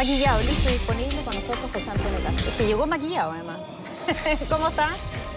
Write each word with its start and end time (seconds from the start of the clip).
Maquillado, 0.00 0.40
listo 0.44 0.70
y 0.70 0.72
disponible 0.72 1.22
con 1.26 1.34
nosotros 1.34 1.70
José 1.74 1.90
Antonio 1.90 2.22
Casas. 2.22 2.46
Es 2.46 2.54
que 2.54 2.66
llegó 2.66 2.86
maquillado 2.86 3.32
además. 3.32 3.60
¿Cómo 4.48 4.68
está? 4.68 4.88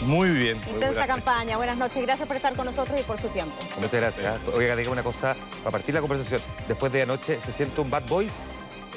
Muy 0.05 0.29
bien. 0.29 0.57
Intensa 0.70 1.05
campaña. 1.05 1.57
Buenas 1.57 1.75
noches. 1.75 2.01
Gracias 2.01 2.25
por 2.25 2.38
estar 2.38 2.55
con 2.55 2.68
nosotros 2.68 2.97
y 2.97 3.04
por 3.04 3.18
su 3.18 3.27
tiempo. 3.27 3.54
Muchas 3.75 3.95
gracias. 3.95 4.39
Oiga, 4.55 4.77
diga 4.77 4.89
una 4.89 5.04
cosa, 5.04 5.36
para 5.65 5.71
partir 5.71 5.93
la 5.93 5.99
conversación, 5.99 6.39
después 6.65 6.93
de 6.93 7.02
anoche, 7.02 7.41
¿se 7.41 7.52
siente 7.52 7.81
un 7.81 7.89
bad 7.89 8.04
boys? 8.07 8.43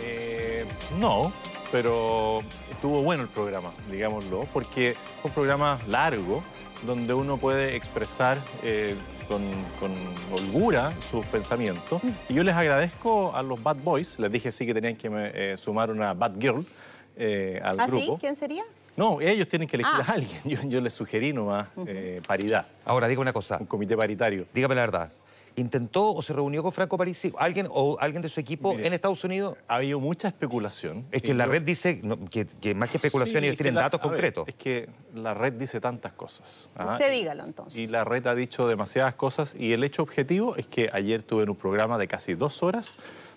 Eh, 0.01 0.65
no, 1.01 1.33
pero 1.73 2.45
estuvo 2.71 3.03
bueno 3.03 3.25
el 3.25 3.29
programa, 3.29 3.73
digámoslo, 3.91 4.47
porque 4.53 4.95
fue 5.21 5.31
un 5.31 5.35
programa 5.35 5.81
largo 5.89 6.45
donde 6.87 7.13
uno 7.13 7.39
puede 7.39 7.75
expresar 7.75 8.39
eh, 8.63 8.95
con, 9.29 9.43
holgura 10.33 10.93
sus 11.11 11.25
pensamientos. 11.27 12.01
Y 12.29 12.35
yo 12.35 12.43
les 12.43 12.55
agradezco 12.55 13.35
a 13.35 13.43
los 13.43 13.63
Bad 13.63 13.77
Boys, 13.83 14.19
les 14.19 14.31
dije 14.31 14.51
sí 14.53 14.67
que 14.67 14.75
tenían 14.75 14.97
que 14.97 15.09
eh, 15.13 15.57
sumar 15.57 15.91
una 15.91 16.15
Bad 16.15 16.39
Girl 16.39 16.65
al 17.63 17.81
¿Ah, 17.81 17.87
grupo. 17.87 18.15
Sí? 18.15 18.21
¿Quién 18.21 18.37
sería? 18.37 18.65
No, 18.97 19.21
ellos 19.21 19.49
tienen 19.49 19.69
que 19.69 19.77
elegir 19.77 19.95
ah. 19.95 20.05
a 20.07 20.13
alguien. 20.13 20.71
Yo, 20.71 20.81
les 20.81 20.93
sugerí 20.93 21.33
nomás 21.33 21.69
paridad. 22.27 22.67
Ahora, 22.85 23.09
diga 23.09 23.21
una 23.21 23.33
cosa. 23.33 23.59
Un 23.59 23.67
comité 23.67 23.97
paritario. 23.97 24.47
Dígame 24.53 24.75
la 24.75 24.81
verdad 24.83 25.13
intentó 25.57 26.13
o 26.13 26.23
se 26.23 26.33
reunió 26.33 26.63
con 26.63 26.73
Franco 26.73 26.97
Parisi, 26.97 27.33
alguien 27.39 27.67
o 27.71 27.97
alguien 28.01 28.23
de 28.23 28.29
su 28.29 28.39
equipo 28.39 28.73
en 28.73 28.93
Estados 28.93 29.25
Unidos. 29.25 29.57
Ha 29.69 29.77
habido 29.77 29.99
mucha 29.99 30.29
especulación. 30.29 31.07
Es 31.11 31.23
que 31.23 31.35
la 31.35 31.47
red 31.47 31.63
dice 31.63 32.03
que, 32.61 32.75
más 32.75 32.91
que 32.91 32.99
especulación 32.99 33.45
ellos 33.45 33.57
tienen 33.57 33.75
datos 33.75 34.01
concretos. 34.01 34.47
es 34.47 34.55
que 34.55 34.89
la 35.15 35.35
red 35.35 35.55
dice 35.55 35.81
tantas 35.81 36.13
cosas. 36.13 36.69
¿ah? 36.77 36.93
Usted 36.93 37.11
dígalo 37.11 37.45
entonces. 37.45 37.79
Y 37.79 37.87
la 37.87 38.05
red 38.05 38.27
ha 38.27 38.35
dicho 38.35 38.69
demasiadas 38.69 39.15
cosas 39.15 39.55
y 39.59 39.73
el 39.73 39.83
hecho 39.83 40.03
objetivo 40.03 40.57
es 40.57 40.67
que 40.67 40.91
ayer 40.93 41.23
tuve 41.23 41.45
un 41.45 41.57
programa 41.57 41.99
de 41.99 42.07
casi 42.07 42.35
dos 42.35 42.63
horas 42.63 42.95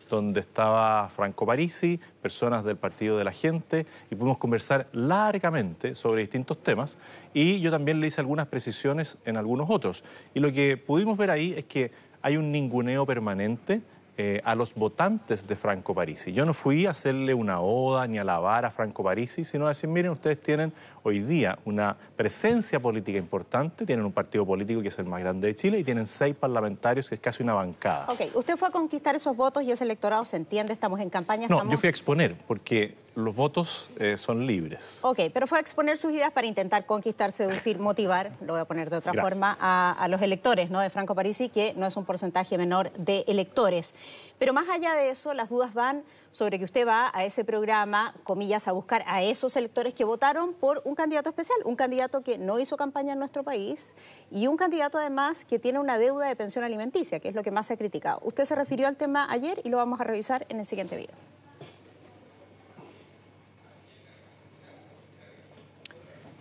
donde 0.10 0.40
estaba 0.40 1.08
Franco 1.10 1.46
Parisi, 1.46 2.00
personas 2.22 2.64
del 2.66 2.76
Partido 2.78 3.18
de 3.18 3.24
la 3.24 3.32
Gente, 3.32 3.86
y 4.10 4.16
pudimos 4.16 4.38
conversar 4.38 4.88
largamente 4.92 5.96
sobre 5.96 6.22
distintos 6.22 6.62
temas. 6.62 6.98
Y 7.34 7.60
yo 7.62 7.72
también 7.72 8.00
le 8.00 8.08
hice 8.08 8.20
algunas 8.20 8.48
precisiones 8.48 9.18
en 9.26 9.38
algunos 9.38 9.70
otros. 9.70 10.04
Y 10.34 10.40
lo 10.40 10.52
que 10.52 10.78
pudimos 10.78 11.18
ver 11.18 11.32
ahí 11.32 11.54
es 11.56 11.66
que 11.66 11.92
hay 12.22 12.38
un 12.38 12.52
ninguneo 12.52 13.06
permanente 13.06 13.82
eh, 14.22 14.42
a 14.44 14.54
los 14.54 14.74
votantes 14.74 15.48
de 15.48 15.56
Franco 15.56 15.96
Parisi. 15.96 16.34
Yo 16.34 16.46
no 16.46 16.54
fui 16.54 16.86
a 16.86 16.90
hacerle 16.90 17.34
una 17.34 17.62
oda 17.62 18.06
ni 18.06 18.18
a 18.18 18.22
alabar 18.22 18.66
a 18.66 18.70
Franco 18.70 19.02
Parisi, 19.02 19.46
sino 19.46 19.64
a 19.64 19.70
decir, 19.70 19.90
miren, 19.90 20.12
ustedes 20.12 20.42
tienen 20.42 20.74
hoy 21.04 21.22
día 21.22 21.58
una 21.64 21.96
presencia 22.18 22.82
política 22.82 23.18
importante, 23.18 23.86
tienen 23.86 24.06
un 24.06 24.12
partido 24.12 24.46
político 24.46 24.82
que 24.82 24.90
es 24.90 25.00
el 25.00 25.06
más 25.06 25.22
grande 25.22 25.48
de 25.48 25.56
Chile 25.56 25.80
y 25.80 25.86
tienen 25.86 26.06
seis 26.06 26.36
parlamentarios, 26.36 27.08
que 27.08 27.16
es 27.16 27.22
casi 27.22 27.44
una 27.44 27.54
bancada. 27.54 28.08
Ok, 28.10 28.36
usted 28.36 28.58
fue 28.58 28.68
a 28.68 28.72
conquistar 28.72 29.16
esos 29.16 29.38
votos 29.38 29.64
y 29.64 29.72
ese 29.72 29.86
electorado 29.86 30.26
se 30.26 30.36
entiende, 30.36 30.74
estamos 30.74 31.00
en 31.00 31.10
campaña. 31.10 31.48
No, 31.48 31.70
yo 31.70 31.78
fui 31.78 31.88
a 31.88 31.90
exponer, 31.90 32.36
porque 32.46 32.96
los 33.24 33.36
votos 33.36 33.90
eh, 33.98 34.18
son 34.18 34.46
libres. 34.46 35.00
Ok, 35.02 35.20
pero 35.34 35.48
fue 35.48 35.58
a 35.58 35.62
exponer 35.62 35.98
sus 35.98 36.12
ideas 36.12 36.32
para 36.32 36.48
intentar 36.48 36.86
conquistar, 36.86 37.32
seducir, 37.32 37.80
motivar, 37.80 38.32
lo 38.42 38.54
voy 38.54 38.62
a 38.62 38.66
poner 38.66 38.90
de 38.90 38.98
otra 38.98 39.14
forma, 39.14 39.58
a, 39.60 40.08
los 40.10 40.22
electores 40.22 40.70
¿no? 40.70 40.80
de 40.80 40.90
Franco 40.90 41.16
Parisi, 41.16 41.50
que 41.50 41.74
no 41.76 41.86
es 41.86 41.96
un 41.98 42.06
porcentaje 42.06 42.58
menor 42.58 42.92
de 42.94 43.24
electores. 43.28 43.94
Pero 44.38 44.54
más 44.54 44.70
allá 44.70 44.94
de 44.94 45.10
eso, 45.10 45.34
las 45.34 45.50
dudas 45.50 45.74
van 45.74 46.04
sobre 46.32 46.60
que 46.60 46.66
usted 46.66 46.88
va 46.88 47.12
a 47.14 47.24
ese 47.24 47.44
programa, 47.44 48.14
comillas, 48.24 48.68
a 48.68 48.72
buscar 48.72 49.04
a 49.08 49.22
esos 49.24 49.56
electores 49.56 49.94
que 49.94 50.04
votaron 50.04 50.54
por 50.54 50.82
un 50.86 50.96
candidato 50.96 51.30
especial, 51.30 51.58
un 51.66 51.76
candidato 51.76 52.22
que 52.22 52.38
no 52.38 52.60
hizo 52.60 52.78
campaña 52.78 53.14
en 53.14 53.20
nuestro 53.20 53.44
país 53.44 53.96
y 54.32 54.48
un 54.48 54.58
candidato 54.58 54.98
además 54.98 55.46
que 55.46 55.60
tiene 55.60 55.80
una 55.80 55.98
deuda 55.98 56.28
de 56.28 56.36
pensión 56.36 56.64
alimenticia, 56.64 57.20
que 57.20 57.30
es 57.30 57.36
lo 57.36 57.44
que 57.44 57.52
más 57.52 57.68
se 57.68 57.74
ha 57.74 57.78
criticado. 57.78 58.20
Usted 58.24 58.46
se 58.46 58.56
refirió 58.56 58.88
al 58.88 58.96
tema 58.96 59.28
ayer 59.30 59.60
y 59.64 59.70
lo 59.70 59.78
vamos 59.78 60.00
a 60.00 60.04
revisar 60.04 60.46
en 60.50 60.60
el 60.60 60.66
siguiente 60.66 60.96
video. 60.96 61.39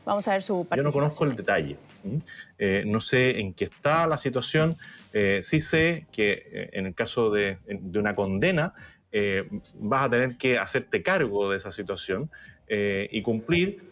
Vamos 0.08 0.26
a 0.26 0.32
ver 0.32 0.42
su 0.42 0.64
participación. 0.64 0.78
Yo 0.78 0.88
no 0.88 0.92
conozco 0.92 1.24
el 1.24 1.36
detalle. 1.36 1.76
Eh, 2.58 2.82
no 2.86 2.98
sé 2.98 3.40
en 3.40 3.52
qué 3.52 3.66
está 3.66 4.06
la 4.06 4.16
situación. 4.16 4.74
Eh, 5.12 5.40
sí 5.42 5.60
sé 5.60 6.06
que 6.10 6.48
eh, 6.50 6.70
en 6.72 6.86
el 6.86 6.94
caso 6.94 7.30
de, 7.30 7.58
una 7.94 8.14
condena 8.14 8.72
vas 9.74 10.06
a 10.06 10.10
tener 10.10 10.38
que 10.38 10.58
hacerte 10.58 11.02
cargo 11.02 11.50
de 11.50 11.58
esa 11.58 11.70
situación 11.70 12.30
y 12.68 13.20
cumplir. 13.20 13.82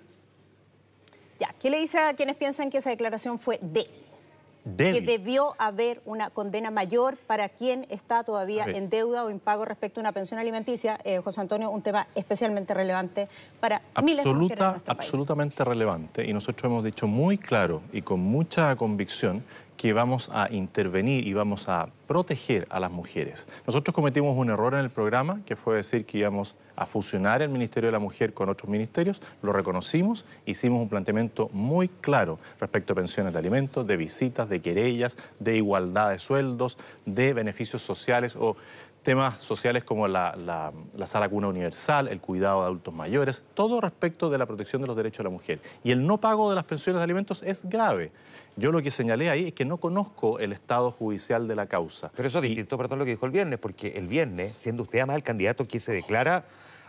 Ya, 1.38 1.54
¿qué 1.60 1.68
le 1.68 1.80
dice 1.80 1.98
a 1.98 2.14
quienes 2.14 2.36
piensan 2.36 2.70
que 2.70 2.78
esa 2.78 2.88
declaración 2.88 3.38
fue 3.38 3.58
débil? 3.60 3.90
Que 4.76 5.00
debió 5.00 5.54
haber 5.58 6.00
una 6.04 6.30
condena 6.30 6.70
mayor 6.70 7.16
para 7.16 7.48
quien 7.48 7.86
está 7.90 8.24
todavía 8.24 8.64
en 8.64 8.90
deuda 8.90 9.24
o 9.24 9.30
impago 9.30 9.64
respecto 9.64 10.00
a 10.00 10.02
una 10.02 10.12
pensión 10.12 10.40
alimenticia. 10.40 10.98
Eh, 11.04 11.18
José 11.18 11.40
Antonio, 11.40 11.70
un 11.70 11.82
tema 11.82 12.08
especialmente 12.14 12.74
relevante 12.74 13.28
para 13.60 13.82
miles 14.02 14.24
de 14.24 14.32
mujeres 14.32 14.58
nuestro 14.58 14.92
Absolutamente 14.92 15.64
relevante. 15.64 16.26
Y 16.26 16.32
nosotros 16.32 16.70
hemos 16.70 16.84
dicho 16.84 17.06
muy 17.06 17.38
claro 17.38 17.82
y 17.92 18.02
con 18.02 18.20
mucha 18.20 18.74
convicción 18.76 19.44
que 19.76 19.92
vamos 19.92 20.30
a 20.32 20.48
intervenir 20.50 21.26
y 21.26 21.32
vamos 21.34 21.68
a 21.68 21.88
proteger 22.06 22.66
a 22.70 22.80
las 22.80 22.90
mujeres. 22.90 23.46
Nosotros 23.66 23.94
cometimos 23.94 24.36
un 24.36 24.50
error 24.50 24.74
en 24.74 24.80
el 24.80 24.90
programa, 24.90 25.40
que 25.44 25.56
fue 25.56 25.76
decir 25.76 26.06
que 26.06 26.18
íbamos 26.18 26.56
a 26.76 26.86
fusionar 26.86 27.42
el 27.42 27.48
Ministerio 27.48 27.88
de 27.88 27.92
la 27.92 27.98
Mujer 27.98 28.34
con 28.34 28.48
otros 28.48 28.70
ministerios, 28.70 29.22
lo 29.42 29.52
reconocimos, 29.52 30.24
hicimos 30.44 30.82
un 30.82 30.88
planteamiento 30.88 31.48
muy 31.52 31.88
claro 31.88 32.38
respecto 32.60 32.92
a 32.92 32.96
pensiones 32.96 33.32
de 33.32 33.38
alimentos, 33.38 33.86
de 33.86 33.96
visitas, 33.96 34.48
de 34.48 34.60
querellas, 34.60 35.16
de 35.38 35.56
igualdad 35.56 36.10
de 36.10 36.18
sueldos, 36.18 36.78
de 37.04 37.32
beneficios 37.32 37.82
sociales 37.82 38.36
o 38.36 38.56
temas 39.06 39.40
sociales 39.40 39.84
como 39.84 40.08
la, 40.08 40.72
sala 41.04 41.28
cuna 41.28 41.46
universal, 41.46 42.08
el 42.08 42.20
cuidado 42.20 42.62
de 42.62 42.66
adultos 42.66 42.92
mayores, 42.92 43.40
todo 43.54 43.80
respecto 43.80 44.30
de 44.30 44.36
la 44.36 44.46
protección 44.46 44.82
de 44.82 44.88
los 44.88 44.96
derechos 44.96 45.18
de 45.18 45.24
la 45.24 45.30
mujer. 45.30 45.60
Y 45.84 45.92
el 45.92 46.04
no 46.04 46.18
pago 46.20 46.50
de 46.50 46.56
las 46.56 46.64
pensiones 46.64 46.98
de 46.98 47.04
alimentos 47.04 47.44
es 47.44 47.64
grave. 47.68 48.10
Yo 48.56 48.72
lo 48.72 48.82
que 48.82 48.90
señalé 48.90 49.30
ahí 49.30 49.46
es 49.46 49.52
que 49.52 49.64
no 49.64 49.76
conozco 49.76 50.40
el 50.40 50.52
estado 50.52 50.90
judicial 50.90 51.46
de 51.46 51.54
la 51.54 51.66
causa. 51.66 52.10
Pero 52.16 52.26
eso 52.26 52.38
es 52.38 52.42
distinto, 52.42 52.76
perdón, 52.76 52.98
lo 52.98 53.04
que 53.04 53.12
dijo 53.12 53.26
el 53.26 53.30
viernes, 53.30 53.60
porque 53.60 53.92
el 53.96 54.08
viernes, 54.08 54.54
siendo 54.56 54.82
usted 54.82 54.98
además 54.98 55.16
el 55.18 55.22
candidato 55.22 55.68
que 55.68 55.78
se 55.78 55.92
declara 55.92 56.44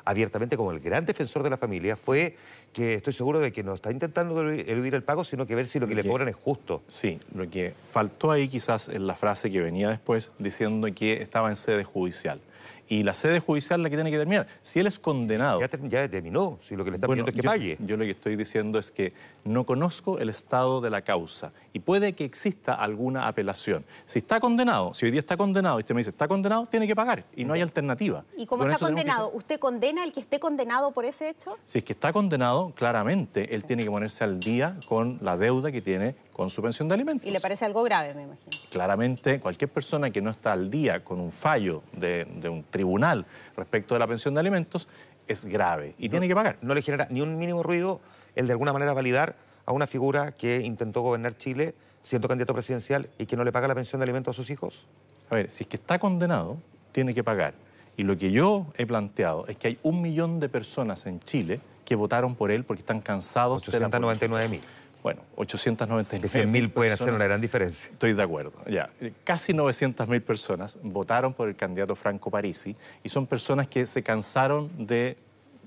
abiertamente 0.08 0.56
como 0.56 0.72
el 0.72 0.80
gran 0.80 1.06
defensor 1.06 1.44
de 1.44 1.50
la 1.50 1.58
familia 1.58 1.98
fue 1.98 2.38
que 2.72 2.94
estoy 2.94 3.12
seguro 3.12 3.40
de 3.40 3.52
que 3.52 3.62
no 3.62 3.74
está 3.74 3.92
intentando 3.92 4.40
eludir 4.42 4.96
el 4.96 5.04
pago, 5.04 5.26
sino 5.26 5.46
que 5.46 5.54
ver 5.54 5.68
si 5.68 5.80
lo 5.80 5.88
que, 5.88 5.96
le 5.96 6.08
cobran 6.08 6.30
es 6.30 6.36
justo. 6.36 6.82
Sí, 6.88 7.20
lo 7.36 7.50
que 7.50 7.74
faltó 7.92 8.32
ahí 8.32 8.48
quizás 8.48 8.88
es 8.88 9.02
la 9.02 9.16
frase 9.16 9.52
que 9.52 9.60
venía 9.60 9.90
después 9.90 10.32
diciendo 10.40 10.88
que 10.96 11.22
estaba 11.22 11.50
en 11.50 11.58
sede 11.58 11.84
judicial 11.84 12.40
y 12.88 13.04
la 13.04 13.14
sede 13.14 13.40
judicial 13.40 13.84
la 13.84 13.90
que 13.90 13.96
tiene 13.96 14.12
que 14.12 14.18
terminar. 14.18 14.48
Si 14.62 14.80
él 14.80 14.88
es 14.88 15.00
condenado... 15.00 15.60
Ya, 15.60 15.70
ya 15.84 16.02
determinó, 16.02 16.58
si 16.62 16.76
lo 16.76 16.84
que 16.84 16.92
le 16.92 16.98
está 16.98 17.08
pidiendo 17.08 17.32
es 17.32 17.36
que 17.36 17.44
pague. 17.44 17.78
Yo 17.80 17.98
lo 17.98 18.06
que 18.06 18.12
estoy 18.12 18.36
diciendo 18.36 18.80
es 18.80 18.92
que 18.92 19.14
no 19.44 19.66
conozco 19.66 20.20
el 20.20 20.30
estado 20.30 20.82
de 20.82 20.90
la 20.90 21.02
causa 21.02 21.52
y 21.74 21.80
puede 21.80 22.14
que 22.14 22.26
exista 22.26 22.74
alguna 22.74 23.28
apelación. 23.28 23.86
Si 24.06 24.20
está 24.20 24.40
condenado, 24.40 24.94
si 24.94 25.06
hoy 25.06 25.12
día 25.12 25.20
está 25.20 25.38
condenado 25.38 25.80
y 25.80 25.82
usted 25.82 25.96
me 25.96 26.00
dice 26.00 26.10
está 26.10 26.28
condenado, 26.28 26.66
tiene 26.66 26.88
que 26.88 26.96
pagar 26.96 27.26
y 27.36 27.46
no 27.46 27.54
hay 27.54 27.62
alternativa. 27.62 28.24
¿Y 28.38 28.46
cómo 28.46 28.68
está 28.68 28.86
condenado? 28.86 29.32
¿Usted 29.34 29.60
condena 29.60 30.04
al 30.04 30.12
que 30.12 30.20
esté 30.20 30.40
condenado 30.40 30.92
por 30.92 31.06
ese 31.06 31.30
hecho? 31.30 31.58
Si 31.66 31.80
es 31.80 31.84
que 31.84 31.94
está 31.94 32.12
condenado, 32.12 32.74
claramente 32.76 33.54
él 33.56 33.64
tiene 33.64 33.84
que 33.84 33.92
ponerse 33.92 34.24
al 34.24 34.40
día 34.40 34.78
con 34.88 35.20
la 35.22 35.38
deuda 35.38 35.72
que 35.72 35.82
tiene 35.82 36.16
con 36.34 36.50
su 36.50 36.62
pensión 36.62 36.88
de 36.88 36.94
alimentos. 36.94 37.28
¿Y 37.28 37.32
le 37.32 37.40
parece 37.40 37.66
algo 37.66 37.84
grave, 37.84 38.14
me 38.14 38.24
imagino? 38.24 38.52
Claramente, 38.70 39.40
cualquier 39.40 39.72
persona 39.72 40.12
que 40.12 40.22
no 40.22 40.30
está 40.30 40.54
al 40.54 40.70
día 40.70 41.04
con 41.04 41.20
un 41.20 41.32
fallo 41.32 41.82
de, 41.94 42.28
un 42.48 42.64
tribunal 42.64 42.77
respecto 43.56 43.96
de 43.96 44.00
la 44.00 44.08
pensión 44.08 44.34
de 44.34 44.40
alimentos 44.40 44.88
es 45.28 45.46
grave 45.46 45.96
y 45.98 46.10
tiene 46.10 46.28
que 46.28 46.36
pagar. 46.36 46.58
¿No 46.62 46.74
le 46.74 46.82
genera 46.82 47.08
ni 47.10 47.22
un 47.22 47.38
mínimo 47.38 47.64
ruido 47.64 48.02
el 48.36 48.48
de 48.48 48.54
alguna 48.54 48.74
manera 48.74 48.94
validar 48.94 49.36
a 49.66 49.74
una 49.74 49.88
figura 49.88 50.32
que 50.32 50.62
intentó 50.62 51.02
gobernar 51.02 51.36
Chile 51.36 51.76
siendo 52.02 52.28
candidato 52.28 52.54
presidencial 52.54 53.10
y 53.18 53.26
que 53.26 53.36
no 53.36 53.44
le 53.44 53.52
paga 53.52 53.68
la 53.68 53.76
pensión 53.76 54.00
de 54.00 54.04
alimentos 54.04 54.36
a 54.36 54.36
sus 54.36 54.50
hijos? 54.50 54.86
A 55.30 55.36
ver, 55.36 55.50
si 55.50 55.64
es 55.64 55.68
que 55.70 55.76
está 55.76 56.00
condenado, 56.00 56.58
tiene 56.94 57.14
que 57.14 57.24
pagar. 57.24 57.54
Y 57.98 58.04
lo 58.04 58.16
que 58.16 58.32
yo 58.32 58.68
he 58.78 58.86
planteado 58.86 59.46
es 59.48 59.58
que 59.58 59.68
hay 59.68 59.80
un 59.84 60.02
millón 60.02 60.40
de 60.40 60.50
personas 60.50 61.06
en 61.06 61.20
Chile 61.20 61.60
que 61.84 61.96
votaron 61.96 62.36
por 62.36 62.52
él 62.52 62.64
porque 62.64 62.82
están 62.82 63.02
cansados 63.02 63.68
899 63.68 64.50
mil. 64.50 64.62
Bueno, 65.08 65.22
899 65.38 66.28
100 66.28 66.52
mil 66.52 66.70
pueden 66.70 66.92
hacer 66.92 67.14
una 67.14 67.24
gran 67.24 67.40
diferencia. 67.40 67.90
Estoy 67.90 68.12
de 68.12 68.22
acuerdo. 68.22 68.52
Ya, 68.70 68.90
casi 69.24 69.54
900 69.54 70.06
mil 70.06 70.22
personas 70.22 70.78
votaron 70.84 71.32
por 71.32 71.48
el 71.48 71.56
candidato 71.56 71.96
Franco 71.96 72.30
Parisi 72.30 72.76
y 73.06 73.08
son 73.08 73.26
personas 73.26 73.70
que 73.70 73.86
se 73.86 74.04
cansaron 74.04 74.70
de 74.86 75.16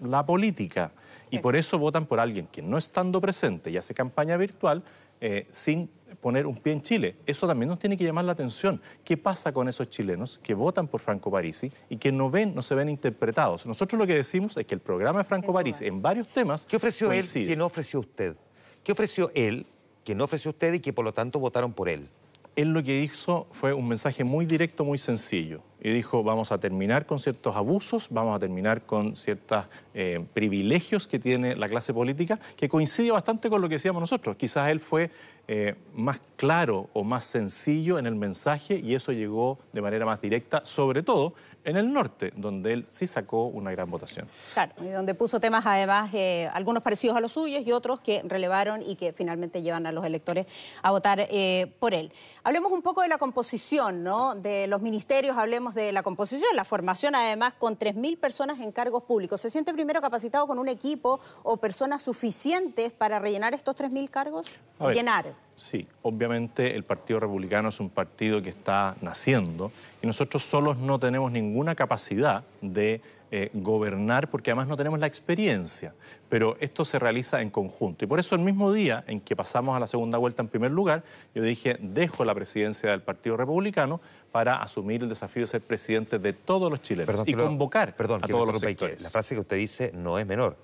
la 0.02 0.26
política 0.26 0.92
y 1.30 1.38
por 1.38 1.56
eso 1.56 1.78
votan 1.78 2.04
por 2.04 2.20
alguien 2.20 2.48
que 2.48 2.60
no 2.60 2.76
estando 2.76 3.18
presente 3.18 3.70
y 3.70 3.78
hace 3.78 3.94
campaña 3.94 4.36
virtual 4.36 4.82
eh, 5.22 5.46
sin 5.50 5.88
poner 6.20 6.46
un 6.46 6.56
pie 6.56 6.74
en 6.74 6.82
Chile. 6.82 7.16
Eso 7.24 7.46
también 7.46 7.70
nos 7.70 7.78
tiene 7.78 7.96
que 7.96 8.04
llamar 8.04 8.26
la 8.26 8.32
atención. 8.32 8.78
¿Qué 9.04 9.16
pasa 9.16 9.52
con 9.52 9.70
esos 9.70 9.88
chilenos 9.88 10.38
que 10.42 10.52
votan 10.52 10.86
por 10.86 11.00
Franco 11.00 11.30
Parisi 11.30 11.72
y 11.88 11.96
que 11.96 12.12
no 12.12 12.28
ven, 12.28 12.54
no 12.54 12.60
se 12.60 12.74
ven 12.74 12.90
interpretados? 12.90 13.64
Nosotros 13.64 13.98
lo 13.98 14.06
que 14.06 14.16
decimos 14.16 14.54
es 14.58 14.66
que 14.66 14.74
el 14.74 14.82
programa 14.82 15.20
de 15.20 15.24
Franco 15.24 15.50
Parisi 15.50 15.86
en 15.86 16.02
varios 16.02 16.28
temas... 16.28 16.66
¿Qué 16.66 16.76
ofreció 16.76 17.10
él 17.10 17.24
que 17.32 17.56
no 17.56 17.64
ofreció 17.64 18.00
usted? 18.00 18.36
¿Qué 18.84 18.92
ofreció 18.92 19.30
él 19.34 19.66
que 20.04 20.14
no 20.14 20.24
ofreció 20.24 20.50
usted 20.50 20.72
y 20.74 20.80
que 20.80 20.92
por 20.92 21.04
lo 21.04 21.12
tanto 21.12 21.38
votaron 21.38 21.72
por 21.72 21.88
él? 21.88 22.08
él 22.56 22.72
lo 22.72 22.82
que 22.82 23.00
hizo 23.00 23.46
fue 23.52 23.72
un 23.72 23.88
mensaje 23.88 24.24
muy 24.24 24.46
directo, 24.46 24.84
muy 24.84 24.98
sencillo. 24.98 25.62
Y 25.80 25.90
dijo, 25.90 26.22
vamos 26.22 26.52
a 26.52 26.58
terminar 26.58 27.06
con 27.06 27.18
ciertos 27.18 27.56
abusos, 27.56 28.08
vamos 28.10 28.36
a 28.36 28.38
terminar 28.38 28.82
con 28.84 29.16
ciertos 29.16 29.64
eh, 29.94 30.22
privilegios 30.34 31.06
que 31.06 31.18
tiene 31.18 31.56
la 31.56 31.68
clase 31.68 31.94
política, 31.94 32.38
que 32.56 32.68
coincide 32.68 33.12
bastante 33.12 33.48
con 33.48 33.62
lo 33.62 33.68
que 33.68 33.76
decíamos 33.76 34.00
nosotros. 34.00 34.36
Quizás 34.36 34.70
él 34.70 34.80
fue 34.80 35.10
eh, 35.48 35.74
más 35.94 36.20
claro 36.36 36.90
o 36.92 37.02
más 37.02 37.24
sencillo 37.24 37.98
en 37.98 38.06
el 38.06 38.14
mensaje 38.14 38.78
y 38.78 38.94
eso 38.94 39.12
llegó 39.12 39.58
de 39.72 39.80
manera 39.80 40.04
más 40.04 40.20
directa, 40.20 40.60
sobre 40.64 41.02
todo 41.02 41.34
en 41.64 41.76
el 41.76 41.92
norte, 41.92 42.32
donde 42.36 42.72
él 42.72 42.86
sí 42.88 43.06
sacó 43.06 43.46
una 43.46 43.70
gran 43.70 43.90
votación. 43.90 44.28
Claro, 44.54 44.72
y 44.80 44.88
donde 44.88 45.14
puso 45.14 45.40
temas 45.40 45.66
además, 45.66 46.12
eh, 46.14 46.48
algunos 46.52 46.82
parecidos 46.82 47.16
a 47.16 47.20
los 47.20 47.32
suyos 47.32 47.66
y 47.66 47.72
otros 47.72 48.00
que 48.00 48.22
relevaron 48.24 48.82
y 48.82 48.96
que 48.96 49.12
finalmente 49.12 49.62
llevan 49.62 49.86
a 49.86 49.92
los 49.92 50.04
electores 50.04 50.46
a 50.82 50.90
votar 50.90 51.26
eh, 51.30 51.74
por 51.78 51.94
él. 51.94 52.12
Hablemos 52.44 52.72
un 52.72 52.82
poco 52.82 53.02
de 53.02 53.08
la 53.08 53.18
composición, 53.18 54.02
¿no? 54.02 54.34
De 54.34 54.66
los 54.66 54.80
ministerios, 54.82 55.36
hablemos 55.36 55.74
de 55.74 55.92
la 55.92 56.02
composición, 56.02 56.54
la 56.54 56.64
formación 56.64 57.14
además 57.14 57.54
con 57.54 57.78
3.000 57.78 58.18
personas 58.18 58.60
en 58.60 58.72
cargos 58.72 59.02
públicos. 59.04 59.40
¿Se 59.40 59.50
siente 59.50 59.72
primero 59.72 60.00
capacitado 60.00 60.46
con 60.46 60.58
un 60.58 60.68
equipo 60.68 61.20
o 61.42 61.58
personas 61.58 62.02
suficientes 62.02 62.92
para 62.92 63.18
rellenar 63.18 63.54
estos 63.54 63.76
3.000 63.76 64.08
cargos? 64.08 64.46
llenar. 64.88 65.34
Sí, 65.56 65.86
obviamente 66.02 66.74
el 66.74 66.84
Partido 66.84 67.20
Republicano 67.20 67.68
es 67.68 67.80
un 67.80 67.90
partido 67.90 68.40
que 68.40 68.48
está 68.48 68.96
naciendo 69.02 69.70
y 70.02 70.06
nosotros 70.06 70.42
solos 70.42 70.78
no 70.78 70.98
tenemos 70.98 71.30
ninguna 71.32 71.74
capacidad 71.74 72.44
de 72.60 73.00
eh, 73.32 73.50
gobernar 73.54 74.28
porque 74.28 74.50
además 74.50 74.66
no 74.66 74.76
tenemos 74.76 74.98
la 74.98 75.06
experiencia, 75.06 75.94
pero 76.28 76.56
esto 76.60 76.84
se 76.84 76.98
realiza 76.98 77.40
en 77.42 77.50
conjunto. 77.50 78.04
Y 78.04 78.08
por 78.08 78.18
eso 78.18 78.34
el 78.34 78.40
mismo 78.40 78.72
día 78.72 79.04
en 79.06 79.20
que 79.20 79.36
pasamos 79.36 79.76
a 79.76 79.80
la 79.80 79.86
segunda 79.86 80.18
vuelta 80.18 80.42
en 80.42 80.48
primer 80.48 80.70
lugar, 80.70 81.04
yo 81.34 81.42
dije, 81.42 81.76
dejo 81.80 82.24
la 82.24 82.34
presidencia 82.34 82.90
del 82.90 83.02
Partido 83.02 83.36
Republicano 83.36 84.00
para 84.32 84.56
asumir 84.56 85.02
el 85.02 85.08
desafío 85.08 85.42
de 85.42 85.46
ser 85.48 85.60
presidente 85.60 86.18
de 86.18 86.32
todos 86.32 86.70
los 86.70 86.82
chilenos 86.82 87.22
y 87.26 87.34
convocar 87.34 87.94
a 87.98 88.26
todos 88.26 88.52
los 88.52 88.60
sectores. 88.60 89.02
La 89.02 89.10
frase 89.10 89.34
que 89.34 89.40
usted 89.40 89.56
dice 89.56 89.92
no 89.94 90.18
es 90.18 90.26
menor 90.26 90.56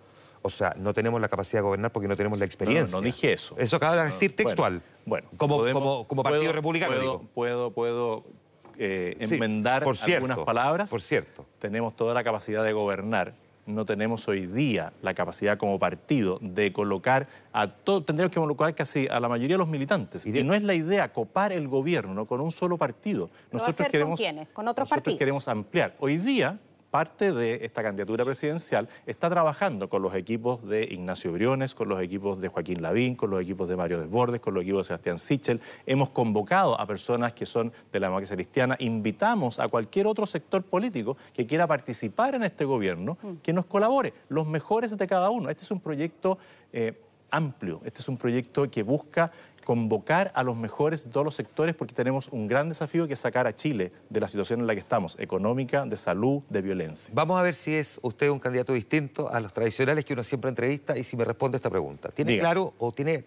o 0.46 0.50
sea, 0.50 0.74
no 0.78 0.94
tenemos 0.94 1.20
la 1.20 1.28
capacidad 1.28 1.58
de 1.58 1.64
gobernar 1.64 1.90
porque 1.90 2.06
no 2.06 2.16
tenemos 2.16 2.38
la 2.38 2.44
experiencia. 2.44 2.92
No, 2.92 3.00
no, 3.00 3.04
dije 3.04 3.32
eso. 3.32 3.56
Eso 3.58 3.76
acaba 3.76 3.96
de 3.96 4.04
decir 4.04 4.36
textual. 4.36 4.80
Bueno, 5.04 5.28
como, 5.36 6.06
como, 6.06 6.22
Partido 6.22 6.52
Republicano. 6.52 6.94
Puedo, 6.94 7.22
puedo, 7.34 7.70
puedo 7.72 8.24
eh, 8.78 9.16
enmendar 9.18 9.84
algunas 9.84 10.38
palabras. 10.38 10.90
Por 10.90 11.02
cierto. 11.02 11.46
Tenemos 11.58 11.96
toda 11.96 12.14
la 12.14 12.24
capacidad 12.24 12.64
de 12.64 12.72
gobernar. 12.72 13.34
No 13.66 13.84
tenemos 13.84 14.28
hoy 14.28 14.46
día 14.46 14.92
la 15.02 15.12
capacidad 15.12 15.58
como 15.58 15.78
partido 15.78 16.38
de 16.40 16.72
colocar 16.72 17.26
a 17.52 17.66
todo, 17.66 18.04
tendríamos 18.04 18.32
que 18.32 18.38
colocar 18.38 18.72
casi 18.76 19.08
a 19.08 19.18
la 19.18 19.28
mayoría 19.28 19.54
de 19.54 19.58
los 19.58 19.68
militantes. 19.68 20.24
Y, 20.24 20.44
no 20.44 20.54
es 20.54 20.62
la 20.62 20.74
idea 20.74 21.12
copar 21.12 21.52
el 21.52 21.66
gobierno 21.66 22.14
¿no? 22.14 22.26
con 22.26 22.40
un 22.40 22.52
solo 22.52 22.78
partido. 22.78 23.28
Nosotros 23.50 23.88
queremos, 23.88 24.10
¿Con 24.10 24.16
quiénes? 24.16 24.48
¿Con 24.50 24.68
otros 24.68 24.84
nosotros 24.84 25.02
partidos? 25.02 25.18
queremos 25.18 25.48
ampliar. 25.48 25.96
Hoy 25.98 26.18
día 26.18 26.60
parte 26.90 27.32
de 27.32 27.64
esta 27.64 27.82
candidatura 27.82 28.24
presidencial 28.24 28.88
está 29.06 29.28
trabajando 29.28 29.88
con 29.88 30.02
los 30.02 30.14
equipos 30.14 30.66
de 30.68 30.84
Ignacio 30.84 31.32
Briones, 31.32 31.74
con 31.74 31.88
los 31.88 32.00
equipos 32.00 32.40
de 32.40 32.48
Joaquín 32.48 32.82
Lavín, 32.82 33.14
con 33.14 33.30
los 33.30 33.40
equipos 33.40 33.68
de 33.68 33.76
Mario 33.76 34.00
Desbordes, 34.00 34.40
con 34.40 34.54
los 34.54 34.62
equipos 34.62 34.80
de 34.80 34.84
Sebastián 34.84 35.18
Sichel. 35.18 35.60
Hemos 35.86 36.10
convocado 36.10 36.80
a 36.80 36.86
personas 36.86 37.32
que 37.32 37.46
son 37.46 37.72
de 37.92 38.00
la 38.00 38.06
democracia 38.06 38.36
cristiana. 38.36 38.76
Invitamos 38.78 39.58
a 39.58 39.68
cualquier 39.68 40.06
otro 40.06 40.26
sector 40.26 40.62
político 40.62 41.16
que 41.34 41.46
quiera 41.46 41.66
participar 41.66 42.34
en 42.34 42.44
este 42.44 42.64
gobierno 42.64 43.18
mm. 43.20 43.34
que 43.42 43.52
nos 43.52 43.66
colabore, 43.66 44.12
los 44.28 44.46
mejores 44.46 44.96
de 44.96 45.06
cada 45.06 45.30
uno. 45.30 45.50
Este 45.50 45.64
es 45.64 45.70
un 45.70 45.80
proyecto 45.80 46.38
eh, 46.72 47.00
amplio, 47.30 47.80
este 47.84 48.00
es 48.00 48.08
un 48.08 48.16
proyecto 48.16 48.70
que 48.70 48.82
busca 48.82 49.30
convocar 49.66 50.30
a 50.36 50.44
los 50.44 50.56
mejores 50.56 51.04
de 51.04 51.10
todos 51.10 51.24
los 51.24 51.34
sectores 51.34 51.74
porque 51.74 51.92
tenemos 51.92 52.28
un 52.28 52.46
gran 52.46 52.68
desafío 52.68 53.08
que 53.08 53.14
es 53.14 53.18
sacar 53.18 53.48
a 53.48 53.56
Chile 53.56 53.90
de 54.08 54.20
la 54.20 54.28
situación 54.28 54.60
en 54.60 54.68
la 54.68 54.74
que 54.74 54.80
estamos, 54.80 55.16
económica, 55.18 55.84
de 55.84 55.96
salud, 55.96 56.44
de 56.48 56.62
violencia. 56.62 57.12
Vamos 57.12 57.36
a 57.36 57.42
ver 57.42 57.52
si 57.52 57.74
es 57.74 57.98
usted 58.00 58.30
un 58.30 58.38
candidato 58.38 58.72
distinto 58.72 59.28
a 59.28 59.40
los 59.40 59.52
tradicionales 59.52 60.04
que 60.04 60.12
uno 60.12 60.22
siempre 60.22 60.50
entrevista 60.50 60.96
y 60.96 61.02
si 61.02 61.16
me 61.16 61.24
responde 61.24 61.56
esta 61.56 61.68
pregunta. 61.68 62.10
¿Tiene 62.10 62.38
claro 62.38 62.74
o 62.78 62.92
tiene 62.92 63.24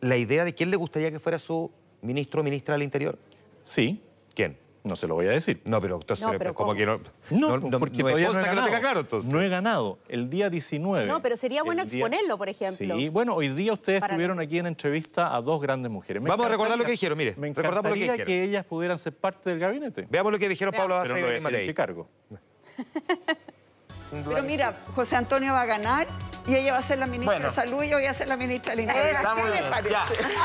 la 0.00 0.16
idea 0.16 0.46
de 0.46 0.54
quién 0.54 0.70
le 0.70 0.78
gustaría 0.78 1.10
que 1.10 1.20
fuera 1.20 1.38
su 1.38 1.70
ministro 2.00 2.40
o 2.40 2.44
ministra 2.44 2.72
del 2.72 2.82
Interior? 2.82 3.18
Sí. 3.62 4.00
¿Quién? 4.34 4.56
No 4.86 4.94
se 4.94 5.08
lo 5.08 5.14
voy 5.14 5.26
a 5.26 5.30
decir. 5.30 5.60
No, 5.64 5.80
pero 5.80 5.96
entonces, 5.96 6.24
no, 6.24 6.54
como 6.54 6.72
que 6.74 6.86
no. 6.86 7.00
No, 7.30 7.58
no 7.58 7.80
porque 7.80 7.98
no 7.98 8.04
todavía 8.04 8.30
no 8.30 8.40
he 8.40 8.42
ganado. 8.44 8.66
tenga 8.66 8.80
claro, 8.80 9.00
entonces. 9.00 9.32
No 9.32 9.42
he 9.42 9.48
ganado. 9.48 9.98
El 10.08 10.30
día 10.30 10.48
19. 10.48 11.06
No, 11.06 11.20
pero 11.20 11.36
sería 11.36 11.64
bueno 11.64 11.82
exponerlo, 11.82 12.38
por 12.38 12.48
ejemplo. 12.48 12.96
Sí, 12.96 13.08
bueno, 13.08 13.34
hoy 13.34 13.48
día 13.48 13.72
ustedes 13.72 14.00
estuvieron 14.00 14.38
aquí 14.38 14.58
en 14.58 14.66
entrevista 14.66 15.34
a 15.34 15.42
dos 15.42 15.60
grandes 15.60 15.90
mujeres. 15.90 16.22
Vamos 16.22 16.46
a 16.46 16.48
recordar 16.48 16.78
lo 16.78 16.84
que 16.84 16.92
dijeron, 16.92 17.18
mire. 17.18 17.34
Me 17.36 17.48
encantaría 17.48 18.12
lo 18.12 18.16
que, 18.16 18.24
que 18.24 18.42
ellas 18.44 18.64
pudieran 18.64 18.98
ser 18.98 19.12
parte 19.12 19.50
del 19.50 19.58
gabinete. 19.58 20.06
Veamos 20.08 20.32
lo 20.32 20.38
que 20.38 20.48
dijeron 20.48 20.72
Pablo 20.72 20.94
Baza 20.94 21.18
y 21.18 21.40
Matei. 21.40 21.74
cargo. 21.74 22.08
Pero 24.24 24.42
mira, 24.44 24.72
José 24.94 25.16
Antonio 25.16 25.52
va 25.52 25.62
a 25.62 25.66
ganar 25.66 26.06
y 26.46 26.54
ella 26.54 26.74
va 26.74 26.78
a 26.78 26.82
ser 26.82 26.98
la 26.98 27.08
ministra 27.08 27.40
de 27.40 27.50
Salud 27.50 27.82
y 27.82 27.88
yo 27.90 27.96
voy 27.96 28.06
a 28.06 28.14
ser 28.14 28.28
la 28.28 28.36
ministra 28.36 28.70
del 28.74 28.84
Interior. 28.84 29.16
¿Qué 29.34 29.50
les 29.50 29.62
parece? 29.62 29.94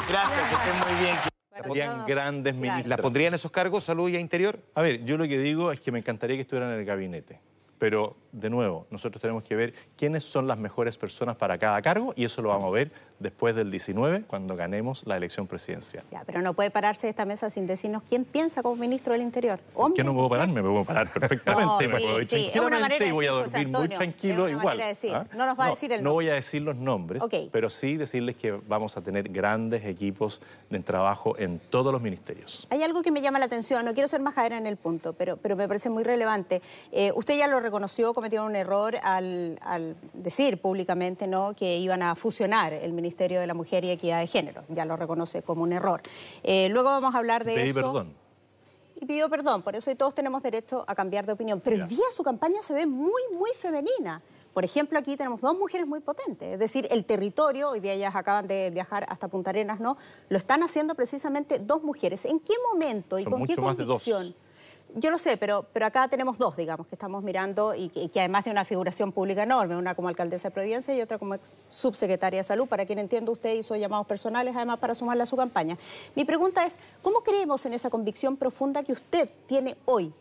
Gracias, 0.10 0.50
que 0.50 0.56
estén 0.56 0.94
muy 0.94 1.04
bien. 1.04 1.16
Serían 1.64 2.06
grandes 2.06 2.56
ministros. 2.56 2.88
¿La 2.88 2.98
pondrían 2.98 3.34
esos 3.34 3.52
cargos, 3.52 3.84
salud 3.84 4.10
y 4.10 4.18
interior? 4.18 4.60
A 4.74 4.82
ver, 4.82 5.04
yo 5.04 5.18
lo 5.18 5.28
que 5.28 5.38
digo 5.38 5.72
es 5.72 5.82
que 5.82 5.92
me 5.92 6.00
encantaría 6.00 6.38
que 6.38 6.44
estuvieran 6.44 6.72
en 6.72 6.80
el 6.80 6.86
gabinete. 6.86 7.40
Pero, 7.82 8.16
de 8.32 8.52
nuevo, 8.52 8.86
nosotros 8.92 9.20
tenemos 9.20 9.42
que 9.42 9.56
ver 9.56 9.74
quiénes 9.98 10.24
son 10.24 10.46
las 10.46 10.60
mejores 10.60 11.00
personas 11.00 11.36
para 11.36 11.58
cada 11.58 11.82
cargo 11.82 12.14
y 12.16 12.26
eso 12.26 12.44
lo 12.44 12.50
vamos 12.50 12.66
a 12.66 12.70
ver 12.70 12.92
después 13.18 13.56
del 13.56 13.72
19, 13.72 14.26
cuando 14.28 14.56
ganemos 14.56 15.04
la 15.08 15.18
elección 15.18 15.48
presidencial. 15.48 16.04
Ya, 16.12 16.24
pero 16.24 16.44
no 16.44 16.54
puede 16.54 16.70
pararse 16.70 17.08
de 17.08 17.12
esta 17.12 17.26
mesa 17.26 17.50
sin 17.50 17.66
decirnos 17.66 18.04
quién 18.08 18.24
piensa 18.24 18.62
como 18.62 18.76
ministro 18.76 19.14
del 19.14 19.24
Interior. 19.24 19.60
¿Qué 19.96 20.04
no 20.04 20.14
puedo 20.14 20.30
pararme? 20.30 20.62
Me 20.62 20.70
puedo 20.70 20.86
parar 20.86 21.10
perfectamente. 21.14 21.88
me 21.88 22.00
puedo 22.00 22.20
ir 22.20 22.28
sí, 22.28 22.52
es 22.54 22.60
una 22.60 22.80
manera 22.80 23.04
y 23.04 23.12
voy 23.12 23.26
a 23.26 23.32
dormir 23.32 23.68
muy 23.68 23.90
tranquilo 23.90 24.48
igual. 24.48 24.80
¿ah? 24.80 25.26
No 25.36 25.48
nos 25.48 25.60
va 25.60 25.66
a 25.66 25.70
decir 25.72 25.92
el 25.92 25.98
nombre. 25.98 26.10
No 26.10 26.14
voy 26.14 26.30
a 26.30 26.34
decir 26.36 26.62
los 26.62 26.76
nombres, 26.76 27.24
pero 27.52 27.72
sí 27.72 27.98
decirles 27.98 28.36
que 28.36 28.52
vamos 28.52 28.96
a 28.96 29.02
tener 29.02 29.30
grandes 29.30 29.86
equipos 29.86 30.40
de 30.70 30.80
trabajo 30.82 31.36
en 31.40 31.58
todos 31.58 31.92
los 31.92 32.02
ministerios. 32.02 32.68
Hay 32.70 32.84
algo 32.84 33.02
que 33.02 33.10
me 33.10 33.22
llama 33.22 33.40
la 33.40 33.46
atención, 33.46 33.84
no 33.86 33.94
quiero 33.94 34.08
ser 34.08 34.22
majadera 34.22 34.58
en 34.58 34.68
el 34.68 34.78
punto, 34.78 35.14
pero, 35.14 35.38
pero 35.38 35.56
me 35.56 35.68
parece 35.68 35.90
muy 35.90 36.04
relevante. 36.04 36.62
Eh, 36.92 37.12
usted 37.16 37.38
ya 37.38 37.48
lo 37.48 37.60
reconoció, 37.72 38.14
cometió 38.14 38.44
un 38.44 38.56
error 38.58 38.98
al, 39.02 39.96
decir 40.14 40.60
públicamente 40.60 41.26
¿no? 41.26 41.54
que 41.56 41.78
iban 41.78 42.04
a 42.04 42.16
fusionar 42.16 42.74
el 42.74 42.92
Ministerio 42.92 43.40
de 43.40 43.48
la 43.48 43.54
Mujer 43.54 43.86
y 43.86 43.92
Equidad 43.92 44.20
de 44.20 44.28
Género. 44.28 44.64
Ya 44.68 44.84
lo 44.84 44.98
reconoce 44.98 45.42
como 45.42 45.64
un 45.64 45.72
error. 45.72 46.02
Eh, 46.44 46.68
luego 46.68 46.90
vamos 46.90 47.16
a 47.16 47.18
hablar 47.18 47.46
de 47.46 47.56
Pedí 47.56 47.70
eso. 47.70 47.76
perdón. 47.80 48.14
Y 49.00 49.06
pidió 49.06 49.30
perdón, 49.30 49.62
por 49.62 49.76
eso 49.76 49.90
hoy 49.90 49.96
todos 49.96 50.14
tenemos 50.14 50.44
derecho 50.44 50.84
a 50.86 50.94
cambiar 50.94 51.26
de 51.26 51.32
opinión. 51.32 51.62
Pero 51.62 51.78
el 51.78 51.88
día 51.88 52.04
su 52.14 52.24
campaña 52.24 52.62
se 52.62 52.74
ve 52.74 52.86
muy, 52.86 53.22
muy 53.34 53.50
femenina. 53.58 54.22
Por 54.54 54.66
ejemplo, 54.66 55.00
aquí 55.00 55.16
tenemos 55.16 55.40
dos 55.40 55.58
mujeres 55.58 55.88
muy 55.88 56.02
potentes, 56.02 56.54
es 56.54 56.60
decir, 56.60 56.86
el 56.92 57.06
territorio, 57.06 57.70
hoy 57.70 57.80
día 57.80 57.94
ellas 57.94 58.16
acaban 58.18 58.48
de 58.48 58.70
viajar 58.70 59.06
hasta 59.08 59.30
Punta 59.30 59.52
Arenas, 59.52 59.80
¿no? 59.80 59.96
Lo 60.28 60.38
están 60.38 60.62
haciendo 60.62 60.94
precisamente 60.94 61.58
dos 61.58 61.84
mujeres. 61.84 62.26
¿En 62.26 62.42
qué 62.42 62.54
momento 62.70 63.18
y 63.18 63.24
con 63.24 63.48
qué 63.48 63.56
convicción? 63.56 64.36
Yo 64.96 65.10
lo 65.10 65.18
sé, 65.18 65.38
pero, 65.38 65.66
pero 65.72 65.86
acá 65.86 66.08
tenemos 66.10 66.38
dos, 66.38 66.58
digamos, 66.58 66.86
que 66.86 66.96
estamos 66.96 67.24
mirando 67.24 67.74
y 67.74 67.90
que, 67.90 68.20
además 68.20 68.44
de 68.44 68.52
una 68.52 68.66
figuración 68.66 69.12
pública 69.12 69.44
enorme, 69.44 69.78
una 69.78 69.96
como 69.96 70.10
alcaldesa 70.10 70.50
de 70.50 70.54
Providencia 70.54 70.94
y 70.94 71.02
otra 71.02 71.18
como 71.18 71.36
subsecretaria 71.70 72.40
de 72.40 72.44
Salud, 72.44 72.68
para 72.68 72.86
quien 72.86 73.00
entiendo 73.00 73.32
usted 73.32 73.54
hizo 73.54 73.76
llamados 73.76 74.06
personales, 74.06 74.56
además 74.56 74.80
para 74.80 74.94
sumarle 74.94 75.24
a 75.24 75.26
su 75.26 75.38
campaña. 75.38 75.78
Mi 76.16 76.26
pregunta 76.26 76.66
es, 76.66 76.78
¿cómo 77.02 77.22
creemos 77.22 77.66
en 77.66 77.74
esa 77.74 77.90
convicción 77.90 78.36
profunda 78.36 78.84
que 78.84 78.92
usted 78.92 79.30
tiene 79.48 79.78
hoy 79.86 80.14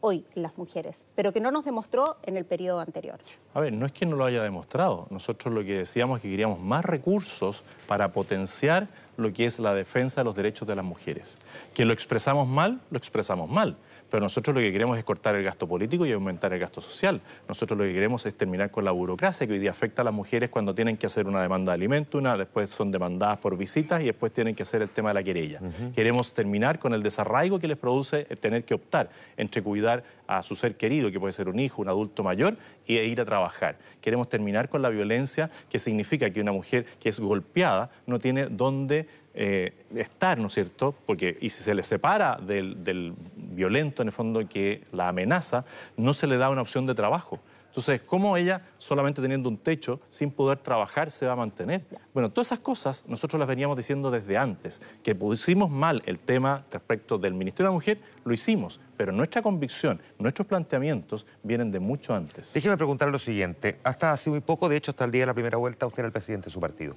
hoy 0.00 0.24
las 0.34 0.56
mujeres, 0.56 1.04
pero 1.14 1.32
que 1.32 1.40
no 1.40 1.50
nos 1.50 1.64
demostró 1.64 2.16
en 2.22 2.36
el 2.36 2.44
periodo 2.44 2.80
anterior. 2.80 3.18
A 3.54 3.60
ver, 3.60 3.72
no 3.72 3.86
es 3.86 3.92
que 3.92 4.06
no 4.06 4.14
lo 4.14 4.24
haya 4.24 4.42
demostrado. 4.42 5.06
Nosotros 5.10 5.52
lo 5.52 5.64
que 5.64 5.78
decíamos 5.78 6.18
es 6.18 6.22
que 6.22 6.30
queríamos 6.30 6.60
más 6.60 6.84
recursos 6.84 7.62
para 7.86 8.12
potenciar 8.12 8.88
lo 9.16 9.32
que 9.32 9.46
es 9.46 9.58
la 9.58 9.74
defensa 9.74 10.20
de 10.20 10.24
los 10.24 10.36
derechos 10.36 10.68
de 10.68 10.76
las 10.76 10.84
mujeres. 10.84 11.38
Que 11.74 11.84
lo 11.84 11.92
expresamos 11.92 12.46
mal, 12.46 12.80
lo 12.90 12.98
expresamos 12.98 13.50
mal. 13.50 13.76
Pero 14.16 14.24
nosotros 14.24 14.56
lo 14.56 14.62
que 14.62 14.72
queremos 14.72 14.96
es 14.96 15.04
cortar 15.04 15.34
el 15.34 15.44
gasto 15.44 15.68
político 15.68 16.06
y 16.06 16.12
aumentar 16.12 16.50
el 16.50 16.58
gasto 16.58 16.80
social. 16.80 17.20
Nosotros 17.46 17.78
lo 17.78 17.84
que 17.84 17.92
queremos 17.92 18.24
es 18.24 18.34
terminar 18.34 18.70
con 18.70 18.82
la 18.82 18.90
burocracia 18.90 19.46
que 19.46 19.52
hoy 19.52 19.58
día 19.58 19.72
afecta 19.72 20.00
a 20.00 20.06
las 20.06 20.14
mujeres 20.14 20.48
cuando 20.48 20.74
tienen 20.74 20.96
que 20.96 21.04
hacer 21.04 21.26
una 21.26 21.42
demanda 21.42 21.72
de 21.72 21.74
alimento, 21.74 22.16
una 22.16 22.34
después 22.34 22.70
son 22.70 22.90
demandadas 22.90 23.38
por 23.40 23.58
visitas 23.58 24.00
y 24.00 24.06
después 24.06 24.32
tienen 24.32 24.54
que 24.54 24.62
hacer 24.62 24.80
el 24.80 24.88
tema 24.88 25.10
de 25.10 25.14
la 25.16 25.22
querella. 25.22 25.60
Queremos 25.94 26.32
terminar 26.32 26.78
con 26.78 26.94
el 26.94 27.02
desarraigo 27.02 27.58
que 27.58 27.68
les 27.68 27.76
produce 27.76 28.24
tener 28.40 28.64
que 28.64 28.72
optar 28.72 29.10
entre 29.36 29.62
cuidar 29.62 30.02
a 30.26 30.42
su 30.42 30.54
ser 30.54 30.78
querido, 30.78 31.12
que 31.12 31.20
puede 31.20 31.34
ser 31.34 31.50
un 31.50 31.58
hijo, 31.58 31.82
un 31.82 31.88
adulto 31.88 32.22
mayor, 32.22 32.56
e 32.86 33.04
ir 33.04 33.20
a 33.20 33.26
trabajar. 33.26 33.76
Queremos 34.00 34.30
terminar 34.30 34.70
con 34.70 34.80
la 34.80 34.88
violencia, 34.88 35.50
que 35.68 35.78
significa 35.78 36.30
que 36.30 36.40
una 36.40 36.52
mujer 36.52 36.86
que 37.00 37.10
es 37.10 37.20
golpeada 37.20 37.90
no 38.06 38.18
tiene 38.18 38.46
dónde 38.46 39.06
eh, 39.38 39.74
estar, 39.94 40.38
¿no 40.38 40.46
es 40.46 40.54
cierto? 40.54 40.94
Porque, 41.04 41.36
y 41.42 41.50
si 41.50 41.62
se 41.62 41.74
le 41.74 41.82
separa 41.82 42.38
del, 42.40 43.14
violento, 43.36 44.00
en 44.00 44.08
el 44.08 44.12
fondo, 44.12 44.46
que 44.48 44.84
la 44.92 45.08
amenaza, 45.08 45.66
no 45.96 46.14
se 46.14 46.26
le 46.26 46.38
da 46.38 46.48
una 46.48 46.62
opción 46.62 46.86
de 46.86 46.94
trabajo. 46.94 47.38
Entonces, 47.68 48.00
¿cómo 48.00 48.38
ella, 48.38 48.62
solamente 48.78 49.20
teniendo 49.20 49.50
un 49.50 49.58
techo, 49.58 50.00
sin 50.08 50.30
poder 50.30 50.56
trabajar, 50.60 51.10
se 51.10 51.26
va 51.26 51.34
a 51.34 51.36
mantener? 51.36 51.84
Bueno, 52.14 52.30
todas 52.30 52.48
esas 52.48 52.60
cosas 52.60 53.04
nosotros 53.06 53.38
las 53.38 53.46
veníamos 53.46 53.76
diciendo 53.76 54.10
desde 54.10 54.38
antes. 54.38 54.80
Que 55.02 55.14
pusimos 55.14 55.68
mal 55.68 56.02
el 56.06 56.18
tema 56.18 56.64
respecto 56.72 57.18
del 57.18 57.34
Ministerio 57.34 57.66
de 57.66 57.72
la 57.72 57.74
Mujer, 57.74 57.98
lo 58.24 58.32
hicimos. 58.32 58.80
Pero 58.96 59.12
nuestra 59.12 59.42
convicción, 59.42 60.00
nuestros 60.18 60.46
planteamientos 60.46 61.26
vienen 61.42 61.70
de 61.70 61.78
mucho 61.78 62.14
antes. 62.14 62.54
Déjeme 62.54 62.78
preguntar 62.78 63.10
lo 63.10 63.18
siguiente. 63.18 63.78
Hasta 63.84 64.10
hace 64.10 64.30
muy 64.30 64.40
poco, 64.40 64.70
de 64.70 64.78
hecho, 64.78 64.92
hasta 64.92 65.04
el 65.04 65.10
día 65.10 65.22
de 65.22 65.26
la 65.26 65.34
primera 65.34 65.58
vuelta, 65.58 65.86
usted 65.86 65.98
era 65.98 66.06
el 66.06 66.12
presidente 66.12 66.46
de 66.46 66.52
su 66.52 66.60
partido. 66.60 66.96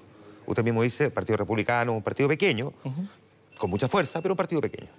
Usted 0.49 0.63
mismo 0.63 0.81
dice, 0.81 1.11
Partido 1.11 1.37
Republicano, 1.37 1.93
un 1.93 2.01
partido 2.01 2.27
pequeño, 2.27 2.73
con 3.59 3.69
mucha 3.69 3.87
fuerza, 3.87 4.19
pero 4.19 4.33
un 4.33 4.37
partido 4.37 4.59
pequeño. 4.59 4.89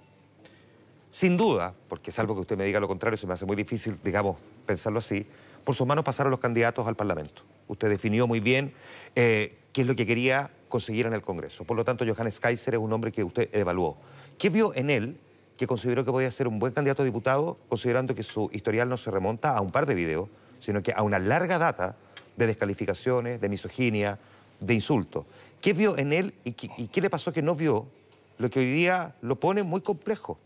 Sin 1.09 1.35
duda, 1.35 1.73
porque 1.89 2.09
salvo 2.09 2.33
que 2.35 2.39
usted 2.39 2.57
me 2.57 2.63
diga 2.63 2.79
lo 2.79 2.87
contrario, 2.87 3.17
se 3.17 3.27
me 3.27 3.33
hace 3.33 3.45
muy 3.45 3.57
difícil, 3.57 3.99
digamos, 4.01 4.37
pensarlo 4.65 4.99
así, 4.99 5.27
por 5.65 5.75
sus 5.75 5.85
manos 5.85 6.05
pasaron 6.05 6.31
los 6.31 6.39
candidatos 6.39 6.87
al 6.87 6.95
Parlamento. 6.95 7.41
Usted 7.67 7.89
definió 7.89 8.27
muy 8.27 8.39
bien 8.39 8.73
eh, 9.13 9.57
qué 9.73 9.81
es 9.81 9.87
lo 9.87 9.93
que 9.93 10.05
quería 10.05 10.51
conseguir 10.69 11.05
en 11.05 11.13
el 11.13 11.21
Congreso. 11.21 11.65
Por 11.65 11.75
lo 11.75 11.83
tanto, 11.83 12.05
Johannes 12.05 12.39
Kaiser 12.39 12.75
es 12.75 12.79
un 12.79 12.93
hombre 12.93 13.11
que 13.11 13.25
usted 13.25 13.49
evaluó. 13.51 13.97
¿Qué 14.37 14.49
vio 14.49 14.73
en 14.73 14.89
él 14.89 15.19
que 15.57 15.67
consideró 15.67 16.05
que 16.05 16.11
podía 16.11 16.31
ser 16.31 16.47
un 16.47 16.59
buen 16.59 16.71
candidato 16.71 17.01
a 17.01 17.05
diputado, 17.05 17.57
considerando 17.67 18.15
que 18.15 18.23
su 18.23 18.49
historial 18.53 18.87
no 18.87 18.95
se 18.95 19.11
remonta 19.11 19.51
a 19.51 19.59
un 19.59 19.69
par 19.69 19.85
de 19.85 19.95
videos, 19.95 20.29
sino 20.59 20.81
que 20.81 20.93
a 20.95 21.03
una 21.03 21.19
larga 21.19 21.57
data 21.57 21.97
de 22.37 22.47
descalificaciones, 22.47 23.41
de 23.41 23.49
misoginia, 23.49 24.17
de 24.61 24.73
insultos? 24.73 25.25
¿Qué 25.59 25.73
vio 25.73 25.97
en 25.97 26.13
él 26.13 26.33
y 26.45 26.53
qué 26.53 27.01
le 27.01 27.09
pasó 27.09 27.33
que 27.33 27.41
no 27.41 27.53
vio 27.53 27.87
lo 28.37 28.49
que 28.49 28.59
hoy 28.59 28.65
día 28.65 29.15
lo 29.21 29.35
pone 29.35 29.63
muy 29.63 29.81
complejo? 29.81 30.39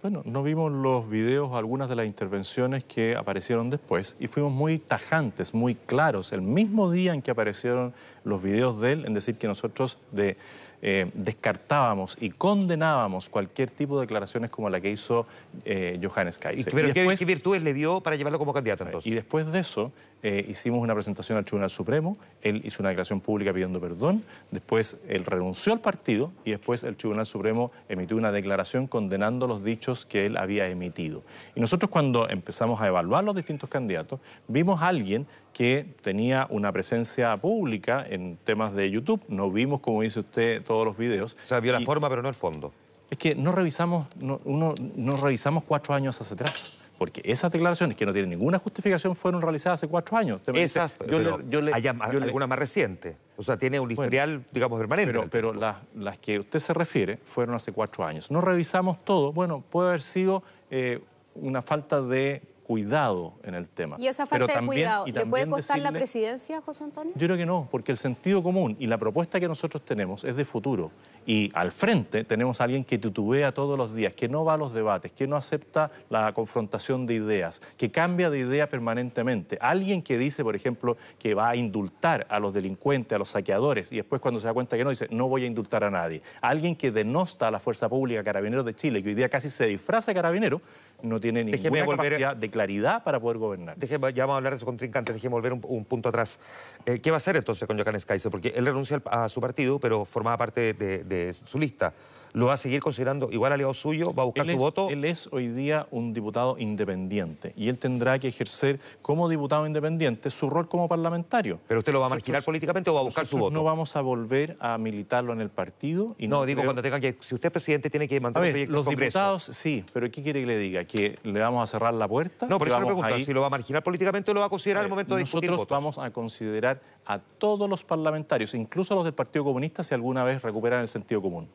Bueno, 0.00 0.22
no 0.24 0.44
vimos 0.44 0.70
los 0.70 1.10
videos, 1.10 1.54
algunas 1.54 1.88
de 1.88 1.96
las 1.96 2.06
intervenciones 2.06 2.84
que 2.84 3.16
aparecieron 3.16 3.68
después 3.68 4.14
y 4.20 4.28
fuimos 4.28 4.52
muy 4.52 4.78
tajantes, 4.78 5.54
muy 5.54 5.74
claros, 5.74 6.32
el 6.32 6.40
mismo 6.40 6.92
día 6.92 7.14
en 7.14 7.20
que 7.20 7.32
aparecieron 7.32 7.92
los 8.22 8.40
videos 8.40 8.80
de 8.80 8.92
él, 8.92 9.06
en 9.06 9.14
decir 9.14 9.38
que 9.38 9.48
nosotros 9.48 9.98
de, 10.12 10.36
eh, 10.80 11.10
descartábamos 11.14 12.16
y 12.20 12.30
condenábamos 12.30 13.28
cualquier 13.28 13.70
tipo 13.70 13.96
de 13.96 14.06
declaraciones 14.06 14.50
como 14.50 14.70
la 14.70 14.80
que 14.80 14.90
hizo 14.90 15.26
eh, 15.64 15.98
Johannes 16.00 16.38
Kaiser. 16.38 16.72
¿Pero 16.72 16.92
qué 16.92 17.24
virtudes 17.24 17.62
le 17.62 17.72
vio 17.72 18.00
para 18.00 18.16
llevarlo 18.16 18.38
como 18.38 18.52
candidato 18.52 18.84
entonces? 18.84 19.10
Y 19.10 19.14
después 19.14 19.50
de 19.50 19.58
eso, 19.58 19.92
eh, 20.22 20.44
hicimos 20.48 20.80
una 20.80 20.94
presentación 20.94 21.38
al 21.38 21.44
Tribunal 21.44 21.70
Supremo, 21.70 22.16
él 22.42 22.60
hizo 22.64 22.82
una 22.82 22.88
declaración 22.88 23.20
pública 23.20 23.52
pidiendo 23.52 23.80
perdón, 23.80 24.24
después 24.50 25.00
él 25.08 25.24
renunció 25.24 25.72
al 25.72 25.80
partido 25.80 26.32
y 26.44 26.50
después 26.50 26.82
el 26.82 26.96
Tribunal 26.96 27.26
Supremo 27.26 27.70
emitió 27.88 28.16
una 28.16 28.32
declaración 28.32 28.88
condenando 28.88 29.46
los 29.46 29.62
dichos 29.62 30.06
que 30.06 30.26
él 30.26 30.36
había 30.36 30.68
emitido. 30.68 31.22
Y 31.54 31.60
nosotros 31.60 31.90
cuando 31.90 32.28
empezamos 32.28 32.80
a 32.80 32.88
evaluar 32.88 33.22
los 33.22 33.36
distintos 33.36 33.70
candidatos, 33.70 34.18
vimos 34.48 34.82
a 34.82 34.88
alguien 34.88 35.26
que 35.52 35.86
tenía 36.02 36.46
una 36.50 36.72
presencia 36.72 37.36
pública 37.36 38.04
en 38.08 38.38
temas 38.44 38.74
de 38.74 38.90
YouTube, 38.90 39.22
no 39.28 39.50
vimos, 39.50 39.80
como 39.80 40.02
dice 40.02 40.20
usted, 40.20 40.62
todos 40.62 40.84
los 40.84 40.96
videos. 40.96 41.36
O 41.42 41.46
sea, 41.46 41.60
vio 41.60 41.72
la 41.72 41.80
forma 41.80 42.08
pero 42.08 42.22
no 42.22 42.28
el 42.28 42.34
fondo. 42.34 42.72
Es 43.10 43.18
que 43.18 43.34
no 43.34 43.52
revisamos, 43.52 44.06
uno, 44.20 44.74
no 44.96 45.16
revisamos 45.16 45.64
cuatro 45.64 45.94
años 45.94 46.20
hacia 46.20 46.34
atrás. 46.34 46.78
Porque 46.98 47.22
esas 47.24 47.52
declaraciones, 47.52 47.96
que 47.96 48.04
no 48.04 48.12
tienen 48.12 48.30
ninguna 48.30 48.58
justificación, 48.58 49.14
fueron 49.14 49.40
realizadas 49.40 49.78
hace 49.78 49.86
cuatro 49.86 50.16
años. 50.16 50.40
Esas, 50.52 50.92
yo 51.08 51.60
le, 51.60 51.72
hay 51.72 51.86
alguna 51.86 52.48
más 52.48 52.58
reciente. 52.58 53.16
O 53.36 53.42
sea, 53.44 53.56
tiene 53.56 53.78
un 53.78 53.88
historial, 53.88 54.44
digamos, 54.52 54.80
permanente. 54.80 55.12
Pero, 55.12 55.28
pero 55.30 55.54
las, 55.54 55.76
las, 55.94 56.18
que 56.18 56.40
usted 56.40 56.58
se 56.58 56.74
refiere 56.74 57.18
fueron 57.18 57.54
hace 57.54 57.70
cuatro 57.70 58.04
años. 58.04 58.32
No 58.32 58.40
revisamos 58.40 59.04
todo. 59.04 59.32
Bueno, 59.32 59.62
puede 59.70 59.90
haber 59.90 60.02
sido 60.02 60.42
eh, 60.72 61.00
una 61.36 61.62
falta 61.62 62.02
de 62.02 62.42
cuidado 62.68 63.32
en 63.44 63.54
el 63.54 63.66
tema. 63.66 63.96
¿Y 63.98 64.08
esa 64.08 64.26
falta 64.26 64.60
de 64.60 64.66
cuidado 64.66 65.06
le 65.06 65.24
puede 65.24 65.46
costar 65.46 65.78
la 65.78 65.90
presidencia, 65.90 66.60
José 66.60 66.84
Antonio? 66.84 67.14
Yo 67.16 67.26
creo 67.26 67.38
que 67.38 67.46
no, 67.46 67.66
porque 67.70 67.92
el 67.92 67.96
sentido 67.96 68.42
común 68.42 68.76
y 68.78 68.86
la 68.86 68.98
propuesta 68.98 69.40
que 69.40 69.48
nosotros 69.48 69.82
tenemos 69.86 70.22
es 70.22 70.36
de 70.36 70.44
futuro. 70.44 70.90
Y 71.24 71.50
al 71.54 71.72
frente 71.72 72.24
tenemos 72.24 72.60
a 72.60 72.64
alguien 72.64 72.84
que 72.84 72.98
titubea 72.98 73.52
todos 73.52 73.78
los 73.78 73.94
días, 73.94 74.12
que 74.12 74.28
no 74.28 74.44
va 74.44 74.52
a 74.52 74.56
los 74.58 74.74
debates, 74.74 75.12
que 75.12 75.26
no 75.26 75.36
acepta 75.36 75.90
la 76.10 76.34
confrontación 76.34 77.06
de 77.06 77.14
ideas, 77.14 77.62
que 77.78 77.90
cambia 77.90 78.28
de 78.28 78.40
idea 78.40 78.68
permanentemente. 78.68 79.56
Alguien 79.62 80.02
que 80.02 80.18
dice, 80.18 80.44
por 80.44 80.54
ejemplo, 80.54 80.98
que 81.18 81.32
va 81.32 81.48
a 81.48 81.56
indultar 81.56 82.26
a 82.28 82.38
los 82.38 82.52
delincuentes, 82.52 83.16
a 83.16 83.18
los 83.18 83.30
saqueadores, 83.30 83.92
y 83.92 83.96
después 83.96 84.20
cuando 84.20 84.40
se 84.40 84.46
da 84.46 84.52
cuenta 84.52 84.76
que 84.76 84.84
no, 84.84 84.90
dice, 84.90 85.08
no 85.10 85.26
voy 85.26 85.44
a 85.44 85.46
indultar 85.46 85.84
a 85.84 85.90
nadie. 85.90 86.20
Alguien 86.42 86.76
que 86.76 86.90
denosta 86.90 87.48
a 87.48 87.50
la 87.50 87.60
Fuerza 87.60 87.88
Pública 87.88 88.22
Carabineros 88.22 88.66
de 88.66 88.74
Chile, 88.74 89.02
que 89.02 89.08
hoy 89.08 89.14
día 89.14 89.30
casi 89.30 89.48
se 89.48 89.64
disfraza 89.64 90.10
de 90.10 90.16
carabinero, 90.16 90.60
no 91.02 91.20
tiene 91.20 91.44
ninguna 91.44 91.86
capacidad 91.86 92.36
de 92.36 92.50
claridad 92.50 93.04
para 93.04 93.20
poder 93.20 93.38
gobernar. 93.38 93.76
Déjeme, 93.76 94.12
ya 94.12 94.24
vamos 94.24 94.34
a 94.34 94.36
hablar 94.38 94.52
de 94.54 94.58
su 94.58 94.66
contrincante, 94.66 95.12
déjeme 95.12 95.32
volver 95.32 95.52
un, 95.52 95.84
punto 95.84 96.08
atrás. 96.08 96.38
Eh, 96.86 97.00
¿Qué 97.00 97.10
va 97.10 97.16
a 97.16 97.18
hacer 97.18 97.36
entonces 97.36 97.66
con 97.66 97.78
Johannes 97.78 98.04
Kaiser? 98.04 98.30
Porque 98.30 98.52
él 98.56 98.66
renuncia 98.66 99.00
a 99.06 99.28
su 99.28 99.40
partido, 99.40 99.78
pero 99.78 100.04
formaba 100.04 100.36
parte 100.36 100.74
de 100.74 101.32
su 101.32 101.58
lista 101.58 101.92
lo 102.32 102.46
va 102.46 102.54
a 102.54 102.56
seguir 102.56 102.80
considerando 102.80 103.30
igual 103.32 103.52
aliado 103.52 103.74
suyo, 103.74 104.14
va 104.14 104.22
a 104.22 104.26
buscar 104.26 104.46
su 104.46 104.56
voto. 104.56 104.88
Él 104.90 105.04
es 105.04 105.28
hoy 105.32 105.48
día 105.48 105.86
un 105.90 106.12
diputado 106.12 106.56
independiente 106.58 107.52
y 107.56 107.68
él 107.68 107.78
tendrá 107.78 108.18
que 108.18 108.28
ejercer 108.28 108.80
como 109.02 109.28
diputado 109.28 109.66
independiente 109.66 110.30
su 110.30 110.50
rol 110.50 110.68
como 110.68 110.88
parlamentario. 110.88 111.60
¿Pero 111.66 111.80
usted 111.80 111.92
lo 111.92 112.00
va 112.00 112.06
a 112.06 112.10
marginar 112.10 112.42
políticamente 112.42 112.90
o 112.90 112.94
va 112.94 113.00
a 113.00 113.04
buscar 113.04 113.26
su 113.26 113.38
voto? 113.38 113.54
No 113.54 113.64
vamos 113.64 113.96
a 113.96 114.00
volver 114.00 114.56
a 114.60 114.78
militarlo 114.78 115.32
en 115.32 115.40
el 115.40 115.50
partido. 115.50 116.14
Y 116.18 116.28
no, 116.28 116.44
digo 116.44 116.62
cuando 116.64 116.82
tenga 116.82 117.00
que, 117.00 117.16
si 117.20 117.34
usted 117.34 117.48
es 117.48 117.52
presidente 117.52 117.90
tiene 117.90 118.08
que 118.08 118.20
mandar 118.20 118.42
un 118.42 118.50
proyecto 118.50 118.72
los 118.72 118.84
Congreso. 118.84 119.18
diputados 119.18 119.44
sí, 119.52 119.84
pero 119.92 120.10
¿qué 120.10 120.22
quiere 120.22 120.40
que 120.40 120.46
le 120.46 120.58
diga? 120.58 120.84
¿Que 120.84 121.18
le 121.22 121.40
vamos 121.40 121.62
a 121.62 121.66
cerrar 121.66 121.94
la 121.94 122.08
puerta? 122.08 122.46
No, 122.46 122.58
por 122.58 122.68
eso 122.68 122.80
le 122.80 122.86
pregunto, 122.86 123.18
si 123.18 123.32
lo 123.32 123.40
va 123.40 123.46
a 123.48 123.50
marginar 123.50 123.82
políticamente 123.82 124.30
o 124.30 124.34
lo 124.34 124.40
va 124.40 124.46
a 124.46 124.50
considerar 124.50 124.84
el 124.84 124.90
momento 124.90 125.14
de 125.14 125.22
discutir 125.22 125.50
Nosotros 125.50 125.76
vamos 125.76 125.98
a 125.98 126.10
considerar 126.10 126.80
a 127.06 127.18
todos 127.18 127.68
los 127.68 127.84
parlamentarios, 127.84 128.54
incluso 128.54 128.94
a 128.94 128.96
los 128.96 129.04
del 129.04 129.14
Partido 129.14 129.44
Comunista, 129.44 129.82
si 129.82 129.94
alguna 129.94 130.24
vez 130.24 130.42
recuperan 130.42 130.80
el 130.82 130.88
sentido 130.88 131.22
común. 131.22 131.46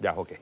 Ya, 0.00 0.14
ok 0.14 0.32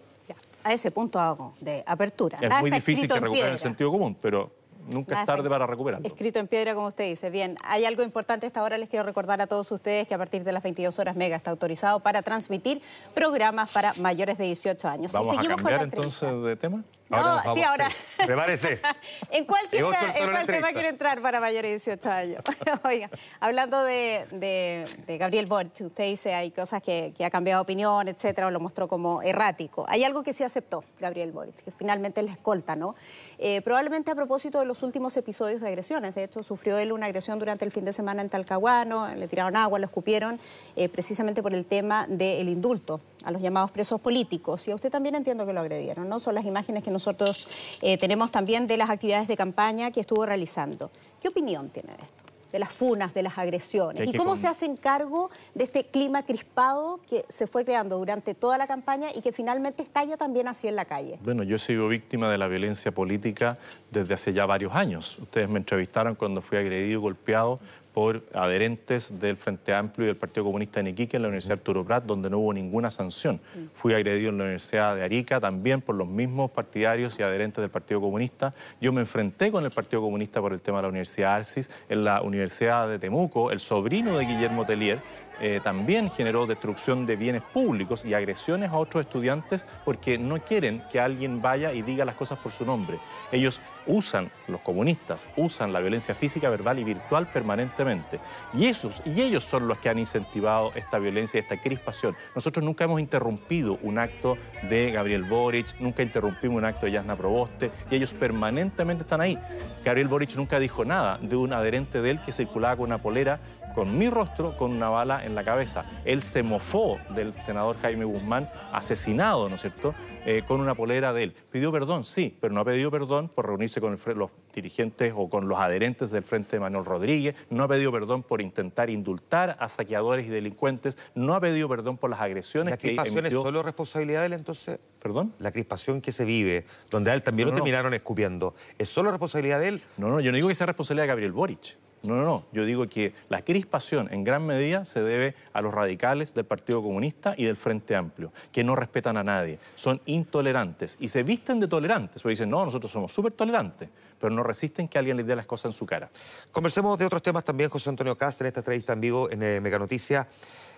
a 0.64 0.72
ese 0.72 0.90
punto 0.90 1.18
hago 1.18 1.54
de 1.60 1.82
apertura. 1.86 2.38
Es 2.40 2.60
muy 2.60 2.70
difícil 2.70 3.08
que 3.08 3.20
recuperen 3.20 3.52
el 3.52 3.58
sentido 3.58 3.90
común, 3.90 4.16
pero 4.20 4.50
nunca 4.88 5.20
es 5.20 5.26
tarde 5.26 5.48
para 5.48 5.66
recuperarlo. 5.66 6.06
Escrito 6.06 6.38
en 6.38 6.46
piedra, 6.46 6.74
como 6.74 6.88
usted 6.88 7.04
dice. 7.04 7.30
Bien, 7.30 7.56
hay 7.64 7.84
algo 7.84 8.02
importante 8.02 8.46
esta 8.46 8.62
hora. 8.62 8.76
Les 8.78 8.88
quiero 8.88 9.04
recordar 9.04 9.40
a 9.40 9.46
todos 9.46 9.70
ustedes 9.72 10.06
que 10.06 10.14
a 10.14 10.18
partir 10.18 10.44
de 10.44 10.52
las 10.52 10.62
22 10.62 10.98
horas 10.98 11.16
Mega 11.16 11.36
está 11.36 11.50
autorizado 11.50 12.00
para 12.00 12.22
transmitir 12.22 12.82
programas 13.14 13.72
para 13.72 13.94
mayores 13.94 14.38
de 14.38 14.44
18 14.44 14.88
años. 14.88 15.12
¿Vamos 15.12 15.38
a 15.38 15.42
cambiar 15.42 15.82
entonces 15.82 16.42
de 16.42 16.56
tema? 16.56 16.84
No, 17.10 17.54
sí, 17.54 17.62
ahora. 17.62 17.88
Prepárese. 18.16 18.80
¿En 19.30 19.44
cuál, 19.44 19.62
¿en 19.72 19.84
cuál 20.30 20.46
tema 20.46 20.72
quiere 20.72 20.88
entrar 20.88 21.22
para 21.22 21.40
mayores 21.40 21.84
de 21.84 21.92
18 21.92 22.10
años? 22.10 22.42
Oiga, 22.84 23.10
hablando 23.40 23.82
de, 23.82 24.86
Gabriel 25.18 25.46
Boric, 25.46 25.80
usted 25.80 26.04
dice 26.04 26.34
hay 26.34 26.50
cosas 26.50 26.82
que, 26.82 27.14
ha 27.24 27.30
cambiado 27.30 27.62
opinión, 27.62 28.08
etcétera, 28.08 28.48
o 28.48 28.50
lo 28.50 28.60
mostró 28.60 28.88
como 28.88 29.22
errático. 29.22 29.86
Hay 29.88 30.04
algo 30.04 30.22
que 30.22 30.32
sí 30.32 30.44
aceptó 30.44 30.84
Gabriel 31.00 31.32
Boric, 31.32 31.54
que 31.62 31.70
finalmente 31.70 32.22
la 32.22 32.32
escolta, 32.32 32.76
¿no? 32.76 32.94
Eh, 33.38 33.62
probablemente 33.62 34.10
a 34.10 34.14
propósito 34.14 34.58
de 34.58 34.66
los 34.66 34.82
últimos 34.82 35.16
episodios 35.16 35.60
de 35.60 35.68
agresiones. 35.68 36.14
De 36.14 36.24
hecho, 36.24 36.42
sufrió 36.42 36.78
él 36.78 36.92
una 36.92 37.06
agresión 37.06 37.38
durante 37.38 37.64
el 37.64 37.72
fin 37.72 37.84
de 37.84 37.92
semana 37.92 38.22
en 38.22 38.28
Talcahuano, 38.28 39.14
le 39.14 39.28
tiraron 39.28 39.56
agua, 39.56 39.78
lo 39.78 39.86
escupieron, 39.86 40.40
eh, 40.76 40.88
precisamente 40.88 41.42
por 41.42 41.54
el 41.54 41.64
tema 41.64 42.06
del 42.08 42.48
indulto 42.48 43.00
a 43.24 43.30
los 43.30 43.42
llamados 43.42 43.70
presos 43.70 44.00
políticos. 44.00 44.66
Y 44.68 44.72
a 44.72 44.74
usted 44.74 44.90
también 44.90 45.14
entiendo 45.14 45.46
que 45.46 45.52
lo 45.52 45.60
agredieron, 45.60 46.08
¿no? 46.08 46.18
Son 46.18 46.34
las 46.34 46.44
imágenes 46.44 46.82
que 46.82 46.90
nosotros 46.98 47.46
eh, 47.80 47.96
tenemos 47.96 48.32
también 48.32 48.66
de 48.66 48.76
las 48.76 48.90
actividades 48.90 49.28
de 49.28 49.36
campaña 49.36 49.92
que 49.92 50.00
estuvo 50.00 50.26
realizando. 50.26 50.90
¿Qué 51.22 51.28
opinión 51.28 51.70
tiene 51.70 51.94
de 51.96 52.02
esto? 52.04 52.28
de 52.52 52.58
las 52.58 52.72
funas, 52.72 53.12
de 53.12 53.22
las 53.22 53.36
agresiones. 53.36 54.08
¿Y 54.08 54.16
cómo 54.16 54.34
se 54.34 54.46
hacen 54.46 54.76
cargo 54.76 55.30
de 55.54 55.64
este 55.64 55.84
clima 55.84 56.22
crispado 56.22 56.98
que 57.06 57.24
se 57.28 57.46
fue 57.46 57.62
creando 57.64 57.98
durante 57.98 58.34
toda 58.34 58.56
la 58.56 58.66
campaña 58.66 59.08
y 59.14 59.20
que 59.20 59.32
finalmente 59.32 59.82
estalla 59.82 60.16
también 60.16 60.48
así 60.48 60.66
en 60.66 60.76
la 60.76 60.86
calle? 60.86 61.18
Bueno, 61.22 61.42
yo 61.42 61.56
he 61.56 61.58
sido 61.58 61.88
víctima 61.88 62.30
de 62.30 62.38
la 62.38 62.48
violencia 62.48 62.90
política 62.90 63.58
desde 63.90 64.14
hace 64.14 64.32
ya 64.32 64.46
varios 64.46 64.74
años. 64.74 65.18
Ustedes 65.18 65.48
me 65.48 65.58
entrevistaron 65.58 66.14
cuando 66.14 66.40
fui 66.40 66.56
agredido 66.56 66.98
y 66.98 67.02
golpeado 67.02 67.60
por 67.98 68.22
adherentes 68.32 69.18
del 69.18 69.36
Frente 69.36 69.74
Amplio 69.74 70.04
y 70.04 70.06
del 70.06 70.16
Partido 70.16 70.44
Comunista 70.44 70.78
en 70.78 70.86
Iquique 70.86 71.16
en 71.16 71.22
la 71.22 71.28
Universidad 71.30 71.58
Arturo 71.58 71.84
Prat, 71.84 72.04
donde 72.04 72.30
no 72.30 72.38
hubo 72.38 72.54
ninguna 72.54 72.90
sanción. 72.92 73.40
Fui 73.74 73.92
agredido 73.92 74.30
en 74.30 74.38
la 74.38 74.44
Universidad 74.44 74.94
de 74.94 75.02
Arica 75.02 75.40
también 75.40 75.80
por 75.80 75.96
los 75.96 76.06
mismos 76.06 76.52
partidarios 76.52 77.18
y 77.18 77.24
adherentes 77.24 77.60
del 77.60 77.72
Partido 77.72 78.00
Comunista. 78.00 78.54
Yo 78.80 78.92
me 78.92 79.00
enfrenté 79.00 79.50
con 79.50 79.64
el 79.64 79.72
Partido 79.72 80.00
Comunista 80.00 80.40
por 80.40 80.52
el 80.52 80.60
tema 80.60 80.78
de 80.78 80.82
la 80.82 80.88
Universidad 80.90 81.34
Arcis, 81.34 81.68
en 81.88 82.04
la 82.04 82.22
Universidad 82.22 82.88
de 82.88 83.00
Temuco, 83.00 83.50
el 83.50 83.58
sobrino 83.58 84.16
de 84.16 84.26
Guillermo 84.26 84.64
Telier, 84.64 85.00
eh, 85.40 85.60
también 85.62 86.10
generó 86.10 86.46
destrucción 86.46 87.06
de 87.06 87.16
bienes 87.16 87.42
públicos 87.42 88.04
y 88.04 88.14
agresiones 88.14 88.70
a 88.70 88.76
otros 88.76 89.04
estudiantes 89.04 89.66
porque 89.84 90.18
no 90.18 90.38
quieren 90.40 90.82
que 90.90 91.00
alguien 91.00 91.40
vaya 91.40 91.72
y 91.72 91.82
diga 91.82 92.04
las 92.04 92.14
cosas 92.14 92.38
por 92.38 92.52
su 92.52 92.64
nombre. 92.64 92.98
Ellos 93.32 93.60
usan, 93.88 94.30
los 94.46 94.60
comunistas, 94.60 95.26
usan 95.36 95.72
la 95.72 95.80
violencia 95.80 96.14
física, 96.14 96.50
verbal 96.50 96.78
y 96.78 96.84
virtual 96.84 97.26
permanentemente. 97.26 98.20
Y, 98.52 98.66
esos, 98.66 99.02
y 99.04 99.20
ellos 99.20 99.44
son 99.44 99.66
los 99.66 99.78
que 99.78 99.88
han 99.88 99.98
incentivado 99.98 100.72
esta 100.74 100.98
violencia 100.98 101.38
y 101.38 101.42
esta 101.42 101.60
crispación. 101.60 102.14
Nosotros 102.34 102.64
nunca 102.64 102.84
hemos 102.84 103.00
interrumpido 103.00 103.78
un 103.82 103.98
acto 103.98 104.36
de 104.68 104.92
Gabriel 104.92 105.24
Boric, 105.24 105.74
nunca 105.80 106.02
interrumpimos 106.02 106.58
un 106.58 106.64
acto 106.66 106.86
de 106.86 106.92
Yasna 106.92 107.16
Proboste, 107.16 107.70
y 107.90 107.96
ellos 107.96 108.12
permanentemente 108.12 109.02
están 109.02 109.20
ahí. 109.20 109.38
Gabriel 109.84 110.08
Boric 110.08 110.36
nunca 110.36 110.58
dijo 110.58 110.84
nada 110.84 111.18
de 111.18 111.36
un 111.36 111.52
adherente 111.52 112.02
de 112.02 112.10
él 112.10 112.20
que 112.22 112.32
circulaba 112.32 112.76
con 112.76 112.86
una 112.86 112.98
polera 112.98 113.40
con 113.78 113.96
mi 113.96 114.10
rostro 114.10 114.56
con 114.56 114.72
una 114.72 114.88
bala 114.88 115.24
en 115.24 115.36
la 115.36 115.44
cabeza. 115.44 115.84
Él 116.04 116.20
se 116.20 116.42
mofó 116.42 116.98
del 117.10 117.32
senador 117.40 117.76
Jaime 117.80 118.04
Guzmán, 118.04 118.50
asesinado, 118.72 119.48
¿no 119.48 119.54
es 119.54 119.60
cierto?, 119.60 119.94
eh, 120.26 120.42
con 120.48 120.60
una 120.60 120.74
polera 120.74 121.12
de 121.12 121.22
él. 121.22 121.34
Pidió 121.52 121.70
perdón, 121.70 122.04
sí, 122.04 122.36
pero 122.40 122.52
no 122.52 122.62
ha 122.62 122.64
pedido 122.64 122.90
perdón 122.90 123.28
por 123.28 123.46
reunirse 123.46 123.80
con 123.80 123.96
los 124.16 124.30
dirigentes 124.52 125.12
o 125.16 125.30
con 125.30 125.46
los 125.46 125.60
adherentes 125.60 126.10
del 126.10 126.24
Frente 126.24 126.56
de 126.56 126.60
Manuel 126.60 126.84
Rodríguez, 126.86 127.36
no 127.50 127.62
ha 127.62 127.68
pedido 127.68 127.92
perdón 127.92 128.24
por 128.24 128.40
intentar 128.40 128.90
indultar 128.90 129.56
a 129.60 129.68
saqueadores 129.68 130.26
y 130.26 130.28
delincuentes, 130.28 130.98
no 131.14 131.34
ha 131.34 131.40
pedido 131.40 131.68
perdón 131.68 131.98
por 131.98 132.10
las 132.10 132.20
agresiones 132.20 132.72
¿La 132.72 132.78
crispación 132.78 133.26
es 133.26 133.32
solo 133.32 133.62
responsabilidad 133.62 134.22
de 134.22 134.26
él 134.26 134.32
entonces? 134.32 134.80
¿Perdón? 135.00 135.32
La 135.38 135.52
crispación 135.52 136.00
que 136.00 136.10
se 136.10 136.24
vive, 136.24 136.64
donde 136.90 137.12
a 137.12 137.14
él 137.14 137.22
también 137.22 137.48
lo 137.48 137.54
terminaron 137.54 137.94
escupiendo, 137.94 138.56
¿es 138.76 138.88
solo 138.88 139.12
responsabilidad 139.12 139.60
de 139.60 139.68
él? 139.68 139.82
No, 139.98 140.08
no, 140.08 140.18
yo 140.18 140.32
no 140.32 140.36
digo 140.36 140.48
que 140.48 140.56
sea 140.56 140.66
responsabilidad 140.66 141.04
de 141.04 141.08
Gabriel 141.08 141.30
Boric. 141.30 141.76
No, 142.02 142.16
no, 142.16 142.24
no. 142.24 142.44
Yo 142.52 142.64
digo 142.64 142.88
que 142.88 143.12
la 143.28 143.42
crispación 143.42 144.12
en 144.12 144.24
gran 144.24 144.46
medida 144.46 144.84
se 144.84 145.02
debe 145.02 145.34
a 145.52 145.60
los 145.60 145.74
radicales 145.74 146.34
del 146.34 146.44
Partido 146.44 146.82
Comunista 146.82 147.34
y 147.36 147.44
del 147.44 147.56
Frente 147.56 147.96
Amplio, 147.96 148.32
que 148.52 148.62
no 148.62 148.76
respetan 148.76 149.16
a 149.16 149.24
nadie, 149.24 149.58
son 149.74 150.00
intolerantes 150.06 150.96
y 151.00 151.08
se 151.08 151.22
visten 151.22 151.60
de 151.60 151.68
tolerantes, 151.68 152.22
porque 152.22 152.30
dicen, 152.30 152.50
no, 152.50 152.64
nosotros 152.64 152.92
somos 152.92 153.12
súper 153.12 153.32
tolerantes, 153.32 153.88
pero 154.20 154.32
no 154.32 154.42
resisten 154.42 154.88
que 154.88 154.98
alguien 154.98 155.16
les 155.16 155.26
dé 155.26 155.34
las 155.34 155.46
cosas 155.46 155.72
en 155.72 155.72
su 155.72 155.86
cara. 155.86 156.08
Conversemos 156.52 156.98
de 156.98 157.06
otros 157.06 157.22
temas 157.22 157.44
también, 157.44 157.70
José 157.70 157.90
Antonio 157.90 158.16
Castro, 158.16 158.44
en 158.44 158.48
esta 158.48 158.60
entrevista 158.60 158.92
en 158.92 159.00
vivo 159.00 159.30
en 159.30 159.42
eh, 159.42 159.60
Mega 159.60 159.78
Noticias. 159.78 160.26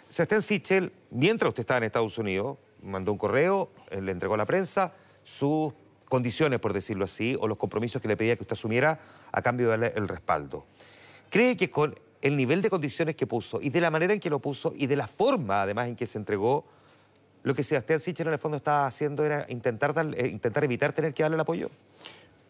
Sebastián 0.08 0.42
Sichel, 0.42 0.92
mientras 1.10 1.50
usted 1.50 1.60
estaba 1.60 1.78
en 1.78 1.84
Estados 1.84 2.18
Unidos, 2.18 2.58
mandó 2.82 3.12
un 3.12 3.18
correo, 3.18 3.70
le 3.90 4.10
entregó 4.10 4.34
a 4.34 4.38
la 4.38 4.46
prensa 4.46 4.92
sus 5.22 5.72
condiciones, 6.10 6.58
por 6.58 6.72
decirlo 6.72 7.04
así, 7.04 7.36
o 7.40 7.46
los 7.46 7.56
compromisos 7.56 8.02
que 8.02 8.08
le 8.08 8.16
pedía 8.16 8.36
que 8.36 8.42
usted 8.42 8.54
asumiera 8.54 8.98
a 9.30 9.42
cambio 9.42 9.66
de 9.66 9.70
darle 9.70 9.92
el 9.94 10.08
respaldo. 10.08 10.66
¿Cree 11.30 11.56
que 11.56 11.70
con 11.70 11.94
el 12.22 12.36
nivel 12.36 12.60
de 12.60 12.68
condiciones 12.68 13.14
que 13.14 13.26
puso 13.26 13.62
y 13.62 13.70
de 13.70 13.80
la 13.80 13.90
manera 13.90 14.12
en 14.12 14.20
que 14.20 14.28
lo 14.28 14.40
puso 14.40 14.74
y 14.76 14.86
de 14.86 14.96
la 14.96 15.06
forma 15.06 15.62
además 15.62 15.86
en 15.86 15.96
que 15.96 16.06
se 16.06 16.18
entregó, 16.18 16.64
lo 17.42 17.54
que 17.54 17.62
Sebastián 17.62 18.00
Sichel 18.00 18.26
en 18.26 18.34
el 18.34 18.38
fondo 18.38 18.56
estaba 18.56 18.86
haciendo 18.86 19.24
era 19.24 19.46
intentar, 19.48 19.94
eh, 20.16 20.28
intentar 20.28 20.64
evitar 20.64 20.92
tener 20.92 21.14
que 21.14 21.22
darle 21.22 21.36
el 21.36 21.40
apoyo? 21.40 21.70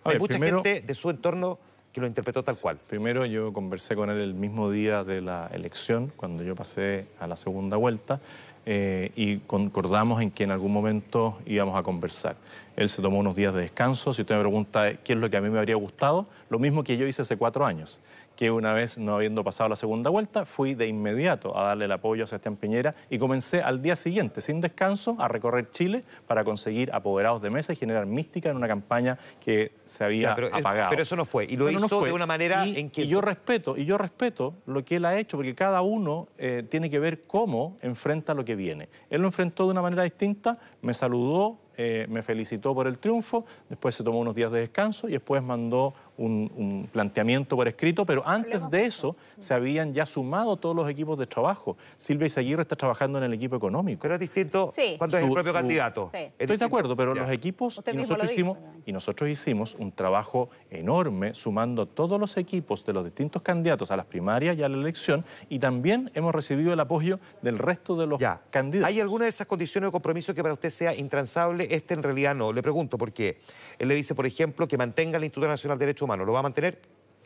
Hay 0.02 0.18
mucha 0.18 0.38
gente 0.38 0.80
de 0.80 0.94
su 0.94 1.10
entorno 1.10 1.58
que 1.92 2.00
lo 2.00 2.06
interpretó 2.06 2.42
tal 2.42 2.56
cual. 2.56 2.78
Primero 2.88 3.26
yo 3.26 3.52
conversé 3.52 3.94
con 3.94 4.10
él 4.10 4.20
el 4.20 4.34
mismo 4.34 4.70
día 4.70 5.04
de 5.04 5.20
la 5.20 5.48
elección, 5.52 6.12
cuando 6.16 6.42
yo 6.42 6.54
pasé 6.54 7.06
a 7.18 7.26
la 7.26 7.36
segunda 7.36 7.76
vuelta, 7.76 8.20
eh, 8.66 9.10
y 9.16 9.38
concordamos 9.38 10.22
en 10.22 10.30
que 10.30 10.44
en 10.44 10.52
algún 10.52 10.72
momento 10.72 11.38
íbamos 11.46 11.78
a 11.78 11.82
conversar. 11.82 12.36
Él 12.76 12.88
se 12.88 13.02
tomó 13.02 13.18
unos 13.18 13.34
días 13.34 13.52
de 13.54 13.62
descanso. 13.62 14.14
Si 14.14 14.22
usted 14.22 14.36
me 14.36 14.40
pregunta 14.42 14.94
qué 14.94 15.14
es 15.14 15.18
lo 15.18 15.28
que 15.28 15.36
a 15.36 15.40
mí 15.40 15.50
me 15.50 15.58
habría 15.58 15.76
gustado, 15.76 16.26
lo 16.48 16.58
mismo 16.58 16.84
que 16.84 16.96
yo 16.96 17.06
hice 17.06 17.22
hace 17.22 17.36
cuatro 17.36 17.66
años 17.66 18.00
que 18.40 18.50
una 18.50 18.72
vez 18.72 18.96
no 18.96 19.16
habiendo 19.16 19.44
pasado 19.44 19.68
la 19.68 19.76
segunda 19.76 20.08
vuelta, 20.08 20.46
fui 20.46 20.74
de 20.74 20.86
inmediato 20.86 21.58
a 21.58 21.62
darle 21.62 21.84
el 21.84 21.92
apoyo 21.92 22.24
a 22.24 22.26
Sebastián 22.26 22.56
Piñera 22.56 22.94
y 23.10 23.18
comencé 23.18 23.60
al 23.60 23.82
día 23.82 23.94
siguiente, 23.94 24.40
sin 24.40 24.62
descanso, 24.62 25.14
a 25.18 25.28
recorrer 25.28 25.70
Chile 25.72 26.04
para 26.26 26.42
conseguir 26.42 26.90
apoderados 26.94 27.42
de 27.42 27.50
mesa 27.50 27.74
y 27.74 27.76
generar 27.76 28.06
mística 28.06 28.48
en 28.48 28.56
una 28.56 28.66
campaña 28.66 29.18
que 29.44 29.72
se 29.84 30.04
había 30.04 30.32
apagado. 30.32 30.88
pero 30.88 31.02
eso 31.02 31.16
no 31.16 31.26
fue, 31.26 31.44
y 31.50 31.58
lo 31.58 31.70
hizo 31.70 32.00
de 32.00 32.12
una 32.12 32.24
manera 32.24 32.64
en 32.64 32.88
que... 32.88 33.02
Y 33.02 33.08
yo 33.08 33.20
respeto, 33.20 33.76
y 33.76 33.84
yo 33.84 33.98
respeto 33.98 34.54
lo 34.64 34.86
que 34.86 34.96
él 34.96 35.04
ha 35.04 35.18
hecho, 35.18 35.36
porque 35.36 35.54
cada 35.54 35.82
uno 35.82 36.28
eh, 36.38 36.64
tiene 36.66 36.88
que 36.88 36.98
ver 36.98 37.20
cómo 37.20 37.76
enfrenta 37.82 38.32
lo 38.32 38.46
que 38.46 38.56
viene. 38.56 38.88
Él 39.10 39.20
lo 39.20 39.28
enfrentó 39.28 39.66
de 39.66 39.72
una 39.72 39.82
manera 39.82 40.02
distinta, 40.02 40.58
me 40.80 40.94
saludó, 40.94 41.58
eh, 41.82 42.04
me 42.10 42.22
felicitó 42.22 42.74
por 42.74 42.86
el 42.86 42.98
triunfo, 42.98 43.46
después 43.70 43.94
se 43.94 44.04
tomó 44.04 44.18
unos 44.18 44.34
días 44.34 44.52
de 44.52 44.60
descanso 44.60 45.08
y 45.08 45.12
después 45.12 45.42
mandó 45.42 45.94
un, 46.20 46.88
planteamiento 46.92 47.56
por 47.56 47.68
escrito, 47.68 48.04
pero 48.04 48.22
antes 48.26 48.68
de 48.70 48.84
eso 48.84 49.16
se 49.38 49.54
habían 49.54 49.94
ya 49.94 50.06
sumado 50.06 50.56
todos 50.56 50.74
los 50.74 50.88
equipos 50.88 51.18
de 51.18 51.26
trabajo. 51.26 51.76
Silvia 51.96 52.26
Izaguirre 52.26 52.62
está 52.62 52.76
trabajando 52.76 53.18
en 53.18 53.24
el 53.24 53.32
equipo 53.32 53.56
económico. 53.56 54.02
Pero 54.02 54.14
es 54.14 54.20
distinto 54.20 54.70
cuando 54.98 55.16
es 55.16 55.24
el 55.24 55.30
propio 55.30 55.52
candidato. 55.52 56.10
Estoy 56.38 56.56
de 56.56 56.64
acuerdo, 56.64 56.96
pero 56.96 57.14
los 57.14 57.30
equipos 57.30 57.80
y 57.90 57.96
nosotros, 57.96 58.30
hicimos, 58.30 58.58
y 58.86 58.92
nosotros 58.92 59.30
hicimos 59.30 59.76
un 59.78 59.92
trabajo 59.92 60.50
enorme 60.70 61.34
sumando 61.34 61.86
todos 61.86 62.20
los 62.20 62.36
equipos 62.36 62.84
de 62.84 62.92
los 62.92 63.04
distintos 63.04 63.42
candidatos 63.42 63.90
a 63.90 63.96
las 63.96 64.06
primarias 64.06 64.56
y 64.56 64.62
a 64.62 64.68
la 64.68 64.76
elección 64.76 65.24
y 65.48 65.58
también 65.58 66.10
hemos 66.14 66.34
recibido 66.34 66.72
el 66.72 66.80
apoyo 66.80 67.18
del 67.42 67.58
resto 67.58 67.96
de 67.96 68.06
los 68.06 68.22
candidatos. 68.50 68.88
¿Hay 68.88 69.00
alguna 69.00 69.24
de 69.24 69.30
esas 69.30 69.46
condiciones 69.46 69.88
de 69.88 69.92
compromiso 69.92 70.34
que 70.34 70.42
para 70.42 70.54
usted 70.54 70.70
sea 70.70 70.94
intransable? 70.94 71.68
Este 71.70 71.94
en 71.94 72.02
realidad 72.02 72.34
no. 72.34 72.52
Le 72.52 72.62
pregunto 72.62 72.98
porque 72.98 73.38
él 73.78 73.88
le 73.88 73.94
dice, 73.94 74.14
por 74.14 74.26
ejemplo, 74.26 74.68
que 74.68 74.76
mantenga 74.76 75.18
el 75.18 75.24
Instituto 75.24 75.48
Nacional 75.48 75.78
de 75.78 75.86
Derechos 75.86 76.09
¿Lo 76.16 76.32
va 76.32 76.40
a 76.40 76.42
mantener? 76.42 76.78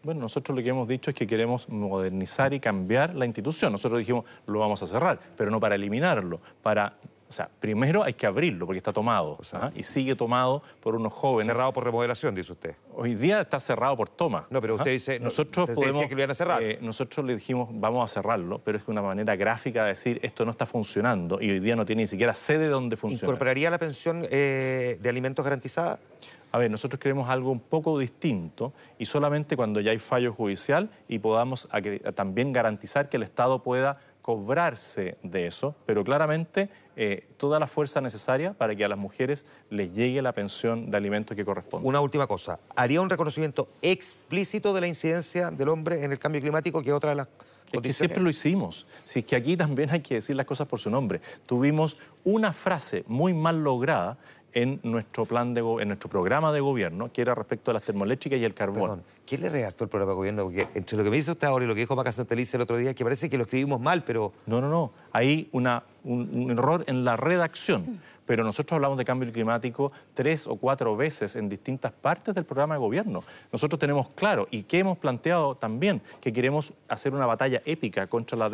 Bueno, 0.04 0.20
nosotros 0.20 0.54
lo 0.56 0.62
que 0.62 0.68
hemos 0.68 0.86
dicho 0.86 1.10
es 1.10 1.16
que 1.16 1.26
queremos 1.26 1.68
modernizar 1.68 2.52
y 2.52 2.60
cambiar 2.60 3.14
la 3.14 3.24
institución. 3.24 3.72
Nosotros 3.72 3.98
dijimos, 3.98 4.24
lo 4.46 4.58
vamos 4.58 4.82
a 4.82 4.86
cerrar, 4.86 5.18
pero 5.36 5.50
no 5.50 5.58
para 5.58 5.74
eliminarlo, 5.74 6.40
para... 6.62 6.98
O 7.26 7.32
sea, 7.32 7.48
primero 7.58 8.04
hay 8.04 8.12
que 8.12 8.26
abrirlo 8.26 8.66
porque 8.66 8.78
está 8.78 8.92
tomado 8.92 9.38
¿ah? 9.54 9.72
y 9.74 9.82
sigue 9.82 10.14
tomado 10.14 10.62
por 10.80 10.94
unos 10.94 11.12
jóvenes. 11.12 11.50
Cerrado 11.50 11.72
por 11.72 11.82
remodelación, 11.82 12.32
dice 12.34 12.52
usted. 12.52 12.76
Hoy 12.94 13.14
día 13.14 13.40
está 13.40 13.58
cerrado 13.58 13.96
por 13.96 14.10
toma. 14.10 14.46
No, 14.50 14.60
pero 14.60 14.74
usted 14.74 14.90
¿ah? 14.90 14.92
dice, 14.92 15.18
nosotros 15.18 15.70
podemos, 15.70 16.06
que 16.06 16.14
lo 16.14 16.20
iban 16.20 16.30
a 16.30 16.34
cerrar. 16.34 16.62
Eh, 16.62 16.78
nosotros 16.80 17.26
le 17.26 17.34
dijimos, 17.34 17.70
vamos 17.72 18.08
a 18.08 18.12
cerrarlo, 18.12 18.60
pero 18.60 18.78
es 18.78 18.86
una 18.86 19.02
manera 19.02 19.34
gráfica 19.34 19.82
de 19.84 19.88
decir, 19.88 20.20
esto 20.22 20.44
no 20.44 20.52
está 20.52 20.66
funcionando 20.66 21.40
y 21.40 21.50
hoy 21.50 21.60
día 21.60 21.74
no 21.74 21.84
tiene 21.84 22.02
ni 22.02 22.06
siquiera 22.06 22.34
sede 22.34 22.68
donde 22.68 22.96
funciona. 22.96 23.24
¿Incorporaría 23.24 23.70
la 23.70 23.78
pensión 23.78 24.24
eh, 24.30 24.98
de 25.00 25.08
alimentos 25.08 25.42
garantizada? 25.44 25.98
A 26.54 26.58
ver, 26.58 26.70
nosotros 26.70 27.00
queremos 27.00 27.28
algo 27.28 27.50
un 27.50 27.58
poco 27.58 27.98
distinto 27.98 28.72
y 28.96 29.06
solamente 29.06 29.56
cuando 29.56 29.80
ya 29.80 29.90
hay 29.90 29.98
fallo 29.98 30.32
judicial 30.32 30.88
y 31.08 31.18
podamos 31.18 31.68
también 32.14 32.52
garantizar 32.52 33.08
que 33.08 33.16
el 33.16 33.24
Estado 33.24 33.64
pueda 33.64 33.98
cobrarse 34.22 35.18
de 35.24 35.48
eso, 35.48 35.74
pero 35.84 36.04
claramente 36.04 36.68
eh, 36.94 37.26
toda 37.38 37.58
la 37.58 37.66
fuerza 37.66 38.00
necesaria 38.00 38.52
para 38.52 38.76
que 38.76 38.84
a 38.84 38.88
las 38.88 38.98
mujeres 38.98 39.44
les 39.68 39.92
llegue 39.94 40.22
la 40.22 40.30
pensión 40.30 40.92
de 40.92 40.96
alimentos 40.96 41.36
que 41.36 41.44
corresponde. 41.44 41.88
Una 41.88 42.00
última 42.00 42.28
cosa, 42.28 42.60
¿haría 42.76 43.00
un 43.00 43.10
reconocimiento 43.10 43.66
explícito 43.82 44.72
de 44.72 44.80
la 44.80 44.86
incidencia 44.86 45.50
del 45.50 45.68
hombre 45.68 46.04
en 46.04 46.12
el 46.12 46.20
cambio 46.20 46.40
climático 46.40 46.80
que 46.82 46.92
otra 46.92 47.10
de 47.10 47.16
las 47.16 47.28
es 47.72 47.80
que 47.80 47.92
siempre 47.92 48.20
lo 48.20 48.30
hicimos. 48.30 48.86
Si 49.02 49.20
es 49.20 49.24
que 49.24 49.36
aquí 49.36 49.56
también 49.56 49.90
hay 49.90 50.00
que 50.00 50.14
decir 50.14 50.36
las 50.36 50.46
cosas 50.46 50.68
por 50.68 50.78
su 50.78 50.90
nombre. 50.90 51.20
Tuvimos 51.46 51.96
una 52.24 52.52
frase 52.52 53.04
muy 53.06 53.34
mal 53.34 53.62
lograda 53.62 54.16
en 54.54 54.80
nuestro 54.82 55.26
plan 55.26 55.52
de 55.52 55.60
en 55.60 55.88
nuestro 55.88 56.08
programa 56.08 56.52
de 56.52 56.60
gobierno, 56.60 57.10
que 57.12 57.20
era 57.20 57.34
respecto 57.34 57.70
a 57.70 57.74
las 57.74 57.82
termoeléctricas 57.82 58.38
y 58.38 58.44
el 58.44 58.54
carbón. 58.54 58.82
Perdón, 58.82 59.02
¿quién 59.26 59.42
le 59.42 59.48
redactó 59.48 59.84
el 59.84 59.90
programa 59.90 60.12
de 60.12 60.16
gobierno? 60.16 60.44
Porque 60.44 60.68
entre 60.74 60.96
lo 60.96 61.04
que 61.04 61.10
me 61.10 61.16
dice 61.16 61.32
usted 61.32 61.46
ahora 61.46 61.64
y 61.64 61.68
lo 61.68 61.74
que 61.74 61.80
dijo 61.80 61.96
Maca 61.96 62.12
Santelice 62.12 62.56
el 62.56 62.62
otro 62.62 62.76
día, 62.76 62.94
que 62.94 63.04
parece 63.04 63.28
que 63.28 63.36
lo 63.36 63.42
escribimos 63.42 63.80
mal, 63.80 64.04
pero... 64.04 64.32
No, 64.46 64.60
no, 64.60 64.68
no. 64.68 64.92
Hay 65.12 65.48
una, 65.52 65.82
un 66.04 66.50
error 66.50 66.84
en 66.86 67.04
la 67.04 67.16
redacción 67.16 68.00
pero 68.26 68.44
nosotros 68.44 68.76
hablamos 68.76 68.98
de 68.98 69.04
cambio 69.04 69.30
climático 69.32 69.92
tres 70.14 70.46
o 70.46 70.56
cuatro 70.56 70.96
veces 70.96 71.36
en 71.36 71.48
distintas 71.48 71.92
partes 71.92 72.34
del 72.34 72.44
programa 72.44 72.74
de 72.74 72.80
gobierno. 72.80 73.22
Nosotros 73.52 73.78
tenemos 73.78 74.08
claro 74.10 74.48
y 74.50 74.62
que 74.62 74.78
hemos 74.78 74.98
planteado 74.98 75.54
también 75.54 76.02
que 76.20 76.32
queremos 76.32 76.72
hacer 76.88 77.14
una 77.14 77.26
batalla 77.26 77.62
épica 77.64 78.06
contra, 78.06 78.38
la 78.38 78.50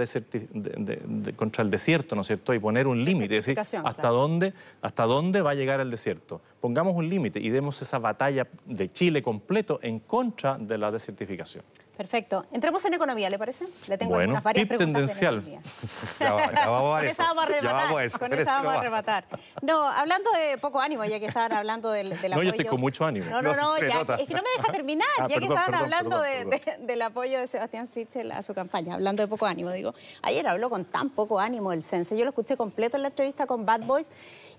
contra 1.36 1.62
el 1.62 1.70
desierto, 1.70 2.14
¿no 2.14 2.22
es 2.22 2.26
cierto? 2.26 2.54
Y 2.54 2.58
poner 2.58 2.86
un 2.86 3.04
límite, 3.04 3.34
decir, 3.34 3.58
hasta, 3.58 4.08
dónde, 4.08 4.54
hasta 4.82 5.04
dónde 5.04 5.42
va 5.42 5.50
a 5.50 5.54
llegar 5.54 5.80
el 5.80 5.90
desierto. 5.90 6.40
Pongamos 6.60 6.94
un 6.94 7.08
límite 7.08 7.40
y 7.40 7.50
demos 7.50 7.80
esa 7.82 7.98
batalla 7.98 8.46
de 8.66 8.88
Chile 8.90 9.22
completo 9.22 9.78
en 9.82 9.98
contra 9.98 10.58
de 10.58 10.78
la 10.78 10.90
desertificación. 10.90 11.64
Perfecto. 12.00 12.46
Entremos 12.50 12.82
en 12.86 12.94
economía, 12.94 13.28
¿le 13.28 13.38
parece? 13.38 13.66
Le 13.86 13.98
tengo 13.98 14.14
bueno, 14.14 14.40
varias 14.42 14.66
preguntas 14.66 15.18
tendencial. 15.18 15.44
ya, 16.20 16.32
vamos 16.66 16.98
a 16.98 17.02
Con 17.46 17.66
vamos 17.66 17.82
a 17.82 17.92
rematar. 17.92 18.18
Con 18.18 18.34
esa 18.34 18.52
vamos 18.52 18.74
a 18.74 18.80
rematar. 18.80 19.24
No, 19.62 19.88
hablando 19.90 20.30
de 20.32 20.58
poco 20.58 20.80
ánimo, 20.80 21.04
ya 21.04 21.18
que 21.18 21.26
estaban 21.26 21.52
hablando 21.52 21.90
del, 21.90 22.10
del 22.20 22.32
apoyo... 22.32 22.36
No, 22.36 22.42
yo 22.42 22.50
estoy 22.50 22.66
con 22.66 22.80
mucho 22.80 23.04
ánimo. 23.04 23.26
No, 23.30 23.42
no, 23.42 23.54
no, 23.54 23.76
es 23.76 23.84
que 23.84 24.34
no 24.34 24.42
me 24.42 24.48
deja 24.56 24.72
terminar, 24.72 25.08
ah, 25.18 25.26
ya 25.28 25.38
que 25.38 25.44
estaban 25.46 25.74
hablando 25.74 26.20
del 26.20 27.02
apoyo 27.02 27.40
de 27.40 27.46
Sebastián 27.46 27.86
Sichel 27.86 28.32
a 28.32 28.42
su 28.42 28.54
campaña, 28.54 28.94
hablando 28.94 29.22
de 29.22 29.28
poco 29.28 29.46
ánimo, 29.46 29.70
digo. 29.70 29.94
Ayer 30.22 30.46
habló 30.46 30.70
con 30.70 30.84
tan 30.84 31.10
poco 31.10 31.40
ánimo 31.40 31.72
el 31.72 31.82
CENSE, 31.82 32.16
yo 32.16 32.24
lo 32.24 32.30
escuché 32.30 32.56
completo 32.56 32.96
en 32.96 33.02
la 33.02 33.08
entrevista 33.08 33.46
con 33.46 33.64
Bad 33.64 33.82
Boys, 33.82 34.10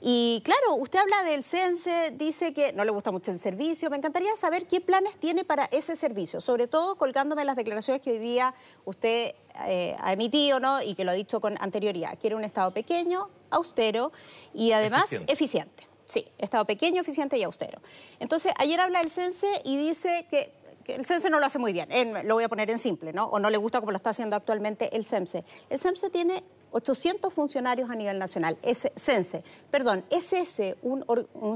y 0.04 0.42
claro, 0.44 0.76
usted 0.76 0.98
habla 0.98 1.24
del 1.24 1.44
CENSE, 1.44 2.12
dice 2.18 2.54
que 2.54 2.74
no 2.74 2.84
le 2.84 2.92
gusta 2.92 3.12
mucho 3.12 3.30
el 3.30 3.38
servicio, 3.38 3.88
me 3.92 3.98
encantaría 3.98 4.36
saber 4.36 4.66
qué 4.66 4.82
planes 4.82 5.16
tiene 5.18 5.46
para 5.46 5.66
ese 5.66 5.96
servicio, 5.96 6.42
sobre 6.42 6.68
todo 6.68 6.98
en 7.40 7.46
las 7.46 7.56
declaraciones 7.56 8.02
que 8.02 8.12
hoy 8.12 8.18
día 8.18 8.56
usted 8.84 9.36
eh, 9.68 9.96
ha 10.00 10.14
emitido 10.14 10.60
¿no? 10.60 10.82
y 10.82 10.96
que 10.96 11.04
lo 11.04 11.12
ha 11.12 11.14
dicho 11.14 11.40
con 11.40 11.56
anterioridad. 11.62 12.18
Quiere 12.20 12.36
un 12.36 12.44
Estado 12.44 12.72
pequeño, 12.72 13.30
austero 13.52 14.12
y 14.56 14.72
además 14.72 15.12
eficiente. 15.28 15.88
Sí, 16.06 16.26
Estado 16.40 16.66
pequeño, 16.66 17.02
eficiente 17.02 17.38
y 17.38 17.44
austero. 17.44 17.80
Entonces, 18.20 18.54
ayer 18.58 18.80
habla 18.80 19.02
el 19.02 19.10
CENSE 19.10 19.62
y 19.64 19.78
dice 19.78 20.26
que 20.32 20.52
el 20.88 21.06
CENSE 21.06 21.30
no 21.30 21.40
lo 21.40 21.46
hace 21.46 21.60
muy 21.60 21.74
bien, 21.74 21.90
lo 22.28 22.34
voy 22.34 22.44
a 22.44 22.50
poner 22.50 22.72
en 22.72 22.80
simple, 22.80 23.14
¿no? 23.14 23.26
O 23.26 23.40
no 23.40 23.52
le 23.52 23.58
gusta 23.58 23.80
como 23.80 23.92
lo 23.92 23.98
está 23.98 24.10
haciendo 24.10 24.36
actualmente 24.36 24.96
el 24.96 25.06
CEMSE. 25.06 25.46
El 25.70 25.80
CEMSE 25.80 26.10
tiene 26.10 26.44
800 26.72 27.34
funcionarios 27.34 27.90
a 27.90 27.96
nivel 27.96 28.18
nacional. 28.20 28.58
Es 28.64 28.90
CENSE. 28.96 29.44
Perdón, 29.70 30.04
¿es 30.10 30.34
ese 30.34 30.78
un, 30.82 31.04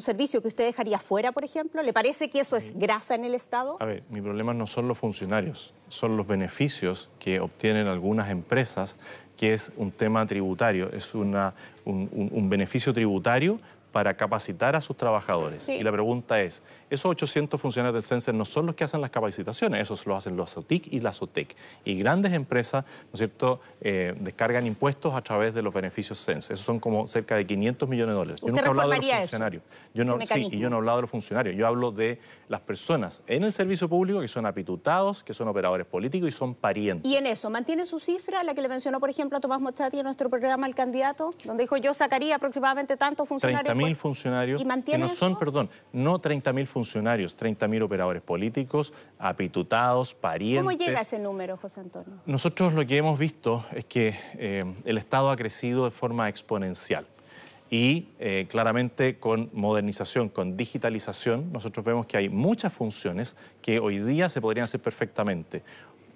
servicio 0.01 0.41
que 0.41 0.47
usted 0.47 0.65
dejaría 0.65 0.99
fuera, 0.99 1.31
por 1.31 1.43
ejemplo? 1.43 1.81
¿Le 1.81 1.93
parece 1.93 2.29
que 2.29 2.39
eso 2.39 2.55
es 2.55 2.77
grasa 2.77 3.15
en 3.15 3.25
el 3.25 3.33
Estado? 3.33 3.77
A 3.79 3.85
ver, 3.85 4.03
mi 4.09 4.21
problema 4.21 4.53
no 4.53 4.67
son 4.67 4.87
los 4.87 4.97
funcionarios, 4.97 5.73
son 5.89 6.17
los 6.17 6.27
beneficios 6.27 7.09
que 7.19 7.39
obtienen 7.39 7.87
algunas 7.87 8.29
empresas, 8.29 8.97
que 9.37 9.53
es 9.53 9.71
un 9.77 9.91
tema 9.91 10.25
tributario, 10.25 10.91
es 10.93 11.13
una, 11.13 11.53
un 11.85 12.49
beneficio 12.49 12.93
tributario 12.93 13.59
para 13.95 14.13
capacitar 14.17 14.75
a 14.75 14.81
sus 14.81 14.97
trabajadores. 14.97 15.69
Y 15.69 15.81
la 15.81 15.89
pregunta 15.89 16.41
es, 16.41 16.63
esos 16.89 17.05
800 17.05 17.59
funcionarios 17.59 17.93
del 17.93 18.03
CENSE 18.03 18.33
no 18.33 18.45
son 18.45 18.65
los 18.65 18.75
que 18.75 18.83
hacen 18.83 19.01
las 19.01 19.09
capacitaciones, 19.09 19.81
esos 19.81 20.05
lo 20.05 20.15
hacen 20.15 20.37
los 20.37 20.51
SOTIC 20.51 20.93
y 20.93 20.99
la 20.99 21.13
SOTEC. 21.13 21.55
Y 21.83 21.95
grandes 21.95 22.33
empresas, 22.33 22.85
¿no 22.85 23.09
es 23.13 23.19
cierto?, 23.19 23.59
eh, 23.81 24.15
descargan 24.19 24.65
impuestos 24.65 25.13
a 25.13 25.21
través 25.21 25.53
de 25.53 25.61
los 25.61 25.73
beneficios 25.73 26.23
CENSE. 26.23 26.53
Esos 26.53 26.65
son 26.65 26.79
como 26.79 27.07
cerca 27.07 27.35
de 27.35 27.45
500 27.45 27.89
millones 27.89 28.13
de 28.13 28.17
dólares. 28.17 28.41
yo 28.41 28.47
nunca 28.47 28.65
he 28.65 28.69
hablado 28.69 28.89
de 28.89 28.97
los 28.97 29.19
funcionarios. 29.19 29.63
Yo 29.93 30.03
no, 30.03 30.19
sí, 30.21 30.49
y 30.51 30.59
yo 30.59 30.69
no 30.69 30.75
he 30.75 30.79
hablado 30.79 30.97
de 30.97 31.01
los 31.03 31.11
funcionarios. 31.11 31.55
Yo 31.55 31.67
hablo 31.67 31.91
de 31.91 32.19
las 32.47 32.61
personas 32.61 33.23
en 33.27 33.43
el 33.43 33.53
servicio 33.53 33.89
público 33.89 34.21
que 34.21 34.27
son 34.27 34.45
apitutados, 34.45 35.23
que 35.23 35.33
son 35.33 35.47
operadores 35.47 35.87
políticos 35.87 36.29
y 36.29 36.31
son 36.31 36.53
parientes. 36.53 37.09
Y 37.09 37.15
en 37.15 37.25
eso, 37.25 37.49
¿mantiene 37.49 37.85
su 37.85 37.99
cifra, 37.99 38.43
la 38.43 38.53
que 38.53 38.61
le 38.61 38.69
mencionó, 38.69 38.99
por 38.99 39.09
ejemplo, 39.09 39.37
a 39.37 39.41
Tomás 39.41 39.61
Mochati 39.61 39.97
en 39.97 40.03
nuestro 40.03 40.29
programa 40.29 40.67
El 40.67 40.75
Candidato, 40.75 41.33
donde 41.43 41.63
dijo 41.63 41.77
yo 41.77 41.93
sacaría 41.93 42.35
aproximadamente 42.35 42.97
tantos 42.97 43.27
funcionarios? 43.27 43.73
funcionarios, 43.95 44.63
que 44.85 44.97
no 44.97 45.09
son, 45.09 45.37
perdón, 45.37 45.69
no 45.93 46.21
30.000 46.21 46.43
funcionarios, 46.65 46.74
30.000 46.75 47.81
operadores 47.81 48.21
políticos, 48.21 48.93
apitutados, 49.19 50.13
parientes. 50.13 50.63
¿Cómo 50.63 50.77
llega 50.77 51.01
ese 51.01 51.19
número, 51.19 51.57
José 51.57 51.79
Antonio? 51.79 52.19
Nosotros 52.25 52.73
lo 52.73 52.85
que 52.85 52.97
hemos 52.97 53.17
visto 53.17 53.65
es 53.73 53.85
que 53.85 54.15
eh, 54.33 54.63
el 54.85 54.97
Estado 54.97 55.29
ha 55.29 55.35
crecido 55.35 55.85
de 55.85 55.91
forma 55.91 56.29
exponencial 56.29 57.07
y 57.69 58.09
eh, 58.19 58.45
claramente 58.49 59.17
con 59.17 59.49
modernización, 59.53 60.29
con 60.29 60.55
digitalización, 60.55 61.51
nosotros 61.51 61.83
vemos 61.83 62.05
que 62.05 62.17
hay 62.17 62.29
muchas 62.29 62.71
funciones 62.71 63.35
que 63.61 63.79
hoy 63.79 63.99
día 63.99 64.29
se 64.29 64.39
podrían 64.39 64.65
hacer 64.65 64.81
perfectamente. 64.81 65.63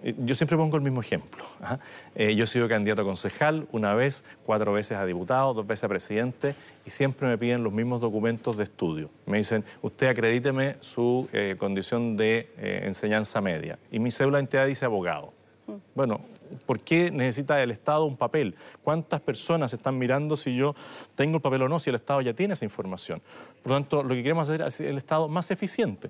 Eh, 0.04 0.16
yo 0.20 0.36
siempre 0.36 0.58
pongo 0.58 0.78
el 0.78 0.84
mismo 0.84 1.02
ejemplo. 1.02 1.44
¿ah? 1.62 1.80
Eh, 2.16 2.36
yo 2.36 2.46
he 2.46 2.48
sido 2.48 2.68
candidato 2.68 3.02
a 3.02 3.06
concejal 3.06 3.68
una 3.72 3.94
vez, 3.94 4.24
cuatro 4.46 4.74
veces 4.74 4.98
a 4.98 5.06
diputado, 5.06 5.54
dos 5.54 5.68
veces 5.68 5.84
a 5.84 5.88
presidente 5.90 6.56
y 6.86 6.90
siempre 6.90 7.28
me 7.28 7.38
piden 7.38 7.64
los 7.64 7.74
mismos 7.74 8.02
documentos 8.02 8.58
de 8.58 8.64
estudio. 8.64 9.10
Me 9.26 9.38
dicen, 9.38 9.64
usted 9.82 10.08
acredíteme 10.08 10.78
su 10.80 11.28
eh, 11.34 11.56
condición 11.58 12.18
de 12.18 12.50
enseñanza 12.58 13.42
media. 13.42 13.78
Y 13.92 14.00
mi 14.00 14.12
cédula 14.12 14.38
de 14.38 14.44
identidad 14.44 14.68
dice 14.68 14.86
abogado. 14.86 15.34
Mm. 15.68 15.74
Bueno, 15.96 16.22
¿por 16.66 16.80
qué 16.80 17.12
necesita 17.12 17.62
el 17.62 17.72
Estado 17.72 18.06
un 18.06 18.18
papel? 18.18 18.56
¿Cuántas 18.84 19.22
personas 19.22 19.74
están 19.74 19.98
mirando 19.98 20.38
si 20.38 20.56
yo 20.56 20.76
tengo 21.16 21.38
el 21.38 21.42
papel 21.42 21.64
o 21.64 21.70
no, 21.70 21.80
si 21.80 21.90
el 21.90 21.96
Estado 21.96 22.22
ya 22.22 22.34
tiene 22.34 22.54
esa 22.54 22.66
información? 22.66 23.22
Por 23.62 23.72
lo 23.72 23.76
tanto, 23.78 24.04
lo 24.04 24.10
que 24.10 24.24
queremos 24.24 24.50
hacer 24.50 24.66
es 24.66 24.80
el 24.80 24.98
Estado 24.98 25.28
más 25.28 25.52
eficiente. 25.52 26.10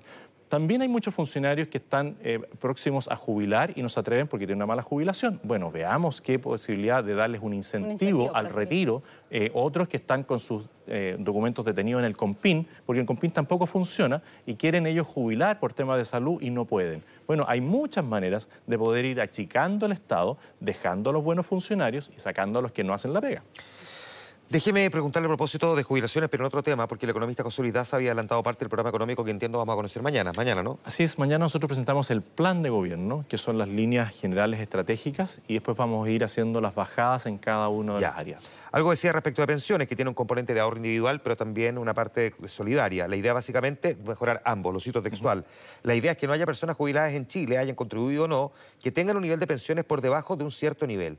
También 0.50 0.82
hay 0.82 0.88
muchos 0.88 1.14
funcionarios 1.14 1.68
que 1.68 1.78
están 1.78 2.16
eh, 2.24 2.40
próximos 2.58 3.06
a 3.08 3.14
jubilar 3.14 3.72
y 3.76 3.82
no 3.82 3.88
se 3.88 4.00
atreven 4.00 4.26
porque 4.26 4.48
tienen 4.48 4.58
una 4.58 4.66
mala 4.66 4.82
jubilación. 4.82 5.38
Bueno, 5.44 5.70
veamos 5.70 6.20
qué 6.20 6.40
posibilidad 6.40 7.04
de 7.04 7.14
darles 7.14 7.40
un 7.40 7.54
incentivo, 7.54 8.34
al 8.34 8.52
retiro. 8.52 9.00
Eh, 9.30 9.52
otros 9.54 9.86
que 9.86 9.98
están 9.98 10.24
con 10.24 10.40
sus 10.40 10.66
eh, 10.88 11.14
documentos 11.20 11.64
detenidos 11.64 12.00
en 12.00 12.06
el 12.06 12.16
COMPIN, 12.16 12.66
porque 12.84 12.98
el 12.98 13.06
COMPIN 13.06 13.30
tampoco 13.30 13.64
funciona 13.64 14.22
y 14.44 14.56
quieren 14.56 14.88
ellos 14.88 15.06
jubilar 15.06 15.60
por 15.60 15.72
temas 15.72 15.98
de 15.98 16.04
salud 16.04 16.42
y 16.42 16.50
no 16.50 16.64
pueden. 16.64 17.04
Bueno, 17.28 17.44
hay 17.46 17.60
muchas 17.60 18.04
maneras 18.04 18.48
de 18.66 18.76
poder 18.76 19.04
ir 19.04 19.20
achicando 19.20 19.86
el 19.86 19.92
Estado, 19.92 20.36
dejando 20.58 21.10
a 21.10 21.12
los 21.12 21.22
buenos 21.22 21.46
funcionarios 21.46 22.10
y 22.16 22.18
sacando 22.18 22.58
a 22.58 22.62
los 22.62 22.72
que 22.72 22.82
no 22.82 22.92
hacen 22.92 23.12
la 23.12 23.20
pega. 23.20 23.44
Déjeme 24.50 24.90
preguntarle 24.90 25.26
a 25.26 25.28
propósito 25.28 25.76
de 25.76 25.84
jubilaciones, 25.84 26.28
pero 26.28 26.42
en 26.42 26.48
otro 26.48 26.60
tema, 26.60 26.88
porque 26.88 27.06
el 27.06 27.10
economista 27.10 27.44
José 27.44 27.62
Luis 27.62 27.72
Daza 27.72 27.94
había 27.94 28.08
adelantado 28.08 28.42
parte 28.42 28.64
del 28.64 28.68
programa 28.68 28.88
económico 28.88 29.24
que 29.24 29.30
entiendo 29.30 29.58
vamos 29.58 29.74
a 29.74 29.76
conocer 29.76 30.02
mañana. 30.02 30.32
Mañana, 30.32 30.60
¿no? 30.60 30.80
Así 30.84 31.04
es, 31.04 31.20
mañana 31.20 31.44
nosotros 31.44 31.68
presentamos 31.68 32.10
el 32.10 32.20
plan 32.20 32.60
de 32.60 32.68
gobierno, 32.68 33.24
que 33.28 33.38
son 33.38 33.58
las 33.58 33.68
líneas 33.68 34.10
generales 34.10 34.58
estratégicas, 34.58 35.40
y 35.46 35.54
después 35.54 35.76
vamos 35.76 36.04
a 36.04 36.10
ir 36.10 36.24
haciendo 36.24 36.60
las 36.60 36.74
bajadas 36.74 37.26
en 37.26 37.38
cada 37.38 37.68
una 37.68 37.94
de 37.94 38.00
las 38.00 38.16
áreas. 38.16 38.52
Algo 38.72 38.90
decía 38.90 39.12
respecto 39.12 39.40
de 39.40 39.46
pensiones, 39.46 39.86
que 39.86 39.94
tiene 39.94 40.08
un 40.08 40.16
componente 40.16 40.52
de 40.52 40.58
ahorro 40.58 40.78
individual, 40.78 41.20
pero 41.22 41.36
también 41.36 41.78
una 41.78 41.94
parte 41.94 42.34
solidaria. 42.48 43.06
La 43.06 43.14
idea 43.14 43.32
básicamente 43.32 43.96
mejorar 44.04 44.42
ambos, 44.44 44.74
lo 44.74 44.80
cito 44.80 45.00
textual. 45.00 45.44
La 45.84 45.94
idea 45.94 46.10
es 46.10 46.16
que 46.16 46.26
no 46.26 46.32
haya 46.32 46.44
personas 46.44 46.74
jubiladas 46.74 47.12
en 47.12 47.28
Chile, 47.28 47.56
hayan 47.56 47.76
contribuido 47.76 48.24
o 48.24 48.28
no, 48.28 48.50
que 48.82 48.90
tengan 48.90 49.14
un 49.14 49.22
nivel 49.22 49.38
de 49.38 49.46
pensiones 49.46 49.84
por 49.84 50.00
debajo 50.00 50.34
de 50.34 50.42
un 50.42 50.50
cierto 50.50 50.88
nivel. 50.88 51.18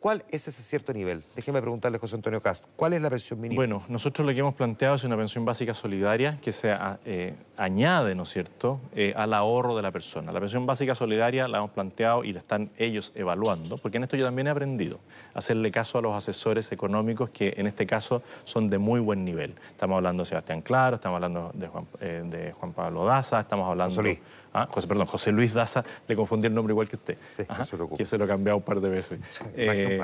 ¿Cuál 0.00 0.24
es 0.30 0.48
ese 0.48 0.62
cierto 0.62 0.94
nivel? 0.94 1.22
Déjeme 1.36 1.60
preguntarle, 1.60 1.98
José 1.98 2.14
Antonio 2.14 2.40
Cast, 2.40 2.64
¿cuál 2.74 2.94
es 2.94 3.02
la 3.02 3.10
pensión 3.10 3.38
mínima? 3.38 3.58
Bueno, 3.58 3.84
nosotros 3.88 4.26
lo 4.26 4.32
que 4.32 4.40
hemos 4.40 4.54
planteado 4.54 4.94
es 4.94 5.04
una 5.04 5.14
pensión 5.14 5.44
básica 5.44 5.74
solidaria 5.74 6.38
que 6.40 6.52
se 6.52 6.74
eh, 7.04 7.34
añade, 7.60 8.14
¿no 8.14 8.22
es 8.22 8.30
cierto?, 8.30 8.80
eh, 8.94 9.12
al 9.16 9.34
ahorro 9.34 9.76
de 9.76 9.82
la 9.82 9.90
persona. 9.90 10.32
La 10.32 10.40
pensión 10.40 10.64
básica 10.64 10.94
solidaria 10.94 11.46
la 11.46 11.58
hemos 11.58 11.70
planteado 11.70 12.24
y 12.24 12.32
la 12.32 12.40
están 12.40 12.70
ellos 12.78 13.12
evaluando, 13.14 13.76
porque 13.76 13.98
en 13.98 14.04
esto 14.04 14.16
yo 14.16 14.24
también 14.24 14.46
he 14.46 14.50
aprendido 14.50 14.98
a 15.34 15.40
hacerle 15.40 15.70
caso 15.70 15.98
a 15.98 16.02
los 16.02 16.14
asesores 16.14 16.72
económicos 16.72 17.28
que 17.28 17.52
en 17.58 17.66
este 17.66 17.86
caso 17.86 18.22
son 18.44 18.70
de 18.70 18.78
muy 18.78 18.98
buen 18.98 19.26
nivel. 19.26 19.54
Estamos 19.68 19.96
hablando 19.96 20.22
de 20.22 20.28
Sebastián 20.28 20.62
Claro, 20.62 20.96
estamos 20.96 21.16
hablando 21.16 21.50
de 21.52 21.68
Juan, 21.68 21.86
eh, 22.00 22.22
de 22.24 22.52
Juan 22.52 22.72
Pablo 22.72 23.04
Daza, 23.04 23.40
estamos 23.40 23.68
hablando... 23.68 23.94
José 23.94 24.02
Luis. 24.02 24.20
Ah, 24.52 24.68
José, 24.68 24.88
perdón, 24.88 25.06
José 25.06 25.30
Luis 25.30 25.54
Daza, 25.54 25.84
le 26.08 26.16
confundí 26.16 26.48
el 26.48 26.54
nombre 26.54 26.72
igual 26.72 26.88
que 26.88 26.96
usted. 26.96 27.16
Sí, 27.30 27.44
se 27.64 27.76
lo 27.76 27.88
que 27.88 28.04
se 28.04 28.18
lo 28.18 28.24
ha 28.24 28.26
cambiado 28.26 28.56
un 28.56 28.64
par 28.64 28.80
de 28.80 28.88
veces. 28.88 29.20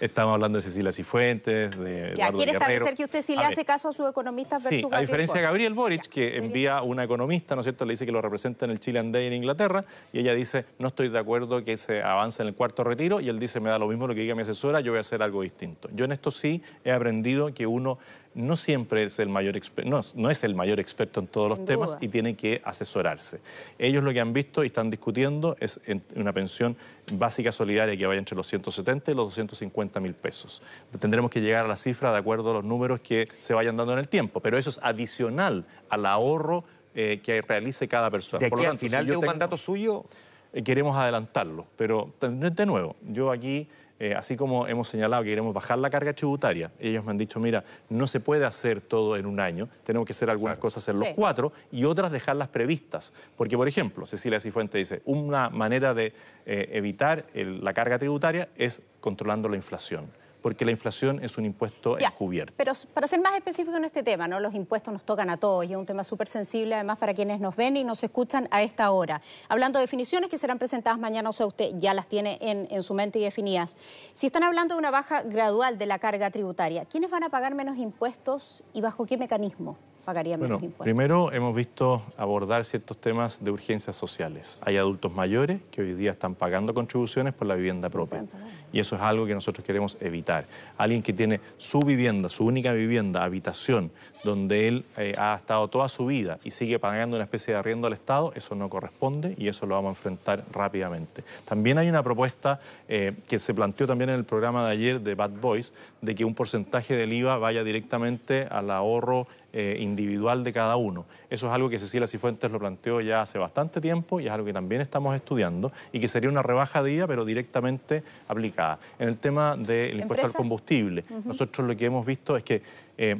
estamos 0.00 0.34
hablando 0.34 0.58
de 0.58 0.62
Cecilia 0.62 0.90
Cifuentes, 0.90 1.78
de 1.78 2.14
ya, 2.16 2.32
¿quiere 2.32 2.50
establecer 2.52 2.94
que 2.96 3.04
usted 3.04 3.22
sí 3.22 3.36
le 3.36 3.44
hace 3.44 3.64
caso 3.64 3.90
a 3.90 3.92
su 3.92 4.06
economista 4.08 4.56
versus 4.56 4.70
Sí, 4.70 4.88
a 4.90 5.00
diferencia 5.00 5.36
de 5.36 5.42
Gabriel 5.42 5.72
Boric, 5.90 6.06
que 6.06 6.36
envía 6.36 6.82
una 6.82 7.02
economista, 7.02 7.56
¿no 7.56 7.62
es 7.62 7.64
cierto?, 7.64 7.84
le 7.84 7.94
dice 7.94 8.06
que 8.06 8.12
lo 8.12 8.22
representa 8.22 8.64
en 8.64 8.70
el 8.70 8.78
Chilean 8.78 9.10
Day 9.10 9.26
en 9.26 9.32
Inglaterra, 9.32 9.84
y 10.12 10.20
ella 10.20 10.34
dice, 10.34 10.64
no 10.78 10.88
estoy 10.88 11.08
de 11.08 11.18
acuerdo 11.18 11.64
que 11.64 11.76
se 11.76 12.00
avance 12.00 12.42
en 12.42 12.48
el 12.48 12.54
cuarto 12.54 12.84
retiro, 12.84 13.20
y 13.20 13.28
él 13.28 13.40
dice, 13.40 13.58
me 13.58 13.70
da 13.70 13.78
lo 13.78 13.88
mismo 13.88 14.06
lo 14.06 14.14
que 14.14 14.20
diga 14.20 14.36
mi 14.36 14.42
asesora, 14.42 14.78
yo 14.80 14.92
voy 14.92 14.98
a 14.98 15.00
hacer 15.00 15.20
algo 15.20 15.42
distinto. 15.42 15.88
Yo 15.92 16.04
en 16.04 16.12
esto 16.12 16.30
sí 16.30 16.62
he 16.84 16.92
aprendido 16.92 17.52
que 17.52 17.66
uno 17.66 17.98
no 18.34 18.54
siempre 18.54 19.04
es 19.04 19.18
el 19.18 19.28
mayor 19.28 19.56
experto, 19.56 20.02
no, 20.14 20.30
es 20.30 20.44
el 20.44 20.54
mayor 20.54 20.78
experto 20.78 21.20
en 21.20 21.26
todos 21.26 21.48
los 21.48 21.64
temas 21.64 21.96
y 22.00 22.08
tiene 22.08 22.36
que 22.36 22.62
asesorarse. 22.64 23.40
Ellos 23.78 24.04
lo 24.04 24.12
que 24.12 24.20
han 24.20 24.32
visto 24.32 24.62
y 24.62 24.68
están 24.68 24.88
discutiendo 24.88 25.56
es 25.58 25.80
una 26.14 26.32
pensión 26.32 26.76
básica 27.12 27.50
solidaria 27.50 27.96
que 27.96 28.06
vaya 28.06 28.18
entre 28.18 28.36
los 28.36 28.46
170 28.46 29.10
y 29.10 29.14
los 29.14 29.26
250 29.26 29.98
mil 30.00 30.14
pesos. 30.14 30.62
Tendremos 30.98 31.30
que 31.30 31.40
llegar 31.40 31.64
a 31.64 31.68
la 31.68 31.76
cifra 31.76 32.12
de 32.12 32.18
acuerdo 32.18 32.50
a 32.52 32.54
los 32.54 32.64
números 32.64 33.00
que 33.00 33.24
se 33.40 33.52
vayan 33.52 33.76
dando 33.76 33.94
en 33.94 33.98
el 33.98 34.08
tiempo, 34.08 34.40
pero 34.40 34.58
eso 34.58 34.70
es 34.70 34.78
adicional 34.82 35.64
al 35.88 36.06
ahorro 36.06 36.64
eh, 36.94 37.20
que 37.22 37.42
realice 37.42 37.88
cada 37.88 38.10
persona. 38.10 38.40
¿De 38.40 38.46
aquí 38.46 38.64
al 38.64 38.78
final 38.78 39.06
de 39.06 39.16
un 39.16 39.24
mandato 39.24 39.56
suyo? 39.56 40.04
Eh, 40.52 40.62
queremos 40.62 40.96
adelantarlo, 40.96 41.66
pero 41.76 42.12
de 42.20 42.66
nuevo, 42.66 42.96
yo 43.08 43.30
aquí 43.30 43.68
eh, 44.00 44.14
así 44.14 44.34
como 44.34 44.66
hemos 44.66 44.88
señalado 44.88 45.22
que 45.22 45.28
queremos 45.28 45.52
bajar 45.52 45.78
la 45.78 45.90
carga 45.90 46.14
tributaria, 46.14 46.72
ellos 46.80 47.04
me 47.04 47.10
han 47.10 47.18
dicho, 47.18 47.38
mira, 47.38 47.62
no 47.90 48.06
se 48.06 48.18
puede 48.18 48.46
hacer 48.46 48.80
todo 48.80 49.14
en 49.18 49.26
un 49.26 49.38
año, 49.38 49.68
tenemos 49.84 50.06
que 50.06 50.12
hacer 50.12 50.30
algunas 50.30 50.56
cosas 50.56 50.88
en 50.88 50.98
los 50.98 51.10
cuatro 51.10 51.52
y 51.70 51.84
otras 51.84 52.10
dejarlas 52.10 52.48
previstas. 52.48 53.12
Porque, 53.36 53.58
por 53.58 53.68
ejemplo, 53.68 54.06
Cecilia 54.06 54.40
Cifuente 54.40 54.78
dice, 54.78 55.02
una 55.04 55.50
manera 55.50 55.92
de 55.92 56.14
eh, 56.46 56.70
evitar 56.72 57.26
la 57.34 57.74
carga 57.74 57.98
tributaria 57.98 58.48
es 58.56 58.82
controlando 59.02 59.50
la 59.50 59.56
inflación 59.56 60.08
porque 60.42 60.64
la 60.64 60.70
inflación 60.70 61.22
es 61.22 61.38
un 61.38 61.44
impuesto 61.44 61.98
encubierto. 61.98 62.54
Pero 62.56 62.72
para 62.94 63.06
ser 63.06 63.20
más 63.20 63.34
específico 63.34 63.76
en 63.76 63.84
este 63.84 64.02
tema, 64.02 64.28
¿no? 64.28 64.40
los 64.40 64.54
impuestos 64.54 64.92
nos 64.92 65.04
tocan 65.04 65.30
a 65.30 65.36
todos 65.36 65.64
y 65.64 65.72
es 65.72 65.76
un 65.76 65.86
tema 65.86 66.04
súper 66.04 66.28
sensible 66.28 66.74
además 66.74 66.98
para 66.98 67.14
quienes 67.14 67.40
nos 67.40 67.56
ven 67.56 67.76
y 67.76 67.84
nos 67.84 68.02
escuchan 68.02 68.48
a 68.50 68.62
esta 68.62 68.90
hora. 68.90 69.20
Hablando 69.48 69.78
de 69.78 69.84
definiciones 69.84 70.30
que 70.30 70.38
serán 70.38 70.58
presentadas 70.58 70.98
mañana, 70.98 71.30
o 71.30 71.32
sea, 71.32 71.46
usted 71.46 71.70
ya 71.76 71.94
las 71.94 72.08
tiene 72.08 72.38
en, 72.40 72.68
en 72.70 72.82
su 72.82 72.94
mente 72.94 73.18
y 73.18 73.22
definidas. 73.22 73.76
Si 74.14 74.26
están 74.26 74.42
hablando 74.42 74.74
de 74.74 74.78
una 74.78 74.90
baja 74.90 75.22
gradual 75.22 75.78
de 75.78 75.86
la 75.86 75.98
carga 75.98 76.30
tributaria, 76.30 76.84
¿quiénes 76.84 77.10
van 77.10 77.24
a 77.24 77.28
pagar 77.28 77.54
menos 77.54 77.76
impuestos 77.78 78.62
y 78.72 78.80
bajo 78.80 79.06
qué 79.06 79.16
mecanismo? 79.16 79.76
Pagarían 80.04 80.40
menos 80.40 80.62
impuestos. 80.62 80.84
Primero 80.84 81.32
hemos 81.32 81.54
visto 81.54 82.02
abordar 82.16 82.64
ciertos 82.64 82.96
temas 82.98 83.42
de 83.42 83.50
urgencias 83.50 83.96
sociales. 83.96 84.58
Hay 84.62 84.76
adultos 84.76 85.12
mayores 85.12 85.60
que 85.70 85.82
hoy 85.82 85.94
día 85.94 86.12
están 86.12 86.34
pagando 86.34 86.74
contribuciones 86.74 87.34
por 87.34 87.46
la 87.46 87.54
vivienda 87.54 87.88
propia. 87.88 88.24
Y 88.72 88.78
eso 88.78 88.96
es 88.96 89.02
algo 89.02 89.26
que 89.26 89.34
nosotros 89.34 89.66
queremos 89.66 89.96
evitar. 90.00 90.46
Alguien 90.78 91.02
que 91.02 91.12
tiene 91.12 91.40
su 91.58 91.80
vivienda, 91.80 92.28
su 92.28 92.44
única 92.44 92.72
vivienda, 92.72 93.24
habitación, 93.24 93.90
donde 94.24 94.68
él 94.68 94.84
eh, 94.96 95.14
ha 95.18 95.34
estado 95.34 95.66
toda 95.68 95.88
su 95.88 96.06
vida 96.06 96.38
y 96.44 96.50
sigue 96.52 96.78
pagando 96.78 97.16
una 97.16 97.24
especie 97.24 97.54
de 97.54 97.58
arriendo 97.58 97.86
al 97.86 97.94
Estado, 97.94 98.32
eso 98.34 98.54
no 98.54 98.68
corresponde 98.68 99.34
y 99.38 99.48
eso 99.48 99.66
lo 99.66 99.74
vamos 99.74 99.88
a 99.88 99.92
enfrentar 99.92 100.44
rápidamente. 100.52 101.24
También 101.44 101.78
hay 101.78 101.88
una 101.88 102.02
propuesta 102.02 102.60
eh, 102.88 103.14
que 103.28 103.38
se 103.38 103.54
planteó 103.54 103.86
también 103.86 104.10
en 104.10 104.16
el 104.16 104.24
programa 104.24 104.66
de 104.66 104.72
ayer 104.72 105.00
de 105.00 105.14
Bad 105.14 105.30
Boys, 105.40 105.72
de 106.02 106.14
que 106.14 106.24
un 106.24 106.34
porcentaje 106.34 106.96
del 106.96 107.12
IVA 107.12 107.36
vaya 107.38 107.64
directamente 107.64 108.46
al 108.50 108.70
ahorro 108.70 109.26
eh, 109.52 109.78
individual 109.80 110.44
de 110.44 110.52
cada 110.52 110.76
uno. 110.76 111.06
Eso 111.28 111.46
es 111.46 111.52
algo 111.52 111.68
que 111.68 111.78
Cecilia 111.78 112.06
Cifuentes 112.06 112.50
lo 112.50 112.58
planteó 112.58 113.00
ya 113.00 113.22
hace 113.22 113.38
bastante 113.38 113.80
tiempo 113.80 114.20
y 114.20 114.26
es 114.26 114.32
algo 114.32 114.46
que 114.46 114.52
también 114.52 114.80
estamos 114.80 115.14
estudiando 115.16 115.72
y 115.92 116.00
que 116.00 116.08
sería 116.08 116.30
una 116.30 116.42
rebaja 116.42 116.82
de 116.82 116.92
IVA, 116.92 117.06
pero 117.06 117.24
directamente 117.24 118.02
aplicada. 118.28 118.78
En 118.98 119.08
el 119.08 119.16
tema 119.16 119.56
del 119.56 120.00
impuesto 120.00 120.26
al 120.26 120.32
combustible, 120.32 121.04
nosotros 121.24 121.66
lo 121.66 121.76
que 121.76 121.86
hemos 121.86 122.06
visto 122.06 122.36
es 122.36 122.44
que 122.44 122.62
eh, 122.96 123.16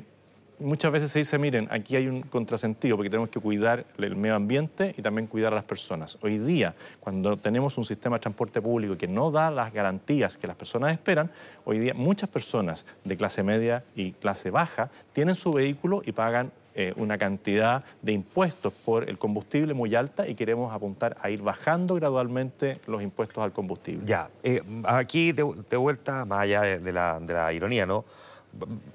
muchas 0.60 0.92
veces 0.92 1.10
se 1.10 1.18
dice, 1.18 1.38
miren, 1.38 1.66
aquí 1.70 1.96
hay 1.96 2.06
un 2.06 2.22
contrasentido 2.22 2.96
porque 2.96 3.10
tenemos 3.10 3.30
que 3.30 3.40
cuidar 3.40 3.84
el 3.98 4.16
medio 4.16 4.36
ambiente 4.36 4.94
y 4.96 5.02
también 5.02 5.26
cuidar 5.26 5.52
a 5.52 5.56
las 5.56 5.64
personas. 5.64 6.18
Hoy 6.22 6.38
día, 6.38 6.74
cuando 7.00 7.36
tenemos 7.36 7.76
un 7.78 7.84
sistema 7.84 8.16
de 8.16 8.20
transporte 8.20 8.60
público 8.60 8.96
que 8.96 9.08
no 9.08 9.30
da 9.30 9.50
las 9.50 9.72
garantías 9.72 10.36
que 10.36 10.46
las 10.46 10.56
personas 10.56 10.92
esperan, 10.92 11.30
hoy 11.64 11.78
día 11.78 11.94
muchas 11.94 12.28
personas 12.28 12.86
de 13.04 13.16
clase 13.16 13.42
media 13.42 13.84
y 13.96 14.12
clase 14.12 14.50
baja 14.50 14.90
tienen 15.12 15.34
su 15.34 15.52
vehículo 15.52 16.02
y 16.04 16.12
pagan 16.12 16.52
eh, 16.74 16.92
una 16.96 17.18
cantidad 17.18 17.82
de 18.00 18.12
impuestos 18.12 18.72
por 18.72 19.08
el 19.08 19.18
combustible 19.18 19.74
muy 19.74 19.94
alta 19.94 20.28
y 20.28 20.34
queremos 20.34 20.72
apuntar 20.72 21.16
a 21.20 21.28
ir 21.30 21.42
bajando 21.42 21.96
gradualmente 21.96 22.74
los 22.86 23.02
impuestos 23.02 23.42
al 23.42 23.52
combustible. 23.52 24.06
Ya, 24.06 24.30
eh, 24.42 24.62
aquí 24.84 25.32
de, 25.32 25.42
vuelta, 25.76 26.24
más 26.24 26.40
allá 26.40 26.62
de 26.62 26.92
la, 26.92 27.18
de 27.18 27.34
la 27.34 27.52
ironía, 27.52 27.86
¿no? 27.86 28.04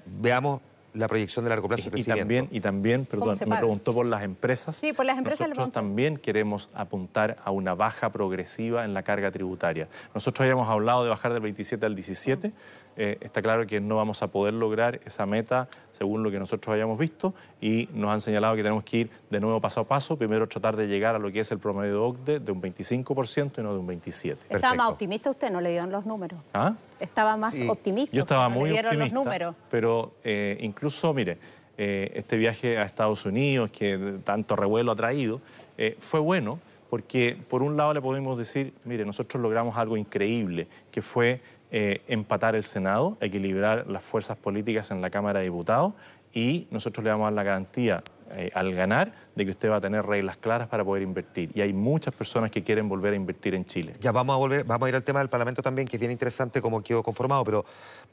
Veamos 0.06 0.60
la 0.96 1.08
proyección 1.08 1.44
de 1.44 1.50
largo 1.50 1.68
plazo 1.68 1.90
y, 1.94 2.02
también, 2.02 2.48
y 2.50 2.60
también, 2.60 3.04
perdón, 3.04 3.36
me 3.46 3.56
preguntó 3.56 3.92
por 3.92 4.06
las 4.06 4.22
empresas. 4.22 4.76
Sí, 4.76 4.92
por 4.92 5.04
las 5.06 5.18
empresas. 5.18 5.48
Nosotros 5.48 5.72
también 5.72 6.16
queremos 6.16 6.70
apuntar 6.74 7.36
a 7.44 7.50
una 7.50 7.74
baja 7.74 8.10
progresiva 8.10 8.84
en 8.84 8.94
la 8.94 9.02
carga 9.02 9.30
tributaria. 9.30 9.88
Nosotros 10.14 10.44
habíamos 10.44 10.68
hablado 10.68 11.04
de 11.04 11.10
bajar 11.10 11.32
del 11.32 11.42
27 11.42 11.84
al 11.86 11.94
17. 11.94 12.52
Eh, 12.96 13.18
está 13.20 13.42
claro 13.42 13.66
que 13.66 13.80
no 13.80 13.96
vamos 13.96 14.22
a 14.22 14.28
poder 14.28 14.54
lograr 14.54 15.00
esa 15.04 15.26
meta 15.26 15.68
según 15.92 16.22
lo 16.22 16.30
que 16.30 16.38
nosotros 16.38 16.74
hayamos 16.74 16.98
visto 16.98 17.34
y 17.60 17.88
nos 17.92 18.10
han 18.10 18.20
señalado 18.22 18.56
que 18.56 18.62
tenemos 18.62 18.84
que 18.84 18.96
ir 18.98 19.10
de 19.28 19.38
nuevo 19.38 19.60
paso 19.60 19.80
a 19.80 19.84
paso, 19.84 20.16
primero 20.16 20.48
tratar 20.48 20.76
de 20.76 20.86
llegar 20.86 21.14
a 21.14 21.18
lo 21.18 21.30
que 21.30 21.40
es 21.40 21.50
el 21.50 21.58
promedio 21.58 21.92
de 21.92 21.98
OCDE 21.98 22.40
de 22.40 22.52
un 22.52 22.62
25% 22.62 23.58
y 23.58 23.62
no 23.62 23.72
de 23.72 23.78
un 23.78 23.86
27%. 23.86 24.36
¿Estaba 24.48 24.74
más 24.74 24.88
optimista 24.88 25.28
usted? 25.28 25.50
¿No 25.50 25.60
le 25.60 25.70
dieron 25.70 25.90
los 25.90 26.06
números? 26.06 26.40
¿Ah? 26.54 26.74
Estaba 26.98 27.36
más 27.36 27.60
optimista. 27.68 28.16
Yo 28.16 28.22
estaba 28.22 28.48
muy 28.48 28.70
le 28.70 28.80
optimista, 28.80 29.04
los 29.04 29.12
números. 29.12 29.54
pero 29.70 30.14
eh, 30.24 30.56
incluso, 30.60 31.12
mire, 31.12 31.38
eh, 31.76 32.12
este 32.14 32.36
viaje 32.36 32.78
a 32.78 32.84
Estados 32.84 33.26
Unidos 33.26 33.70
que 33.70 34.20
tanto 34.24 34.56
revuelo 34.56 34.92
ha 34.92 34.96
traído, 34.96 35.40
fue 35.98 36.20
bueno 36.20 36.58
porque 36.90 37.36
por 37.48 37.62
un 37.62 37.76
lado 37.76 37.92
le 37.94 38.00
podemos 38.00 38.38
decir, 38.38 38.72
mire, 38.84 39.04
nosotros 39.04 39.42
logramos 39.42 39.76
algo 39.76 39.96
increíble, 39.96 40.68
que 40.90 41.02
fue 41.02 41.40
eh, 41.78 42.00
empatar 42.08 42.56
el 42.56 42.62
Senado, 42.62 43.18
equilibrar 43.20 43.86
las 43.86 44.02
fuerzas 44.02 44.38
políticas 44.38 44.90
en 44.92 45.02
la 45.02 45.10
Cámara 45.10 45.40
de 45.40 45.44
Diputados 45.44 45.92
y 46.32 46.68
nosotros 46.70 47.04
le 47.04 47.10
vamos 47.10 47.24
a 47.24 47.26
dar 47.26 47.32
la 47.34 47.42
garantía 47.42 48.02
eh, 48.30 48.50
al 48.54 48.72
ganar 48.72 49.12
de 49.36 49.44
que 49.44 49.50
usted 49.50 49.70
va 49.70 49.76
a 49.76 49.80
tener 49.80 50.04
reglas 50.04 50.38
claras 50.38 50.66
para 50.66 50.82
poder 50.82 51.02
invertir. 51.02 51.50
Y 51.54 51.60
hay 51.60 51.72
muchas 51.72 52.14
personas 52.14 52.50
que 52.50 52.64
quieren 52.64 52.88
volver 52.88 53.12
a 53.12 53.16
invertir 53.16 53.54
en 53.54 53.66
Chile. 53.66 53.94
Ya 54.00 54.10
vamos 54.10 54.34
a 54.34 54.38
volver, 54.38 54.64
vamos 54.64 54.86
a 54.86 54.88
ir 54.88 54.96
al 54.96 55.04
tema 55.04 55.20
del 55.20 55.28
Parlamento 55.28 55.62
también, 55.62 55.86
que 55.86 55.96
es 55.96 56.00
bien 56.00 56.10
interesante 56.10 56.62
cómo 56.62 56.82
quedó 56.82 57.02
conformado, 57.02 57.44
pero 57.44 57.64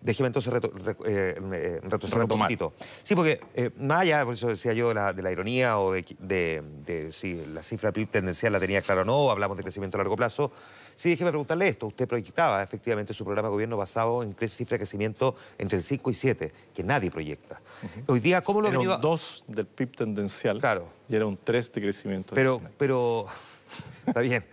déjeme 0.02 0.28
entonces 0.28 0.54
eh, 0.54 1.36
eh, 1.54 1.80
retroceder 1.82 2.24
un 2.24 2.30
poquitito. 2.30 2.74
Sí, 3.02 3.16
porque 3.16 3.40
más 3.78 4.02
allá, 4.02 4.26
por 4.26 4.34
eso 4.34 4.48
decía 4.48 4.74
yo, 4.74 4.94
de 4.94 5.24
la, 5.24 5.32
ironía 5.32 5.80
o 5.80 5.94
de, 5.94 7.10
si 7.12 7.42
la 7.54 7.64
cifra 7.64 7.94
tendencial 7.94 8.52
la 8.52 8.60
tenía 8.60 8.82
clara 8.82 9.04
o 9.04 9.06
no, 9.06 9.32
hablamos 9.32 9.56
de 9.56 9.64
crecimiento 9.64 9.98
a 9.98 10.00
largo 10.00 10.18
plazo. 10.18 10.52
Sí, 10.96 11.10
déjeme 11.10 11.32
preguntarle 11.32 11.70
esto. 11.70 11.88
Usted 11.88 12.08
proyectaba 12.08 12.62
efectivamente 12.62 13.14
su 13.14 13.24
programa 13.24 13.48
de 13.48 13.54
gobierno 13.54 13.78
basado 13.78 14.24
en 14.24 14.36
cifra 14.48 14.76
de 14.76 14.80
crecimiento 14.80 15.36
entre 15.58 15.78
el 15.78 15.84
5 15.84 16.12
y 16.12 16.14
7, 16.14 16.54
que 16.76 16.84
nadie 16.84 17.10
proyecta. 17.10 17.62
Hoy 18.08 18.20
día, 18.20 18.44
¿cómo 18.44 18.62
lo 18.62 18.68
ha 18.68 18.72
venido...? 18.72 18.98
dos 18.98 19.44
del 19.48 19.66
PIB 19.66 19.96
tendencial. 19.96 20.60
Claro. 20.60 20.88
Y 21.10 21.16
era 21.16 21.26
un 21.26 21.38
3 21.38 21.72
de 21.74 21.82
crecimiento. 21.82 22.36
Pero, 22.36 22.62
pero, 22.78 23.26
está 24.08 24.22
bien. 24.22 24.44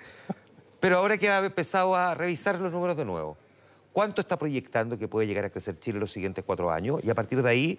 Pero 0.81 0.99
ahora 0.99 1.19
que 1.19 1.29
ha 1.29 1.45
empezado 1.45 1.95
a 1.95 2.15
revisar 2.15 2.59
los 2.59 2.73
números 2.73 2.97
de 2.97 3.05
nuevo, 3.05 3.37
¿cuánto 3.93 4.21
está 4.21 4.39
proyectando 4.39 4.99
que 4.99 5.09
puede 5.09 5.27
llegar 5.27 5.45
a 5.45 5.51
crecer 5.51 5.79
Chile 5.79 5.97
en 5.97 6.01
los 6.01 6.13
siguientes 6.13 6.45
cuatro 6.45 6.71
años? 6.71 7.01
Y 7.05 7.11
a 7.11 7.15
partir 7.15 7.43
de 7.43 7.51
ahí, 7.51 7.79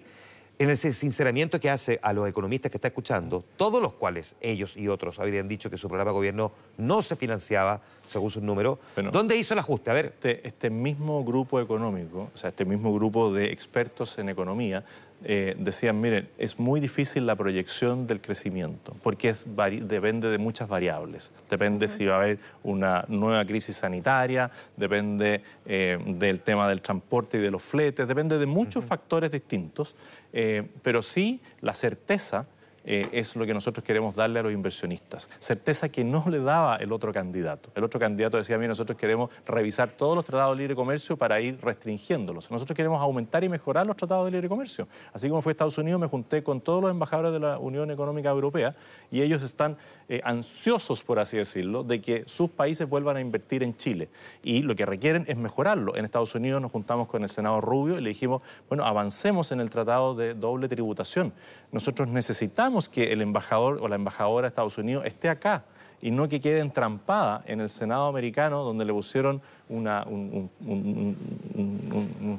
en 0.58 0.70
el 0.70 0.76
sinceramiento 0.76 1.58
que 1.58 1.70
hace 1.70 1.98
a 2.02 2.12
los 2.12 2.28
economistas 2.28 2.70
que 2.70 2.76
está 2.76 2.88
escuchando, 2.88 3.44
todos 3.56 3.82
los 3.82 3.94
cuales 3.94 4.36
ellos 4.40 4.76
y 4.76 4.86
otros 4.86 5.18
habrían 5.18 5.48
dicho 5.48 5.70
que 5.70 5.76
su 5.76 5.88
programa 5.88 6.10
de 6.10 6.14
gobierno 6.14 6.52
no 6.78 7.02
se 7.02 7.16
financiaba 7.16 7.80
según 8.06 8.30
sus 8.30 8.42
números, 8.42 8.78
¿dónde 9.12 9.36
hizo 9.36 9.54
el 9.54 9.60
ajuste? 9.60 9.90
A 9.90 9.94
ver. 9.94 10.06
Este, 10.06 10.46
este 10.46 10.70
mismo 10.70 11.24
grupo 11.24 11.60
económico, 11.60 12.30
o 12.32 12.36
sea, 12.36 12.50
este 12.50 12.64
mismo 12.64 12.94
grupo 12.94 13.32
de 13.32 13.46
expertos 13.46 14.18
en 14.18 14.28
economía, 14.28 14.84
eh, 15.24 15.54
decían, 15.58 16.00
miren, 16.00 16.28
es 16.38 16.58
muy 16.58 16.80
difícil 16.80 17.26
la 17.26 17.36
proyección 17.36 18.06
del 18.06 18.20
crecimiento, 18.20 18.96
porque 19.02 19.28
es 19.28 19.46
depende 19.82 20.28
de 20.28 20.38
muchas 20.38 20.68
variables. 20.68 21.32
Depende 21.48 21.88
si 21.88 22.04
va 22.06 22.14
a 22.14 22.18
haber 22.18 22.38
una 22.62 23.04
nueva 23.08 23.44
crisis 23.44 23.76
sanitaria, 23.76 24.50
depende 24.76 25.42
eh, 25.66 25.98
del 26.06 26.40
tema 26.40 26.68
del 26.68 26.82
transporte 26.82 27.38
y 27.38 27.40
de 27.40 27.50
los 27.50 27.62
fletes, 27.62 28.08
depende 28.08 28.38
de 28.38 28.46
muchos 28.46 28.84
factores 28.84 29.30
distintos, 29.30 29.94
eh, 30.32 30.66
pero 30.82 31.02
sí 31.02 31.40
la 31.60 31.74
certeza 31.74 32.46
eh, 32.84 33.08
es 33.12 33.36
lo 33.36 33.46
que 33.46 33.54
nosotros 33.54 33.84
queremos 33.84 34.14
darle 34.14 34.40
a 34.40 34.42
los 34.42 34.52
inversionistas. 34.52 35.30
Certeza 35.38 35.88
que 35.88 36.04
no 36.04 36.24
le 36.28 36.40
daba 36.40 36.76
el 36.76 36.92
otro 36.92 37.12
candidato. 37.12 37.70
El 37.74 37.84
otro 37.84 38.00
candidato 38.00 38.36
decía, 38.36 38.58
mira, 38.58 38.68
nosotros 38.68 38.98
queremos 38.98 39.30
revisar 39.46 39.90
todos 39.90 40.16
los 40.16 40.24
tratados 40.24 40.56
de 40.56 40.62
libre 40.62 40.74
comercio 40.74 41.16
para 41.16 41.40
ir 41.40 41.58
restringiéndolos. 41.62 42.50
Nosotros 42.50 42.76
queremos 42.76 43.00
aumentar 43.00 43.44
y 43.44 43.48
mejorar 43.48 43.86
los 43.86 43.96
tratados 43.96 44.24
de 44.26 44.32
libre 44.32 44.48
comercio. 44.48 44.88
Así 45.12 45.28
como 45.28 45.42
fue 45.42 45.52
Estados 45.52 45.78
Unidos, 45.78 46.00
me 46.00 46.06
junté 46.06 46.42
con 46.42 46.60
todos 46.60 46.82
los 46.82 46.90
embajadores 46.90 47.32
de 47.32 47.40
la 47.40 47.58
Unión 47.58 47.90
Económica 47.90 48.30
Europea 48.30 48.74
y 49.10 49.22
ellos 49.22 49.42
están 49.42 49.76
eh, 50.08 50.20
ansiosos, 50.24 51.02
por 51.02 51.18
así 51.18 51.36
decirlo, 51.36 51.84
de 51.84 52.00
que 52.00 52.24
sus 52.26 52.50
países 52.50 52.88
vuelvan 52.88 53.16
a 53.16 53.20
invertir 53.20 53.62
en 53.62 53.76
Chile. 53.76 54.08
Y 54.42 54.62
lo 54.62 54.74
que 54.74 54.86
requieren 54.86 55.24
es 55.28 55.36
mejorarlo. 55.36 55.96
En 55.96 56.04
Estados 56.04 56.34
Unidos 56.34 56.60
nos 56.60 56.72
juntamos 56.72 57.08
con 57.08 57.22
el 57.22 57.28
Senado 57.28 57.60
Rubio 57.60 57.98
y 57.98 58.00
le 58.00 58.10
dijimos, 58.10 58.42
bueno, 58.68 58.84
avancemos 58.84 59.52
en 59.52 59.60
el 59.60 59.70
tratado 59.70 60.14
de 60.14 60.34
doble 60.34 60.68
tributación. 60.68 61.32
Nosotros 61.72 62.06
necesitamos 62.08 62.88
que 62.88 63.12
el 63.12 63.22
embajador 63.22 63.78
o 63.80 63.88
la 63.88 63.96
embajadora 63.96 64.42
de 64.42 64.48
Estados 64.48 64.76
Unidos 64.76 65.04
esté 65.06 65.30
acá 65.30 65.64
y 66.02 66.10
no 66.10 66.28
que 66.28 66.40
quede 66.40 66.58
entrampada 66.58 67.42
en 67.46 67.60
el 67.60 67.70
Senado 67.70 68.08
americano 68.08 68.62
donde 68.62 68.84
le 68.84 68.92
pusieron 68.92 69.40
una, 69.68 70.04
un, 70.04 70.50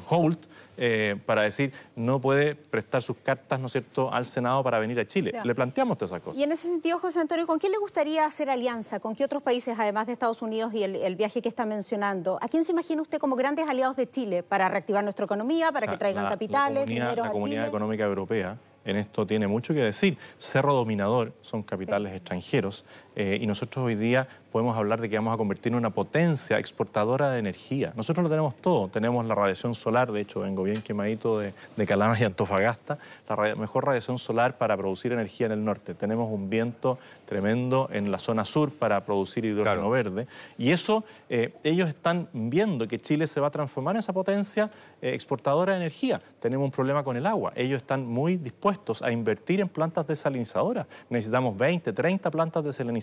hold 0.07 0.37
eh, 0.77 1.15
para 1.25 1.43
decir 1.43 1.71
no 1.95 2.19
puede 2.19 2.53
prestar 2.53 3.01
sus 3.01 3.17
cartas, 3.17 3.59
¿no 3.59 3.67
es 3.67 3.71
cierto?, 3.71 4.13
al 4.13 4.25
Senado 4.27 4.61
para 4.63 4.77
venir 4.79 4.99
a 4.99 5.07
Chile. 5.07 5.31
Le 5.43 5.55
planteamos 5.55 5.97
todas 5.97 6.11
esas 6.11 6.21
cosas. 6.21 6.39
Y 6.39 6.43
en 6.43 6.51
ese 6.51 6.67
sentido, 6.67 6.99
José 6.99 7.21
Antonio, 7.21 7.47
¿con 7.47 7.57
quién 7.57 7.71
le 7.71 7.79
gustaría 7.79 8.25
hacer 8.25 8.51
alianza? 8.51 8.99
¿Con 8.99 9.15
qué 9.15 9.23
otros 9.25 9.41
países, 9.41 9.79
además 9.79 10.05
de 10.07 10.13
Estados 10.13 10.43
Unidos 10.43 10.73
y 10.73 10.83
el, 10.83 11.15
viaje 11.15 11.41
que 11.41 11.49
está 11.49 11.65
mencionando? 11.65 12.37
¿A 12.41 12.49
quién 12.49 12.65
se 12.65 12.73
imagina 12.73 13.01
usted 13.01 13.17
como 13.17 13.35
grandes 13.35 13.67
aliados 13.67 13.95
de 13.95 14.07
Chile 14.07 14.43
para 14.43 14.69
reactivar 14.69 15.03
nuestra 15.03 15.25
economía, 15.25 15.71
para 15.71 15.87
que 15.87 15.97
traigan 15.97 16.27
capitales, 16.27 16.85
dinero 16.85 17.23
La 17.23 17.31
Comunidad 17.31 17.67
Económica 17.67 18.03
Europea 18.03 18.59
en 18.85 18.97
esto 18.97 19.25
tiene 19.25 19.47
mucho 19.47 19.73
que 19.73 19.81
decir. 19.81 20.17
Cerro 20.37 20.73
Dominador 20.73 21.33
son 21.41 21.63
capitales 21.63 22.13
extranjeros 22.13 22.83
eh, 23.15 23.37
y 23.41 23.45
nosotros 23.45 23.85
hoy 23.85 23.95
día 23.95 24.27
podemos 24.51 24.77
hablar 24.77 25.01
de 25.01 25.09
que 25.09 25.15
vamos 25.15 25.33
a 25.33 25.37
convertirnos 25.37 25.79
en 25.79 25.85
una 25.85 25.89
potencia 25.89 26.59
exportadora 26.59 27.31
de 27.31 27.39
energía. 27.39 27.91
Nosotros 27.95 28.23
lo 28.23 28.29
tenemos 28.29 28.55
todo. 28.57 28.87
Tenemos 28.87 29.25
la 29.25 29.33
radiación 29.33 29.73
solar, 29.73 30.11
de 30.11 30.21
hecho 30.21 30.41
vengo 30.41 30.63
bien 30.63 30.81
quemadito 30.81 31.39
de, 31.39 31.53
de 31.75 31.87
Calama 31.87 32.19
y 32.19 32.23
Antofagasta, 32.23 32.99
la 33.27 33.55
mejor 33.55 33.85
radiación 33.85 34.19
solar 34.19 34.57
para 34.57 34.77
producir 34.77 35.11
energía 35.11 35.47
en 35.47 35.53
el 35.53 35.65
norte. 35.65 35.95
Tenemos 35.95 36.31
un 36.31 36.49
viento 36.51 36.99
tremendo 37.25 37.89
en 37.91 38.11
la 38.11 38.19
zona 38.19 38.45
sur 38.45 38.71
para 38.71 39.01
producir 39.01 39.43
hidrógeno 39.45 39.89
verde. 39.89 40.27
Y 40.57 40.71
eso, 40.71 41.03
eh, 41.29 41.51
ellos 41.63 41.89
están 41.89 42.27
viendo 42.31 42.87
que 42.87 42.99
Chile 42.99 43.25
se 43.25 43.39
va 43.39 43.47
a 43.47 43.51
transformar 43.51 43.95
en 43.95 43.99
esa 43.99 44.13
potencia 44.13 44.69
eh, 45.01 45.13
exportadora 45.15 45.73
de 45.73 45.79
energía. 45.79 46.19
Tenemos 46.39 46.65
un 46.65 46.71
problema 46.71 47.03
con 47.03 47.17
el 47.17 47.25
agua. 47.25 47.53
Ellos 47.55 47.81
están 47.81 48.05
muy 48.05 48.37
dispuestos 48.37 49.01
a 49.01 49.11
invertir 49.11 49.61
en 49.61 49.69
plantas 49.69 50.05
desalinizadoras. 50.05 50.85
Necesitamos 51.09 51.57
20, 51.57 51.91
30 51.91 52.29
plantas 52.29 52.63
desalinizadoras. 52.63 53.02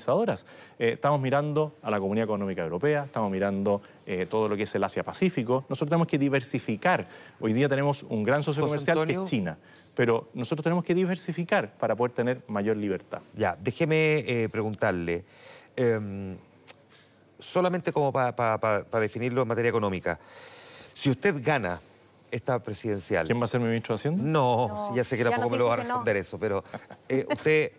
Eh, 0.78 0.92
estamos 0.94 1.20
mirando 1.20 1.74
a 1.82 1.90
la 1.90 1.98
Comunidad 1.98 2.24
Económica 2.24 2.62
Europea, 2.62 3.04
estamos 3.04 3.30
mirando 3.30 3.82
eh, 4.06 4.26
todo 4.28 4.48
lo 4.48 4.56
que 4.56 4.64
es 4.64 4.74
el 4.74 4.84
Asia-Pacífico. 4.84 5.64
Nosotros 5.68 5.90
tenemos 5.90 6.06
que 6.06 6.18
diversificar. 6.18 7.06
Hoy 7.40 7.52
día 7.52 7.68
tenemos 7.68 8.02
un 8.04 8.22
gran 8.22 8.42
socio 8.42 8.62
comercial 8.62 9.06
que 9.06 9.12
es 9.12 9.24
China, 9.24 9.58
pero 9.94 10.28
nosotros 10.34 10.64
tenemos 10.64 10.84
que 10.84 10.94
diversificar 10.94 11.72
para 11.74 11.94
poder 11.94 12.12
tener 12.12 12.42
mayor 12.48 12.76
libertad. 12.76 13.20
Ya, 13.34 13.56
déjeme 13.60 14.18
eh, 14.18 14.48
preguntarle, 14.48 15.24
em, 15.76 16.36
solamente 17.38 17.92
como 17.92 18.12
para 18.12 18.84
definirlo 19.00 19.42
en 19.42 19.48
materia 19.48 19.68
económica, 19.68 20.18
si 20.92 21.10
usted 21.10 21.42
gana 21.42 21.80
esta 22.30 22.62
presidencial... 22.62 23.26
¿Quién 23.26 23.40
va 23.40 23.44
a 23.44 23.48
ser 23.48 23.60
mi 23.60 23.66
ministro 23.66 23.94
de 23.94 23.96
Hacienda? 23.96 24.22
No, 24.22 24.94
ya 24.94 25.04
sé 25.04 25.16
que 25.16 25.24
tampoco 25.24 25.50
me 25.50 25.58
lo 25.58 25.66
va 25.66 25.74
a 25.74 25.76
responder 25.76 26.16
eso, 26.16 26.38
pero 26.38 26.62
eh, 27.08 27.24
usted 27.28 27.72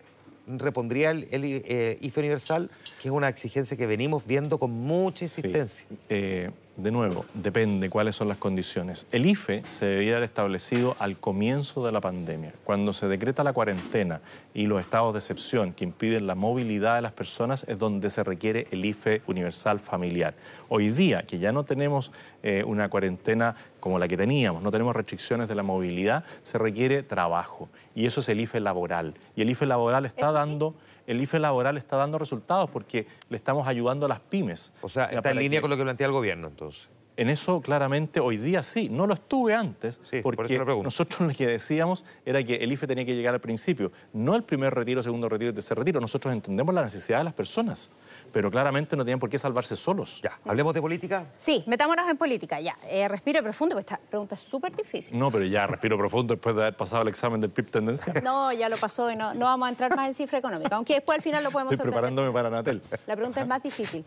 repondría 0.46 1.10
el, 1.10 1.26
eh, 1.30 1.98
IFE 2.00 2.20
universal, 2.20 2.70
que 3.00 3.08
es 3.08 3.12
una 3.12 3.28
exigencia 3.28 3.76
que 3.76 3.86
venimos 3.86 4.26
viendo 4.26 4.58
con 4.58 4.70
mucha 4.70 5.24
insistencia. 5.24 5.86
Eh, 6.08 6.50
de 6.76 6.90
nuevo, 6.90 7.26
depende 7.34 7.90
cuáles 7.90 8.16
son 8.16 8.28
las 8.28 8.38
condiciones. 8.38 9.06
El 9.12 9.26
IFE 9.26 9.62
se 9.68 9.84
debía 9.84 10.12
haber 10.12 10.24
establecido 10.24 10.96
al 10.98 11.18
comienzo 11.18 11.84
de 11.84 11.92
la 11.92 12.00
pandemia. 12.00 12.54
Cuando 12.64 12.94
se 12.94 13.08
decreta 13.08 13.44
la 13.44 13.52
cuarentena 13.52 14.20
y 14.54 14.66
los 14.66 14.80
estados 14.80 15.12
de 15.12 15.18
excepción 15.18 15.74
que 15.74 15.84
impiden 15.84 16.26
la 16.26 16.34
movilidad 16.34 16.96
de 16.96 17.02
las 17.02 17.12
personas 17.12 17.64
es 17.68 17.78
donde 17.78 18.08
se 18.08 18.24
requiere 18.24 18.68
el 18.70 18.84
IFE 18.84 19.20
universal 19.26 19.80
familiar. 19.80 20.34
Hoy 20.70 20.88
día, 20.88 21.24
que 21.24 21.38
ya 21.38 21.52
no 21.52 21.64
tenemos 21.64 22.10
eh, 22.42 22.64
una 22.66 22.88
cuarentena 22.88 23.54
como 23.78 23.98
la 23.98 24.08
que 24.08 24.16
teníamos, 24.16 24.62
no 24.62 24.70
tenemos 24.70 24.96
restricciones 24.96 25.48
de 25.48 25.54
la 25.54 25.62
movilidad, 25.62 26.24
se 26.42 26.56
requiere 26.56 27.02
trabajo. 27.02 27.68
Y 27.94 28.06
eso 28.06 28.20
es 28.20 28.28
el 28.30 28.40
IFE 28.40 28.60
laboral. 28.60 29.14
Y 29.36 29.42
el 29.42 29.50
IFE 29.50 29.66
laboral 29.66 30.06
está 30.06 30.32
dando 30.32 30.74
el 31.06 31.20
IFE 31.20 31.38
laboral 31.38 31.76
está 31.76 31.96
dando 31.96 32.18
resultados 32.18 32.70
porque 32.70 33.06
le 33.28 33.36
estamos 33.36 33.66
ayudando 33.66 34.06
a 34.06 34.08
las 34.08 34.20
pymes. 34.20 34.72
O 34.82 34.88
sea, 34.88 35.06
está 35.06 35.30
en 35.30 35.38
línea 35.38 35.60
con 35.60 35.70
lo 35.70 35.76
que 35.76 35.82
plantea 35.82 36.06
el 36.06 36.12
gobierno, 36.12 36.48
entonces. 36.48 36.88
En 37.16 37.28
eso 37.28 37.60
claramente 37.60 38.20
hoy 38.20 38.38
día 38.38 38.62
sí, 38.62 38.88
no 38.88 39.06
lo 39.06 39.14
estuve 39.14 39.54
antes, 39.54 40.00
porque 40.22 40.58
nosotros 40.58 41.20
lo 41.28 41.34
que 41.34 41.46
decíamos 41.46 42.04
era 42.24 42.42
que 42.42 42.56
el 42.56 42.72
IFE 42.72 42.86
tenía 42.86 43.04
que 43.04 43.14
llegar 43.14 43.34
al 43.34 43.40
principio, 43.40 43.92
no 44.14 44.34
el 44.34 44.44
primer 44.44 44.74
retiro, 44.74 45.02
segundo 45.02 45.28
retiro 45.28 45.50
y 45.50 45.54
tercer 45.54 45.78
retiro. 45.78 46.00
Nosotros 46.00 46.32
entendemos 46.32 46.74
la 46.74 46.82
necesidad 46.82 47.18
de 47.18 47.24
las 47.24 47.34
personas, 47.34 47.90
pero 48.32 48.50
claramente 48.50 48.96
no 48.96 49.04
tienen 49.04 49.18
por 49.18 49.28
qué 49.28 49.38
salvarse 49.38 49.76
solos. 49.76 50.20
Ya, 50.22 50.38
¿hablemos 50.46 50.72
de 50.72 50.80
política? 50.80 51.26
Sí, 51.36 51.62
metámonos 51.66 52.08
en 52.08 52.16
política, 52.16 52.60
ya. 52.60 52.76
Eh, 52.88 53.06
respiro 53.08 53.42
profundo, 53.42 53.74
porque 53.74 53.94
esta 53.94 54.00
pregunta 54.08 54.34
es 54.34 54.40
súper 54.40 54.74
difícil. 54.74 55.18
No, 55.18 55.30
pero 55.30 55.44
ya, 55.44 55.66
respiro 55.66 55.98
profundo 55.98 56.34
después 56.34 56.56
de 56.56 56.62
haber 56.62 56.76
pasado 56.76 57.02
el 57.02 57.08
examen 57.08 57.40
del 57.42 57.50
PIB 57.50 57.70
tendencia. 57.70 58.14
No, 58.22 58.52
ya 58.52 58.68
lo 58.70 58.78
pasó 58.78 59.10
y 59.10 59.16
no, 59.16 59.34
no 59.34 59.46
vamos 59.46 59.66
a 59.66 59.70
entrar 59.70 59.94
más 59.94 60.06
en 60.06 60.14
cifra 60.14 60.38
económica, 60.38 60.76
aunque 60.76 60.94
después 60.94 61.16
al 61.18 61.22
final 61.22 61.44
lo 61.44 61.50
podemos 61.50 61.72
Estoy 61.74 61.90
preparándome 61.90 62.32
para 62.32 62.48
Natel. 62.48 62.80
La 63.06 63.16
pregunta 63.16 63.42
es 63.42 63.46
más 63.46 63.62
difícil. 63.62 64.04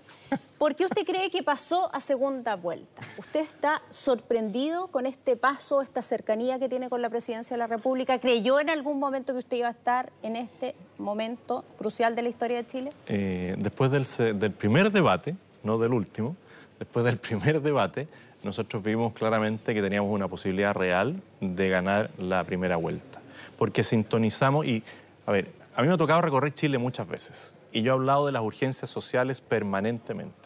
¿Por 0.65 0.75
qué 0.75 0.85
usted 0.85 1.05
cree 1.05 1.29
que 1.29 1.43
pasó 1.43 1.91
a 1.93 1.99
segunda 1.99 2.55
vuelta? 2.55 3.03
¿Usted 3.19 3.41
está 3.41 3.83
sorprendido 3.91 4.87
con 4.87 5.05
este 5.05 5.37
paso, 5.37 5.83
esta 5.83 6.01
cercanía 6.01 6.57
que 6.57 6.67
tiene 6.67 6.89
con 6.89 7.03
la 7.03 7.09
presidencia 7.11 7.53
de 7.53 7.59
la 7.59 7.67
República? 7.67 8.17
¿Creyó 8.19 8.59
en 8.59 8.71
algún 8.71 8.97
momento 8.97 9.33
que 9.33 9.37
usted 9.37 9.57
iba 9.57 9.67
a 9.67 9.71
estar 9.73 10.11
en 10.23 10.35
este 10.35 10.73
momento 10.97 11.63
crucial 11.77 12.15
de 12.15 12.23
la 12.23 12.29
historia 12.29 12.57
de 12.57 12.65
Chile? 12.65 12.89
Eh, 13.05 13.53
después 13.59 13.91
del, 13.91 14.07
del 14.39 14.53
primer 14.53 14.91
debate, 14.91 15.35
no 15.61 15.77
del 15.77 15.93
último, 15.93 16.35
después 16.79 17.05
del 17.05 17.19
primer 17.19 17.61
debate, 17.61 18.07
nosotros 18.41 18.81
vimos 18.81 19.13
claramente 19.13 19.71
que 19.71 19.83
teníamos 19.83 20.11
una 20.11 20.27
posibilidad 20.27 20.73
real 20.73 21.21
de 21.41 21.69
ganar 21.69 22.09
la 22.17 22.43
primera 22.43 22.75
vuelta. 22.75 23.21
Porque 23.55 23.83
sintonizamos 23.83 24.65
y, 24.65 24.81
a 25.27 25.31
ver, 25.31 25.51
a 25.75 25.83
mí 25.83 25.87
me 25.87 25.93
ha 25.93 25.97
tocado 25.97 26.23
recorrer 26.23 26.55
Chile 26.55 26.79
muchas 26.79 27.07
veces 27.07 27.53
y 27.71 27.81
yo 27.81 27.91
he 27.91 27.93
hablado 27.93 28.25
de 28.25 28.31
las 28.31 28.41
urgencias 28.41 28.89
sociales 28.89 29.41
permanentemente. 29.41 30.44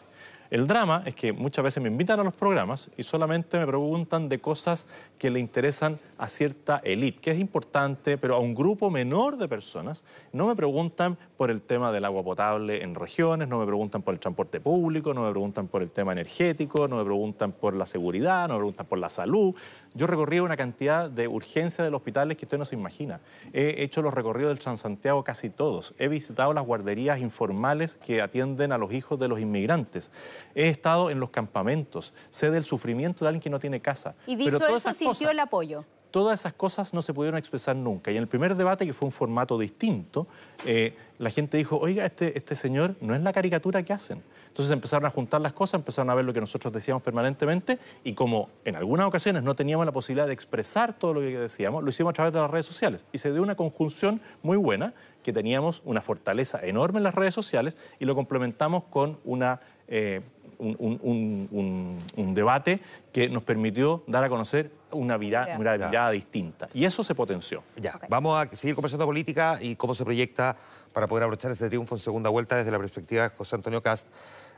El 0.50 0.66
drama 0.66 1.04
es 1.06 1.14
que 1.14 1.32
muchas 1.32 1.62
veces 1.62 1.80
me 1.80 1.88
invitan 1.88 2.18
a 2.18 2.24
los 2.24 2.34
programas 2.34 2.90
y 2.96 3.04
solamente 3.04 3.56
me 3.56 3.66
preguntan 3.68 4.28
de 4.28 4.40
cosas 4.40 4.84
que 5.16 5.30
le 5.30 5.38
interesan 5.38 6.00
a 6.18 6.26
cierta 6.26 6.80
élite, 6.82 7.20
que 7.20 7.30
es 7.30 7.38
importante, 7.38 8.18
pero 8.18 8.34
a 8.34 8.40
un 8.40 8.52
grupo 8.52 8.90
menor 8.90 9.36
de 9.36 9.46
personas. 9.46 10.02
No 10.32 10.48
me 10.48 10.56
preguntan 10.56 11.16
por 11.36 11.52
el 11.52 11.62
tema 11.62 11.92
del 11.92 12.04
agua 12.04 12.24
potable 12.24 12.82
en 12.82 12.96
regiones, 12.96 13.46
no 13.46 13.60
me 13.60 13.66
preguntan 13.66 14.02
por 14.02 14.12
el 14.12 14.18
transporte 14.18 14.58
público, 14.58 15.14
no 15.14 15.22
me 15.22 15.30
preguntan 15.30 15.68
por 15.68 15.82
el 15.82 15.92
tema 15.92 16.10
energético, 16.12 16.88
no 16.88 16.96
me 16.96 17.04
preguntan 17.04 17.52
por 17.52 17.74
la 17.74 17.86
seguridad, 17.86 18.48
no 18.48 18.54
me 18.54 18.58
preguntan 18.58 18.86
por 18.86 18.98
la 18.98 19.08
salud. 19.08 19.54
Yo 19.94 20.06
he 20.06 20.08
recorrido 20.08 20.44
una 20.44 20.56
cantidad 20.56 21.08
de 21.08 21.28
urgencias 21.28 21.86
de 21.86 21.90
los 21.90 21.98
hospitales 21.98 22.36
que 22.36 22.44
usted 22.44 22.58
no 22.58 22.64
se 22.64 22.74
imagina. 22.74 23.20
He 23.52 23.84
hecho 23.84 24.02
los 24.02 24.14
recorridos 24.14 24.50
del 24.50 24.58
Transantiago 24.58 25.22
casi 25.22 25.48
todos. 25.48 25.94
He 25.98 26.08
visitado 26.08 26.52
las 26.52 26.66
guarderías 26.66 27.20
informales 27.20 27.94
que 27.94 28.20
atienden 28.20 28.72
a 28.72 28.78
los 28.78 28.92
hijos 28.92 29.18
de 29.18 29.28
los 29.28 29.38
inmigrantes. 29.38 30.10
He 30.54 30.68
estado 30.68 31.10
en 31.10 31.20
los 31.20 31.30
campamentos, 31.30 32.12
sé 32.30 32.50
del 32.50 32.64
sufrimiento 32.64 33.24
de 33.24 33.28
alguien 33.28 33.42
que 33.42 33.50
no 33.50 33.58
tiene 33.58 33.80
casa. 33.80 34.14
Y 34.26 34.36
visto 34.36 34.58
Pero 34.58 34.76
eso, 34.76 34.92
sintió 34.92 35.30
el 35.30 35.38
apoyo 35.40 35.84
todas 36.10 36.40
esas 36.40 36.52
cosas 36.52 36.92
no 36.92 37.02
se 37.02 37.14
pudieron 37.14 37.38
expresar 37.38 37.76
nunca. 37.76 38.10
Y 38.10 38.16
en 38.16 38.22
el 38.22 38.28
primer 38.28 38.56
debate, 38.56 38.86
que 38.86 38.92
fue 38.92 39.06
un 39.06 39.12
formato 39.12 39.58
distinto, 39.58 40.26
eh, 40.66 40.94
la 41.18 41.30
gente 41.30 41.56
dijo, 41.56 41.78
oiga, 41.78 42.04
este, 42.04 42.36
este 42.36 42.56
señor 42.56 42.96
no 43.00 43.14
es 43.14 43.20
la 43.20 43.32
caricatura 43.32 43.82
que 43.82 43.92
hacen. 43.92 44.22
Entonces 44.48 44.72
empezaron 44.72 45.06
a 45.06 45.10
juntar 45.10 45.40
las 45.40 45.52
cosas, 45.52 45.74
empezaron 45.74 46.10
a 46.10 46.14
ver 46.14 46.24
lo 46.24 46.32
que 46.32 46.40
nosotros 46.40 46.72
decíamos 46.72 47.02
permanentemente 47.02 47.78
y 48.02 48.14
como 48.14 48.48
en 48.64 48.74
algunas 48.74 49.06
ocasiones 49.06 49.42
no 49.42 49.54
teníamos 49.54 49.86
la 49.86 49.92
posibilidad 49.92 50.26
de 50.26 50.32
expresar 50.32 50.98
todo 50.98 51.14
lo 51.14 51.20
que 51.20 51.38
decíamos, 51.38 51.84
lo 51.84 51.90
hicimos 51.90 52.10
a 52.10 52.14
través 52.14 52.32
de 52.32 52.40
las 52.40 52.50
redes 52.50 52.66
sociales. 52.66 53.04
Y 53.12 53.18
se 53.18 53.32
dio 53.32 53.42
una 53.42 53.54
conjunción 53.54 54.20
muy 54.42 54.56
buena, 54.56 54.92
que 55.22 55.32
teníamos 55.32 55.82
una 55.84 56.00
fortaleza 56.00 56.60
enorme 56.64 56.98
en 56.98 57.04
las 57.04 57.14
redes 57.14 57.34
sociales 57.34 57.76
y 57.98 58.04
lo 58.04 58.14
complementamos 58.14 58.84
con 58.90 59.18
una... 59.24 59.60
Eh, 59.90 60.20
un, 60.60 62.34
debate 62.34 62.80
que 63.12 63.28
nos 63.28 63.42
permitió 63.42 64.02
dar 64.06 64.24
a 64.24 64.28
conocer 64.28 64.70
una, 64.92 65.16
mirada, 65.18 66.10
distinta. 66.10 66.68
Y 66.74 66.84
eso 66.84 67.02
se 67.02 67.14
potenció. 67.14 67.62
Ya, 67.76 67.98
vamos 68.08 68.38
a 68.38 68.48
seguir 68.54 68.74
conversando 68.74 69.06
política 69.06 69.58
y 69.60 69.76
cómo 69.76 69.94
se 69.94 70.04
proyecta 70.04 70.56
para 70.92 71.06
poder 71.06 71.24
aprovechar 71.24 71.50
ese 71.50 71.68
triunfo 71.68 71.94
en 71.94 71.98
segunda 71.98 72.30
vuelta 72.30 72.56
desde 72.56 72.70
la 72.70 72.78
perspectiva 72.78 73.22
de 73.22 73.28
José 73.30 73.56
Antonio 73.56 73.82
Cast. 73.82 74.06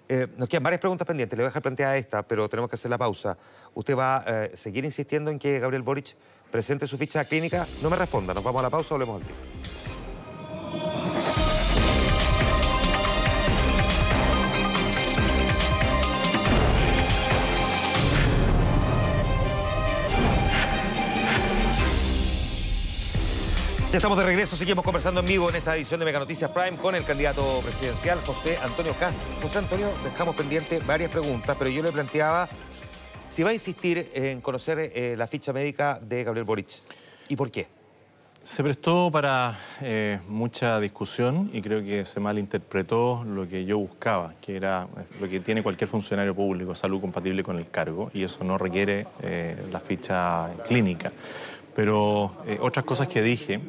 Eh, 0.08 0.26
nos 0.36 0.48
quedan 0.48 0.64
varias 0.64 0.80
preguntas 0.80 1.06
pendientes, 1.06 1.36
le 1.36 1.42
voy 1.42 1.46
a 1.46 1.50
dejar 1.50 1.62
planteada 1.62 1.96
esta, 1.96 2.22
pero 2.22 2.48
tenemos 2.48 2.68
que 2.68 2.74
hacer 2.74 2.90
la 2.90 2.98
pausa. 2.98 3.36
¿Usted 3.74 3.96
va 3.96 4.18
a 4.18 4.44
eh, 4.44 4.50
seguir 4.54 4.84
insistiendo 4.84 5.30
en 5.30 5.38
que 5.38 5.60
Gabriel 5.60 5.82
Boric 5.82 6.16
presente 6.50 6.86
su 6.86 6.98
ficha 6.98 7.24
clínica? 7.24 7.66
No 7.82 7.88
me 7.88 7.96
responda, 7.96 8.34
nos 8.34 8.42
vamos 8.42 8.60
a 8.60 8.62
la 8.64 8.70
pausa 8.70 8.94
hablemos 8.94 9.20
al 9.20 9.26
tiempo. 9.26 9.42
Ya 23.92 23.98
estamos 23.98 24.16
de 24.16 24.24
regreso, 24.24 24.56
seguimos 24.56 24.82
conversando 24.84 25.20
en 25.20 25.26
vivo 25.26 25.50
en 25.50 25.56
esta 25.56 25.76
edición 25.76 26.00
de 26.00 26.06
Mega 26.06 26.18
Noticias 26.18 26.50
Prime 26.50 26.78
con 26.78 26.94
el 26.94 27.04
candidato 27.04 27.42
presidencial 27.62 28.18
José 28.24 28.56
Antonio 28.56 28.94
Cast. 28.98 29.22
José 29.42 29.58
Antonio, 29.58 29.90
dejamos 30.02 30.34
pendiente 30.34 30.80
varias 30.86 31.10
preguntas, 31.10 31.54
pero 31.58 31.68
yo 31.70 31.82
le 31.82 31.92
planteaba 31.92 32.48
si 33.28 33.42
va 33.42 33.50
a 33.50 33.52
insistir 33.52 34.10
en 34.14 34.40
conocer 34.40 34.78
eh, 34.94 35.14
la 35.18 35.26
ficha 35.26 35.52
médica 35.52 36.00
de 36.00 36.24
Gabriel 36.24 36.46
Boric. 36.46 36.70
¿Y 37.28 37.36
por 37.36 37.50
qué? 37.50 37.66
Se 38.42 38.62
prestó 38.62 39.10
para 39.12 39.58
eh, 39.82 40.20
mucha 40.26 40.80
discusión 40.80 41.50
y 41.52 41.60
creo 41.60 41.84
que 41.84 42.06
se 42.06 42.18
malinterpretó 42.18 43.22
lo 43.24 43.46
que 43.46 43.66
yo 43.66 43.76
buscaba, 43.76 44.32
que 44.40 44.56
era 44.56 44.88
eh, 44.96 45.04
lo 45.20 45.28
que 45.28 45.40
tiene 45.40 45.62
cualquier 45.62 45.90
funcionario 45.90 46.34
público, 46.34 46.74
salud 46.74 46.98
compatible 46.98 47.42
con 47.42 47.58
el 47.58 47.68
cargo, 47.68 48.10
y 48.14 48.24
eso 48.24 48.42
no 48.42 48.56
requiere 48.56 49.06
la 49.70 49.80
ficha 49.80 50.48
clínica. 50.66 51.12
Pero 51.74 52.32
eh, 52.46 52.58
otras 52.60 52.84
cosas 52.84 53.08
que 53.08 53.22
dije, 53.22 53.60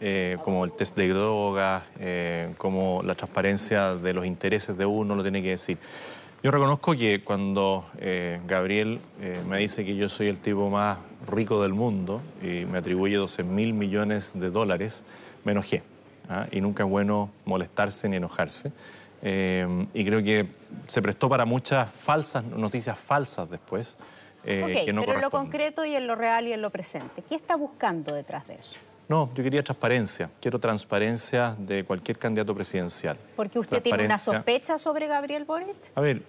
eh, 0.00 0.36
como 0.44 0.64
el 0.64 0.72
test 0.72 0.96
de 0.96 1.08
droga, 1.08 1.82
eh, 1.98 2.54
como 2.56 3.02
la 3.02 3.14
transparencia 3.14 3.94
de 3.94 4.12
los 4.12 4.26
intereses 4.26 4.76
de 4.76 4.86
uno, 4.86 5.16
lo 5.16 5.22
tiene 5.22 5.42
que 5.42 5.50
decir. 5.50 5.78
Yo 6.40 6.52
reconozco 6.52 6.94
que 6.94 7.20
cuando 7.24 7.84
Gabriel 8.46 9.00
me 9.48 9.58
dice 9.58 9.84
que 9.84 9.96
yo 9.96 10.08
soy 10.08 10.28
el 10.28 10.38
tipo 10.38 10.70
más 10.70 10.98
rico 11.26 11.60
del 11.60 11.74
mundo 11.74 12.22
y 12.40 12.64
me 12.64 12.78
atribuye 12.78 13.16
12 13.16 13.42
mil 13.42 13.74
millones 13.74 14.30
de 14.34 14.48
dólares, 14.50 15.02
me 15.42 15.50
enojé. 15.50 15.82
¿ah? 16.28 16.46
Y 16.52 16.60
nunca 16.60 16.84
es 16.84 16.88
bueno 16.88 17.32
molestarse 17.44 18.08
ni 18.08 18.18
enojarse. 18.18 18.70
y 19.20 20.04
creo 20.04 20.22
que 20.22 20.46
se 20.86 21.02
prestó 21.02 21.28
para 21.28 21.44
muchas 21.44 21.90
falsas 21.90 22.44
noticias 22.44 22.96
falsas 22.96 23.50
después. 23.50 23.96
Eh, 24.50 24.84
pero 24.86 25.14
en 25.14 25.20
lo 25.20 25.30
concreto 25.30 25.84
y 25.84 25.94
en 25.94 26.06
lo 26.06 26.16
real 26.16 26.46
y 26.48 26.54
en 26.54 26.62
lo 26.62 26.70
presente, 26.70 27.22
¿qué 27.22 27.34
está 27.34 27.54
buscando 27.54 28.14
detrás 28.14 28.46
de 28.48 28.54
eso? 28.54 28.76
No, 29.08 29.30
yo 29.34 29.42
quería 29.42 29.62
transparencia. 29.62 30.30
Quiero 30.40 30.58
transparencia 30.58 31.54
de 31.58 31.84
cualquier 31.84 32.18
candidato 32.18 32.54
presidencial. 32.54 33.18
¿Porque 33.36 33.58
usted 33.58 33.82
tiene 33.82 34.04
una 34.04 34.18
sospecha 34.18 34.78
sobre 34.78 35.06
Gabriel 35.06 35.44
Boric? 35.44 35.76
A 35.94 36.00
ver, 36.00 36.22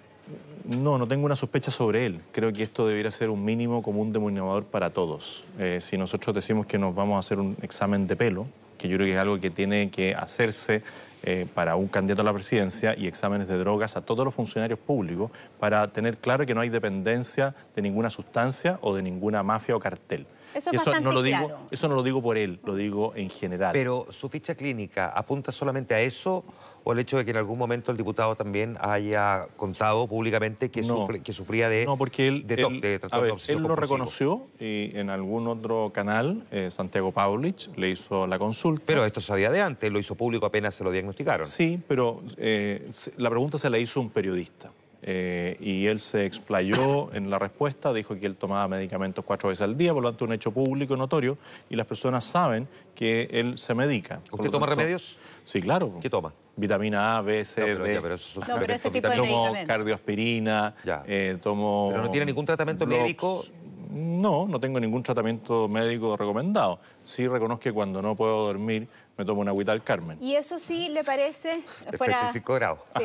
no, 0.77 0.97
no 0.97 1.08
tengo 1.08 1.25
una 1.25 1.36
sospecha 1.36 1.71
sobre 1.71 2.05
él. 2.05 2.21
Creo 2.32 2.51
que 2.51 2.63
esto 2.63 2.88
debería 2.88 3.12
ser 3.12 3.29
un 3.29 3.43
mínimo 3.43 3.82
común 3.82 4.12
denominador 4.12 4.65
para 4.65 4.89
todos. 4.89 5.45
Eh, 5.58 5.79
si 5.82 5.97
nosotros 5.97 6.36
decimos 6.36 6.65
que 6.65 6.77
nos 6.77 6.93
vamos 6.93 7.15
a 7.15 7.19
hacer 7.19 7.39
un 7.39 7.58
examen 7.62 8.05
de 8.05 8.15
pelo, 8.15 8.47
que 8.77 8.88
yo 8.88 8.97
creo 8.97 9.08
que 9.08 9.13
es 9.13 9.19
algo 9.19 9.39
que 9.39 9.49
tiene 9.49 9.89
que 9.91 10.15
hacerse 10.15 10.84
eh, 11.23 11.47
para 11.53 11.75
un 11.75 11.88
candidato 11.88 12.21
a 12.21 12.25
la 12.25 12.34
presidencia 12.34 12.95
y 12.97 13.08
exámenes 13.08 13.47
de 13.47 13.58
drogas 13.58 13.97
a 13.97 14.01
todos 14.01 14.23
los 14.23 14.34
funcionarios 14.34 14.79
públicos 14.79 15.32
para 15.60 15.86
tener 15.89 16.17
claro 16.17 16.45
que 16.45 16.55
no 16.55 16.62
hay 16.62 16.69
dependencia 16.69 17.55
de 17.75 17.82
ninguna 17.82 18.10
sustancia 18.10 18.79
o 18.82 18.95
de 18.95 19.01
ninguna 19.01 19.43
mafia 19.43 19.75
o 19.75 19.79
cartel. 19.79 20.25
Eso, 20.53 20.71
no 21.01 21.12
lo 21.12 21.21
digo, 21.21 21.47
claro. 21.47 21.59
eso 21.71 21.88
no 21.88 21.95
lo 21.95 22.03
digo 22.03 22.21
por 22.21 22.38
él, 22.38 22.59
lo 22.63 22.75
digo 22.75 23.13
en 23.15 23.29
general. 23.29 23.71
Pero 23.73 24.05
su 24.09 24.29
ficha 24.29 24.55
clínica 24.55 25.07
apunta 25.07 25.51
solamente 25.51 25.93
a 25.93 26.01
eso 26.01 26.43
o 26.83 26.93
el 26.93 26.99
hecho 26.99 27.17
de 27.17 27.25
que 27.25 27.31
en 27.31 27.38
algún 27.38 27.57
momento 27.57 27.91
el 27.91 27.97
diputado 27.97 28.35
también 28.35 28.77
haya 28.79 29.47
contado 29.57 30.07
públicamente 30.07 30.69
que, 30.69 30.81
que 31.23 31.33
sufría 31.33 31.69
de 31.69 31.85
No, 31.85 31.97
porque 31.97 32.27
él, 32.27 32.47
de, 32.47 32.55
él, 32.55 33.58
lo 33.60 33.75
reconoció 33.75 34.47
y 34.60 34.97
en 34.97 35.10
algún 35.10 35.47
otro 35.47 35.91
canal, 35.93 36.45
eh, 36.52 36.69
Santiago 36.71 37.12
Paulich, 37.12 37.69
le 37.75 37.89
hizo 37.89 38.27
la 38.27 38.39
consulta. 38.39 38.83
Pero 38.85 39.06
esto 39.06 39.21
sabía 39.21 39.52
de 39.52 39.62
antes, 39.62 39.91
lo 39.91 40.00
hizo 40.00 40.15
público 40.15 40.45
apenas 40.45 40.75
se 40.75 40.83
lo 40.83 40.91
diagnosticaron. 40.91 41.47
Sí, 41.47 41.79
pero 41.87 42.23
eh, 42.37 42.89
la 43.17 43.29
pregunta 43.29 43.58
se 43.58 43.69
la 43.69 43.77
hizo 43.77 44.00
un 44.00 44.10
periodista. 44.10 44.71
Eh, 45.02 45.56
y 45.62 45.85
él 45.85 46.00
se 46.00 46.25
explayó 46.25 47.13
en 47.13 47.29
la 47.29 47.39
respuesta, 47.39 47.93
dijo 47.93 48.15
que 48.19 48.25
él 48.25 48.35
tomaba 48.35 48.67
medicamentos 48.67 49.23
cuatro 49.23 49.50
veces 49.50 49.62
al 49.62 49.77
día, 49.77 49.93
por 49.93 50.04
lo 50.04 50.10
tanto 50.12 50.25
un 50.25 50.33
hecho 50.33 50.52
público 50.52 50.97
notorio, 50.97 51.37
y 51.69 51.75
las 51.75 51.85
personas 51.85 52.25
saben 52.25 52.67
que 52.95 53.27
él 53.31 53.58
se 53.58 53.73
medica. 53.73 54.19
¿Usted 54.31 54.50
toma 54.50 54.67
remedios? 54.67 55.19
Sí, 55.45 55.62
claro. 55.62 56.00
¿Qué 56.02 56.10
toma? 56.10 56.33
Vitamina 56.56 57.17
A, 57.17 57.21
B, 57.21 57.45
C, 57.45 57.75
no, 57.75 57.83
D. 57.83 58.00
pero 58.02 58.15
eso 58.15 58.41
no, 58.41 58.60
pero 58.60 58.73
este 58.73 58.91
tipo 58.91 59.08
de 59.08 59.15
tomo 59.15 59.54
cardioaspirina, 59.65 60.75
eh, 61.08 61.37
tomo... 61.41 61.87
¿Pero 61.91 62.04
no 62.04 62.10
tiene 62.10 62.25
ningún 62.25 62.45
tratamiento 62.45 62.85
médico? 62.85 63.43
No, 63.91 64.47
no 64.47 64.60
tengo 64.60 64.79
ningún 64.79 65.02
tratamiento 65.02 65.67
médico 65.67 66.15
recomendado. 66.15 66.79
Sí 67.04 67.27
reconozco 67.27 67.62
que 67.62 67.71
cuando 67.71 68.02
no 68.02 68.15
puedo 68.15 68.45
dormir 68.45 68.87
me 69.19 69.25
tomo 69.25 69.41
una 69.41 69.51
agüita 69.51 69.73
del 69.73 69.83
Carmen. 69.83 70.17
Y 70.21 70.35
eso 70.35 70.57
sí 70.57 70.87
le 70.87 71.03
parece... 71.03 71.61
Fuera. 71.97 72.31
Sí, 72.31 72.41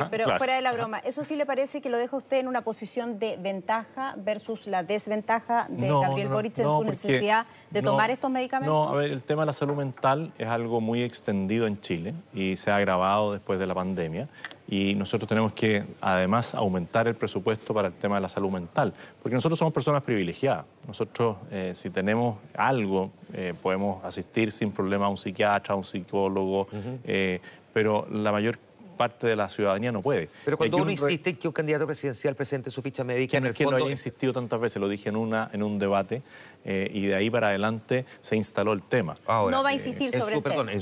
pero 0.09 0.37
fuera 0.37 0.55
de 0.55 0.61
la 0.61 0.71
broma. 0.71 0.99
¿Eso 0.99 1.25
sí 1.25 1.35
le 1.35 1.45
parece 1.45 1.81
que 1.81 1.89
lo 1.89 1.97
deja 1.97 2.15
usted 2.15 2.37
en 2.37 2.47
una 2.47 2.61
posición 2.61 3.19
de 3.19 3.35
ventaja 3.35 4.15
versus 4.17 4.65
la 4.65 4.81
desventaja 4.81 5.67
de 5.69 5.89
Gabriel 5.89 6.29
Boric 6.29 6.57
en 6.59 6.65
su 6.65 6.83
necesidad 6.85 7.45
de 7.69 7.81
tomar 7.81 8.11
estos 8.11 8.31
medicamentos? 8.31 8.73
No, 8.73 8.89
a 8.89 8.95
ver, 8.95 9.11
el 9.11 9.23
tema 9.23 9.41
de 9.41 9.47
la 9.47 9.53
salud 9.53 9.75
mental 9.75 10.31
es 10.37 10.47
algo 10.47 10.79
muy 10.79 11.03
extendido 11.03 11.67
en 11.67 11.81
Chile 11.81 12.13
y 12.33 12.55
se 12.55 12.71
ha 12.71 12.77
agravado 12.77 13.33
después 13.33 13.59
de 13.59 13.67
la 13.67 13.75
pandemia 13.75 14.29
y 14.67 14.95
nosotros 14.95 15.27
tenemos 15.27 15.53
que 15.53 15.83
además 16.01 16.55
aumentar 16.55 17.07
el 17.07 17.15
presupuesto 17.15 17.73
para 17.73 17.89
el 17.89 17.93
tema 17.93 18.15
de 18.15 18.21
la 18.21 18.29
salud 18.29 18.49
mental, 18.49 18.93
porque 19.21 19.35
nosotros 19.35 19.59
somos 19.59 19.73
personas 19.73 20.01
privilegiadas. 20.01 20.65
Nosotros, 20.87 21.37
eh, 21.51 21.71
si 21.75 21.89
tenemos 21.89 22.37
algo, 22.55 23.11
eh, 23.33 23.53
podemos 23.61 24.03
asistir 24.03 24.51
sin 24.51 24.71
problema 24.71 25.07
a 25.07 25.09
un 25.09 25.17
psiquiatra, 25.17 25.73
a 25.73 25.77
un 25.77 25.83
psicólogo, 25.83 26.67
eh, 27.03 27.39
pero 27.73 28.07
la 28.11 28.31
mayor 28.31 28.57
parte 28.95 29.27
de 29.27 29.35
la 29.35 29.49
ciudadanía 29.49 29.91
no 29.91 30.01
puede. 30.01 30.29
Pero 30.45 30.57
cuando 30.57 30.77
uno 30.77 30.91
insiste 30.91 31.31
en 31.31 31.35
que 31.35 31.47
un 31.47 31.53
candidato 31.53 31.85
presidencial 31.85 32.35
presente 32.35 32.69
su 32.71 32.81
ficha 32.81 33.03
médica, 33.03 33.37
en 33.37 33.47
el 33.47 33.53
que 33.53 33.65
fondo... 33.65 33.79
no 33.79 33.83
haya 33.83 33.91
insistido 33.91 34.33
tantas 34.33 34.59
veces, 34.59 34.81
lo 34.81 34.87
dije 34.87 35.09
en, 35.09 35.17
una, 35.17 35.49
en 35.51 35.63
un 35.63 35.77
debate, 35.77 36.21
eh, 36.65 36.89
y 36.91 37.05
de 37.05 37.15
ahí 37.15 37.29
para 37.29 37.49
adelante 37.49 38.05
se 38.19 38.35
instaló 38.35 38.73
el 38.73 38.81
tema. 38.81 39.15
no 39.27 39.63
va 39.63 39.69
a 39.69 39.73
insistir 39.73 40.11
sobre 40.11 40.35
el 40.35 40.43
tema. 40.43 40.71
En 40.71 40.81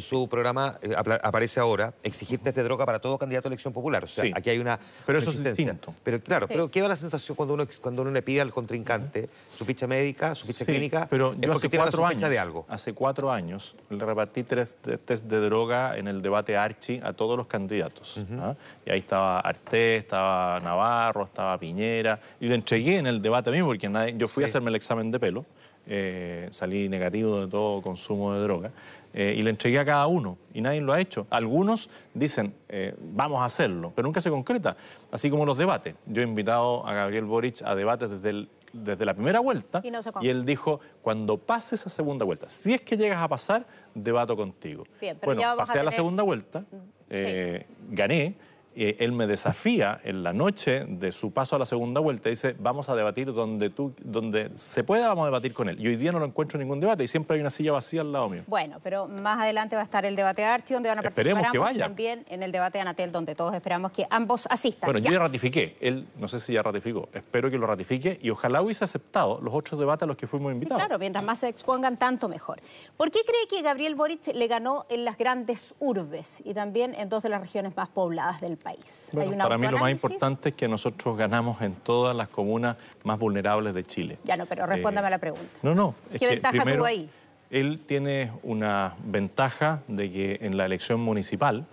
su, 0.00 0.28
programa 0.28 0.78
eh, 0.82 0.94
aparece 1.22 1.60
ahora 1.60 1.94
exigir 2.02 2.40
test 2.40 2.56
de 2.56 2.64
droga 2.64 2.84
para 2.84 2.98
todo 2.98 3.16
candidato 3.16 3.48
a 3.48 3.50
elección 3.50 3.72
popular. 3.72 4.04
O 4.04 4.08
sea, 4.08 4.24
aquí 4.34 4.50
hay 4.50 4.58
una 4.58 4.78
Pero 5.06 5.18
eso 5.18 5.30
es 5.30 5.42
distinto. 5.42 5.94
Pero 6.02 6.20
claro, 6.20 6.48
pero 6.48 6.70
¿qué 6.70 6.82
va 6.82 6.88
la 6.88 6.96
sensación 6.96 7.36
cuando 7.36 7.54
uno, 7.54 7.66
cuando 7.80 8.02
uno 8.02 8.10
le 8.10 8.22
pide 8.22 8.40
al 8.40 8.52
contrincante 8.52 9.28
su 9.54 9.64
ficha 9.64 9.86
médica, 9.86 10.34
su 10.34 10.46
ficha 10.46 10.64
clínica? 10.64 11.06
Pero 11.08 11.34
yo 11.38 11.52
hace 11.52 11.70
cuatro 11.70 12.04
años, 12.04 12.28
de 12.28 12.38
algo. 12.38 12.66
Hace 12.68 12.92
cuatro 12.92 13.30
años 13.30 13.76
le 13.90 14.04
repartí 14.04 14.42
tres 14.42 14.76
test 15.04 15.26
de 15.26 15.40
droga 15.40 15.96
en 15.96 16.08
el 16.08 16.22
debate 16.22 16.56
Archi 16.56 17.00
a 17.02 17.12
todos 17.12 17.36
los 17.36 17.46
candidatos. 17.46 18.20
¿ah? 18.40 18.54
Y 18.84 18.90
ahí 18.90 18.98
estaba 18.98 19.40
Artés, 19.40 20.02
estaba 20.02 20.58
Navarro, 20.60 21.24
estaba 21.24 21.56
Piñera. 21.58 22.18
Y 22.40 22.48
le 22.48 22.56
entregué 22.56 22.98
en 22.98 23.06
el 23.06 23.22
debate 23.22 23.50
mismo, 23.50 23.68
porque 23.68 23.88
nadie, 23.88 24.14
yo 24.16 24.26
fui 24.26 24.42
a 24.42 24.46
hacerme 24.46 24.70
el 24.70 24.76
examen 24.76 25.03
de 25.10 25.20
pelo, 25.20 25.44
eh, 25.86 26.48
salí 26.50 26.88
negativo 26.88 27.42
de 27.42 27.48
todo 27.48 27.82
consumo 27.82 28.32
de 28.32 28.40
droga, 28.42 28.70
eh, 29.12 29.34
y 29.36 29.42
le 29.42 29.50
entregué 29.50 29.78
a 29.78 29.84
cada 29.84 30.06
uno, 30.06 30.38
y 30.54 30.62
nadie 30.62 30.80
lo 30.80 30.92
ha 30.92 31.00
hecho. 31.00 31.26
Algunos 31.30 31.90
dicen, 32.14 32.54
eh, 32.68 32.94
vamos 32.98 33.42
a 33.42 33.44
hacerlo, 33.44 33.92
pero 33.94 34.08
nunca 34.08 34.20
se 34.20 34.30
concreta, 34.30 34.76
así 35.12 35.28
como 35.28 35.44
los 35.44 35.58
debates. 35.58 35.94
Yo 36.06 36.22
he 36.22 36.24
invitado 36.24 36.86
a 36.86 36.94
Gabriel 36.94 37.24
Boric 37.24 37.60
a 37.62 37.74
debates 37.74 38.08
desde, 38.08 38.48
desde 38.72 39.04
la 39.04 39.12
primera 39.12 39.40
vuelta, 39.40 39.82
y, 40.20 40.28
él 40.28 40.46
dijo, 40.46 40.80
cuando 41.02 41.36
pases 41.36 41.80
esa 41.80 41.90
segunda 41.90 42.24
vuelta, 42.24 42.48
si 42.48 42.72
es 42.72 42.80
que 42.80 42.96
llegas 42.96 43.22
a 43.22 43.28
pasar, 43.28 43.66
debato 43.94 44.36
contigo. 44.36 44.84
bueno, 45.22 45.42
pasé 45.56 45.80
a, 45.80 45.82
la 45.82 45.92
segunda 45.92 46.22
vuelta, 46.22 46.60
mm, 46.60 47.94
gané, 47.94 48.34
eh, 48.76 48.96
él 49.00 49.12
me 49.12 49.26
desafía 49.26 50.00
en 50.04 50.22
la 50.22 50.32
noche 50.32 50.84
de 50.88 51.12
su 51.12 51.32
paso 51.32 51.56
a 51.56 51.58
la 51.58 51.66
segunda 51.66 52.00
vuelta 52.00 52.28
y 52.28 52.32
dice, 52.32 52.56
vamos 52.58 52.88
a 52.88 52.94
debatir 52.94 53.32
donde, 53.32 53.70
tú, 53.70 53.94
donde 54.02 54.50
se 54.56 54.82
pueda, 54.84 55.08
vamos 55.08 55.22
a 55.22 55.26
debatir 55.26 55.52
con 55.52 55.68
él. 55.68 55.80
Y 55.80 55.88
hoy 55.88 55.96
día 55.96 56.12
no 56.12 56.18
lo 56.18 56.26
encuentro 56.26 56.58
en 56.58 56.66
ningún 56.66 56.80
debate 56.80 57.04
y 57.04 57.08
siempre 57.08 57.36
hay 57.36 57.40
una 57.40 57.50
silla 57.50 57.72
vacía 57.72 58.00
al 58.00 58.12
lado 58.12 58.28
mío. 58.28 58.42
Bueno, 58.46 58.78
pero 58.82 59.06
más 59.06 59.40
adelante 59.40 59.76
va 59.76 59.82
a 59.82 59.84
estar 59.84 60.04
el 60.04 60.16
debate 60.16 60.42
de 60.42 60.74
donde 60.74 60.88
van 60.88 60.98
a 60.98 61.02
participar 61.02 61.44
Esperemos 61.44 61.72
que 61.72 61.78
también 61.78 62.24
en 62.28 62.42
el 62.42 62.52
debate 62.52 62.78
de 62.78 62.82
Anatel, 62.82 63.12
donde 63.12 63.34
todos 63.34 63.54
esperamos 63.54 63.92
que 63.92 64.06
ambos 64.10 64.46
asistan. 64.50 64.88
Bueno, 64.88 64.98
yo 64.98 65.12
ya 65.12 65.18
ratifiqué, 65.18 65.76
él 65.80 66.06
no 66.18 66.28
sé 66.28 66.40
si 66.40 66.54
ya 66.54 66.62
ratificó, 66.62 67.08
espero 67.12 67.50
que 67.50 67.58
lo 67.58 67.66
ratifique 67.66 68.18
y 68.20 68.30
ojalá 68.30 68.62
hubiese 68.62 68.84
aceptado 68.84 69.40
los 69.40 69.54
otros 69.54 69.78
debates 69.78 70.02
a 70.02 70.06
los 70.06 70.16
que 70.16 70.26
fuimos 70.26 70.52
invitados. 70.52 70.82
claro, 70.82 70.98
mientras 70.98 71.24
más 71.24 71.38
se 71.38 71.48
expongan, 71.48 71.96
tanto 71.96 72.28
mejor. 72.28 72.60
¿Por 72.96 73.10
qué 73.10 73.20
cree 73.24 73.46
que 73.48 73.62
Gabriel 73.62 73.94
Boric 73.94 74.26
le 74.34 74.46
ganó 74.46 74.86
en 74.88 75.04
las 75.04 75.16
grandes 75.16 75.74
urbes 75.78 76.42
y 76.44 76.54
también 76.54 76.94
en 76.94 77.08
dos 77.08 77.22
de 77.22 77.28
las 77.28 77.40
regiones 77.40 77.76
más 77.76 77.88
pobladas 77.88 78.40
del 78.40 78.56
país? 78.56 78.63
Una 79.12 79.44
para 79.44 79.58
mí 79.58 79.66
lo 79.68 79.78
más 79.78 79.90
importante 79.90 80.50
es 80.50 80.54
que 80.54 80.68
nosotros 80.68 81.16
ganamos 81.16 81.60
en 81.62 81.74
todas 81.74 82.16
las 82.16 82.28
comunas 82.28 82.76
más 83.04 83.18
vulnerables 83.18 83.74
de 83.74 83.84
Chile. 83.84 84.18
Ya 84.24 84.36
no, 84.36 84.46
pero 84.46 84.66
respóndame 84.66 85.08
a 85.08 85.10
la 85.10 85.18
pregunta. 85.18 85.58
No, 85.62 85.74
no. 85.74 85.94
¿Qué 86.18 86.26
ventaja 86.26 86.64
tuvo 86.64 86.84
ahí? 86.84 87.08
Él 87.50 87.82
tiene 87.86 88.32
una 88.42 88.96
ventaja 89.04 89.82
de 89.86 90.10
que 90.10 90.38
en 90.40 90.56
la 90.56 90.66
elección 90.66 91.00
municipal 91.00 91.66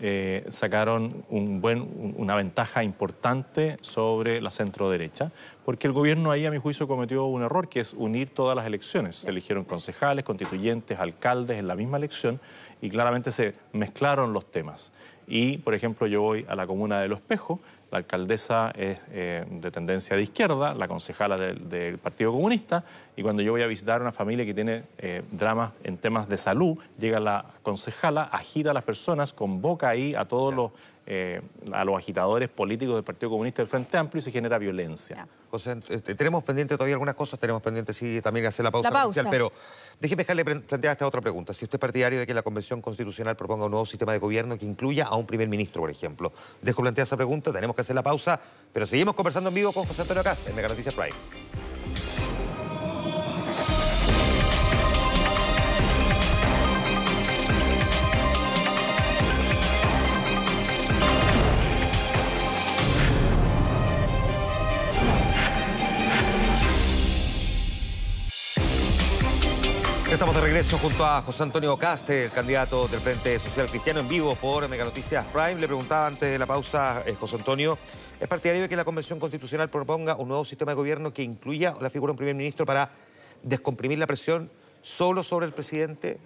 eh, 0.00 0.46
sacaron 0.50 1.24
un 1.28 1.60
buen, 1.60 2.14
una 2.16 2.36
ventaja 2.36 2.84
importante 2.84 3.76
sobre 3.80 4.40
la 4.40 4.52
centro 4.52 4.90
derecha, 4.90 5.32
porque 5.64 5.88
el 5.88 5.92
gobierno 5.92 6.30
ahí, 6.30 6.46
a 6.46 6.52
mi 6.52 6.58
juicio, 6.58 6.86
cometió 6.86 7.26
un 7.26 7.42
error, 7.42 7.68
que 7.68 7.80
es 7.80 7.94
unir 7.94 8.30
todas 8.30 8.56
las 8.56 8.64
elecciones. 8.64 9.16
Se 9.16 9.28
eligieron 9.28 9.64
concejales, 9.64 10.24
constituyentes, 10.24 11.00
alcaldes 11.00 11.58
en 11.58 11.66
la 11.66 11.74
misma 11.74 11.98
elección 11.98 12.40
y 12.80 12.90
claramente 12.90 13.32
se 13.32 13.54
mezclaron 13.72 14.32
los 14.32 14.50
temas. 14.50 14.92
Y, 15.28 15.58
por 15.58 15.74
ejemplo, 15.74 16.06
yo 16.06 16.22
voy 16.22 16.46
a 16.48 16.54
la 16.54 16.66
comuna 16.66 17.00
de 17.00 17.08
Los 17.08 17.18
Espejos, 17.18 17.60
la 17.90 17.98
alcaldesa 17.98 18.70
es 18.74 18.98
eh, 19.12 19.44
de 19.48 19.70
tendencia 19.70 20.16
de 20.16 20.22
izquierda, 20.22 20.74
la 20.74 20.88
concejala 20.88 21.36
del, 21.36 21.98
Partido 21.98 22.32
Comunista, 22.32 22.84
y 23.16 23.22
cuando 23.22 23.42
yo 23.42 23.52
voy 23.52 23.62
a 23.62 23.66
visitar 23.66 24.00
una 24.00 24.12
familia 24.12 24.44
que 24.44 24.54
tiene 24.54 24.84
eh, 24.98 25.22
dramas 25.30 25.72
en 25.84 25.96
temas 25.96 26.28
de 26.28 26.36
salud, 26.36 26.78
llega 26.98 27.20
la 27.20 27.46
concejala, 27.62 28.24
agita 28.24 28.70
a 28.70 28.74
las 28.74 28.84
personas, 28.84 29.32
convoca 29.32 29.88
ahí 29.88 30.14
a 30.14 30.26
todos 30.26 30.54
los 30.54 30.72
eh, 31.10 31.40
a 31.72 31.86
los 31.86 31.96
agitadores 31.96 32.50
políticos 32.50 32.94
del 32.94 33.02
Partido 33.02 33.30
Comunista 33.30 33.62
del 33.62 33.68
Frente 33.68 33.96
Amplio 33.96 34.18
y 34.18 34.22
se 34.22 34.30
genera 34.30 34.58
violencia. 34.58 35.26
José, 35.50 35.78
este, 35.88 36.14
tenemos 36.14 36.44
pendiente 36.44 36.74
todavía 36.74 36.96
algunas 36.96 37.14
cosas, 37.14 37.40
tenemos 37.40 37.62
pendiente 37.62 37.94
sí 37.94 38.20
también 38.20 38.44
hacer 38.44 38.62
la 38.62 38.70
pausa, 38.70 38.90
la 38.90 39.30
pero 39.30 39.50
déjeme 39.98 40.24
dejarle 40.24 40.44
plantear 40.44 40.92
esta 40.92 41.06
otra 41.06 41.22
pregunta. 41.22 41.54
Si 41.54 41.64
usted 41.64 41.76
es 41.76 41.80
partidario 41.80 42.18
de 42.18 42.26
que 42.26 42.34
la 42.34 42.42
Convención 42.42 42.82
Constitucional 42.82 43.36
proponga 43.36 43.64
un 43.64 43.70
nuevo 43.70 43.86
sistema 43.86 44.12
de 44.12 44.18
gobierno 44.18 44.58
que 44.58 44.66
incluya 44.66 45.06
a 45.06 45.16
un 45.16 45.24
primer 45.24 45.48
ministro, 45.48 45.80
por 45.80 45.90
ejemplo, 45.90 46.30
dejo 46.60 46.82
plantear 46.82 47.06
esa 47.06 47.16
pregunta, 47.16 47.54
tenemos 47.54 47.74
que 47.74 47.80
hacer 47.80 47.96
la 47.96 48.02
pausa, 48.02 48.38
pero 48.74 48.84
seguimos 48.84 49.14
conversando 49.14 49.48
en 49.48 49.54
vivo 49.54 49.72
con 49.72 49.86
José 49.86 50.02
Antonio 50.02 50.22
Cast 50.22 50.46
en 50.46 50.56
Mega 50.56 50.68
Noticias 50.68 50.94
Prime. 50.94 51.67
Estamos 70.18 70.34
de 70.34 70.40
regreso 70.40 70.78
junto 70.78 71.06
a 71.06 71.22
José 71.22 71.44
Antonio 71.44 71.76
Caste, 71.76 72.24
el 72.24 72.32
candidato 72.32 72.88
del 72.88 72.98
Frente 72.98 73.38
Social 73.38 73.68
Cristiano 73.68 74.00
en 74.00 74.08
vivo 74.08 74.34
por 74.34 74.68
Mega 74.68 74.84
Noticias 74.84 75.24
Prime. 75.26 75.60
Le 75.60 75.68
preguntaba 75.68 76.08
antes 76.08 76.28
de 76.28 76.36
la 76.40 76.44
pausa, 76.44 77.04
eh, 77.06 77.14
José 77.14 77.36
Antonio, 77.36 77.78
¿es 78.18 78.26
partidario 78.26 78.62
de 78.62 78.68
que 78.68 78.74
la 78.74 78.84
Convención 78.84 79.20
Constitucional 79.20 79.70
proponga 79.70 80.16
un 80.16 80.26
nuevo 80.26 80.44
sistema 80.44 80.72
de 80.72 80.74
gobierno 80.74 81.12
que 81.12 81.22
incluya 81.22 81.76
la 81.80 81.88
figura 81.88 82.10
de 82.10 82.14
un 82.14 82.16
primer 82.16 82.34
ministro 82.34 82.66
para 82.66 82.90
descomprimir 83.44 84.00
la 84.00 84.08
presión 84.08 84.50
solo 84.82 85.22
sobre 85.22 85.46
el 85.46 85.52
presidente? 85.52 86.18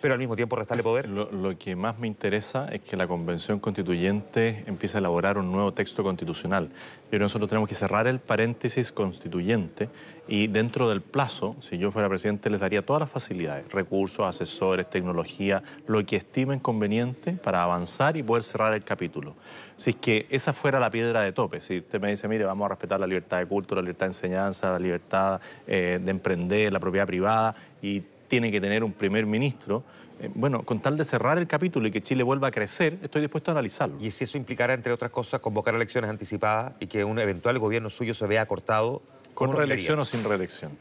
Pero 0.00 0.14
al 0.14 0.18
mismo 0.18 0.36
tiempo 0.36 0.56
restarle 0.56 0.82
poder. 0.82 1.08
Lo, 1.08 1.58
que 1.58 1.74
más 1.74 1.98
me 1.98 2.06
interesa 2.06 2.68
es 2.70 2.82
que 2.82 2.96
la 2.96 3.06
Convención 3.06 3.58
Constituyente 3.58 4.64
empiece 4.66 4.98
a 4.98 5.00
elaborar 5.00 5.38
un 5.38 5.50
nuevo 5.50 5.72
texto 5.72 6.02
constitucional. 6.02 6.68
Pero 7.10 7.24
nosotros 7.24 7.48
tenemos 7.48 7.68
que 7.68 7.74
cerrar 7.74 8.06
el 8.06 8.18
paréntesis 8.18 8.92
constituyente 8.92 9.88
y 10.28 10.48
dentro 10.48 10.88
del 10.88 11.02
plazo, 11.02 11.54
si 11.60 11.78
yo 11.78 11.92
fuera 11.92 12.08
presidente, 12.08 12.50
les 12.50 12.60
daría 12.60 12.84
todas 12.84 13.00
las 13.00 13.10
facilidades, 13.10 13.70
recursos, 13.72 14.26
asesores, 14.26 14.90
tecnología, 14.90 15.62
lo 15.86 16.04
que 16.04 16.16
estimen 16.16 16.58
conveniente 16.58 17.32
para 17.32 17.62
avanzar 17.62 18.16
y 18.16 18.22
poder 18.22 18.42
cerrar 18.42 18.74
el 18.74 18.82
capítulo. 18.82 19.34
Si 19.76 19.90
es 19.90 19.96
que 19.96 20.26
esa 20.30 20.52
fuera 20.52 20.80
la 20.80 20.90
piedra 20.90 21.20
de 21.20 21.32
tope, 21.32 21.60
si 21.60 21.78
usted 21.78 22.00
me 22.00 22.10
dice, 22.10 22.26
mire, 22.28 22.44
vamos 22.44 22.66
a 22.66 22.68
respetar 22.70 22.98
la 22.98 23.06
libertad 23.06 23.38
de 23.38 23.46
culto, 23.46 23.74
la 23.74 23.82
libertad 23.82 24.06
de 24.06 24.10
enseñanza, 24.10 24.72
la 24.72 24.78
libertad 24.78 25.40
eh, 25.66 26.00
de 26.02 26.10
emprender, 26.10 26.72
la 26.72 26.80
propiedad 26.80 27.06
privada 27.06 27.54
y 27.80 28.02
tiene 28.28 28.50
que 28.50 28.60
tener 28.60 28.84
un 28.84 28.92
primer 28.92 29.26
ministro, 29.26 29.84
eh, 30.20 30.30
bueno, 30.34 30.62
con 30.62 30.80
tal 30.80 30.96
de 30.96 31.04
cerrar 31.04 31.38
el 31.38 31.46
capítulo 31.46 31.88
y 31.88 31.90
que 31.90 32.02
Chile 32.02 32.22
vuelva 32.22 32.48
a 32.48 32.50
crecer, 32.50 32.98
estoy 33.02 33.20
dispuesto 33.20 33.50
a 33.50 33.52
analizarlo. 33.52 33.96
¿Y 34.00 34.10
si 34.10 34.24
eso 34.24 34.38
implicara, 34.38 34.72
entre 34.72 34.92
otras 34.92 35.10
cosas, 35.10 35.40
convocar 35.40 35.74
elecciones 35.74 36.08
anticipadas 36.08 36.72
y 36.80 36.86
que 36.86 37.04
un 37.04 37.18
eventual 37.18 37.58
gobierno 37.58 37.90
suyo 37.90 38.14
se 38.14 38.26
vea 38.26 38.46
cortado? 38.46 39.02
¿Con 39.34 39.52
reelección 39.52 39.98
o 39.98 40.04
sin 40.04 40.24
reelección? 40.24 40.72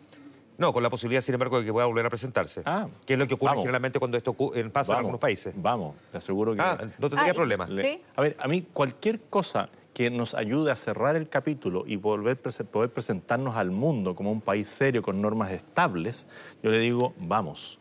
No, 0.58 0.72
con 0.72 0.82
la 0.82 0.90
posibilidad, 0.90 1.22
sin 1.22 1.34
embargo, 1.34 1.60
de 1.60 1.66
que 1.66 1.74
pueda 1.74 1.86
volver 1.86 2.06
a 2.06 2.10
presentarse. 2.10 2.62
Ah, 2.66 2.88
que 3.06 3.14
es 3.14 3.20
lo 3.20 3.28
que 3.28 3.34
ocurre 3.34 3.58
generalmente 3.58 4.00
cuando 4.00 4.16
esto 4.16 4.34
pasa 4.72 4.94
en 4.94 5.00
algunos 5.00 5.20
países. 5.20 5.54
Vamos, 5.58 5.96
te 6.12 6.18
aseguro 6.18 6.56
que... 6.56 6.62
Ah, 6.62 6.78
no 6.98 7.10
tendría 7.10 7.34
problema. 7.34 7.68
A 8.16 8.22
ver, 8.22 8.38
a 8.40 8.48
mí 8.48 8.66
cualquier 8.72 9.20
cosa 9.24 9.68
que 9.96 10.10
nos 10.10 10.34
ayude 10.34 10.72
a 10.72 10.76
cerrar 10.76 11.16
el 11.16 11.30
capítulo 11.30 11.86
y 11.88 11.96
poder 11.96 12.38
presentarnos 12.38 13.56
al 13.56 13.72
mundo 13.72 14.14
como 14.14 14.30
un 14.30 14.42
país 14.42 14.68
serio 14.68 15.02
con 15.02 15.22
normas 15.22 15.52
estables, 15.52 16.28
yo 16.62 16.70
le 16.70 16.80
digo, 16.80 17.14
vamos. 17.18 17.80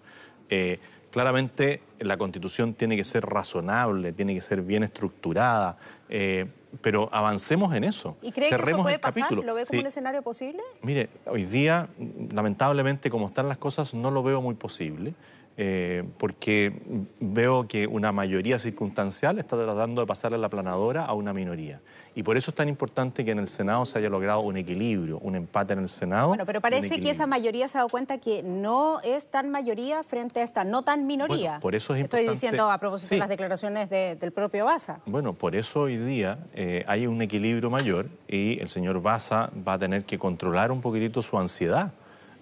Eh, 0.48 0.78
claramente 1.10 1.82
la 1.98 2.16
constitución 2.16 2.72
tiene 2.74 2.96
que 2.96 3.02
ser 3.02 3.26
razonable, 3.26 4.12
tiene 4.12 4.32
que 4.32 4.42
ser 4.42 4.62
bien 4.62 4.84
estructurada, 4.84 5.76
eh, 6.08 6.46
pero 6.80 7.08
avancemos 7.10 7.74
en 7.74 7.82
eso. 7.82 8.16
¿Y 8.22 8.30
cree 8.30 8.48
que 8.48 8.54
eso 8.54 8.78
puede 8.78 9.00
pasar? 9.00 9.32
¿Lo 9.32 9.52
ve 9.52 9.66
como 9.66 9.80
un 9.80 9.86
escenario 9.88 10.22
posible? 10.22 10.62
Mire, 10.82 11.08
hoy 11.26 11.44
día, 11.46 11.88
lamentablemente, 12.32 13.10
como 13.10 13.26
están 13.26 13.48
las 13.48 13.58
cosas, 13.58 13.92
no 13.92 14.12
lo 14.12 14.22
veo 14.22 14.40
muy 14.40 14.54
posible. 14.54 15.14
Eh, 15.56 16.02
porque 16.18 16.72
veo 17.20 17.68
que 17.68 17.86
una 17.86 18.10
mayoría 18.10 18.58
circunstancial 18.58 19.38
está 19.38 19.56
tratando 19.56 20.00
de 20.00 20.06
pasarle 20.06 20.36
la 20.36 20.48
planadora 20.48 21.04
a 21.04 21.14
una 21.14 21.32
minoría. 21.32 21.80
Y 22.14 22.22
por 22.22 22.36
eso 22.36 22.50
es 22.50 22.54
tan 22.54 22.68
importante 22.68 23.24
que 23.24 23.32
en 23.32 23.38
el 23.38 23.48
Senado 23.48 23.84
se 23.84 23.98
haya 23.98 24.08
logrado 24.08 24.40
un 24.40 24.56
equilibrio, 24.56 25.18
un 25.18 25.34
empate 25.34 25.72
en 25.72 25.80
el 25.80 25.88
Senado. 25.88 26.28
Bueno, 26.28 26.46
pero 26.46 26.60
parece 26.60 27.00
que 27.00 27.10
esa 27.10 27.26
mayoría 27.26 27.66
se 27.66 27.78
ha 27.78 27.80
dado 27.80 27.88
cuenta 27.88 28.18
que 28.18 28.42
no 28.42 29.00
es 29.02 29.26
tan 29.26 29.50
mayoría 29.50 30.02
frente 30.02 30.40
a 30.40 30.42
esta 30.44 30.64
no 30.64 30.82
tan 30.82 31.06
minoría. 31.06 31.58
por 31.60 31.74
eso 31.74 31.94
es 31.94 32.04
Estoy 32.04 32.28
diciendo 32.28 32.70
a 32.70 32.78
propósito 32.78 33.14
de 33.14 33.18
las 33.18 33.28
declaraciones 33.28 33.90
del 33.90 34.32
propio 34.32 34.64
Baza. 34.64 35.00
Bueno, 35.06 35.32
por 35.32 35.56
eso 35.56 35.80
hoy 35.80 35.96
día 35.96 36.38
eh, 36.54 36.84
hay 36.86 37.06
un 37.06 37.20
equilibrio 37.20 37.70
mayor 37.70 38.06
y 38.28 38.60
el 38.60 38.68
señor 38.68 39.02
Baza 39.02 39.50
va 39.66 39.74
a 39.74 39.78
tener 39.78 40.04
que 40.04 40.18
controlar 40.18 40.70
un 40.70 40.80
poquitito 40.80 41.22
su 41.22 41.38
ansiedad 41.38 41.92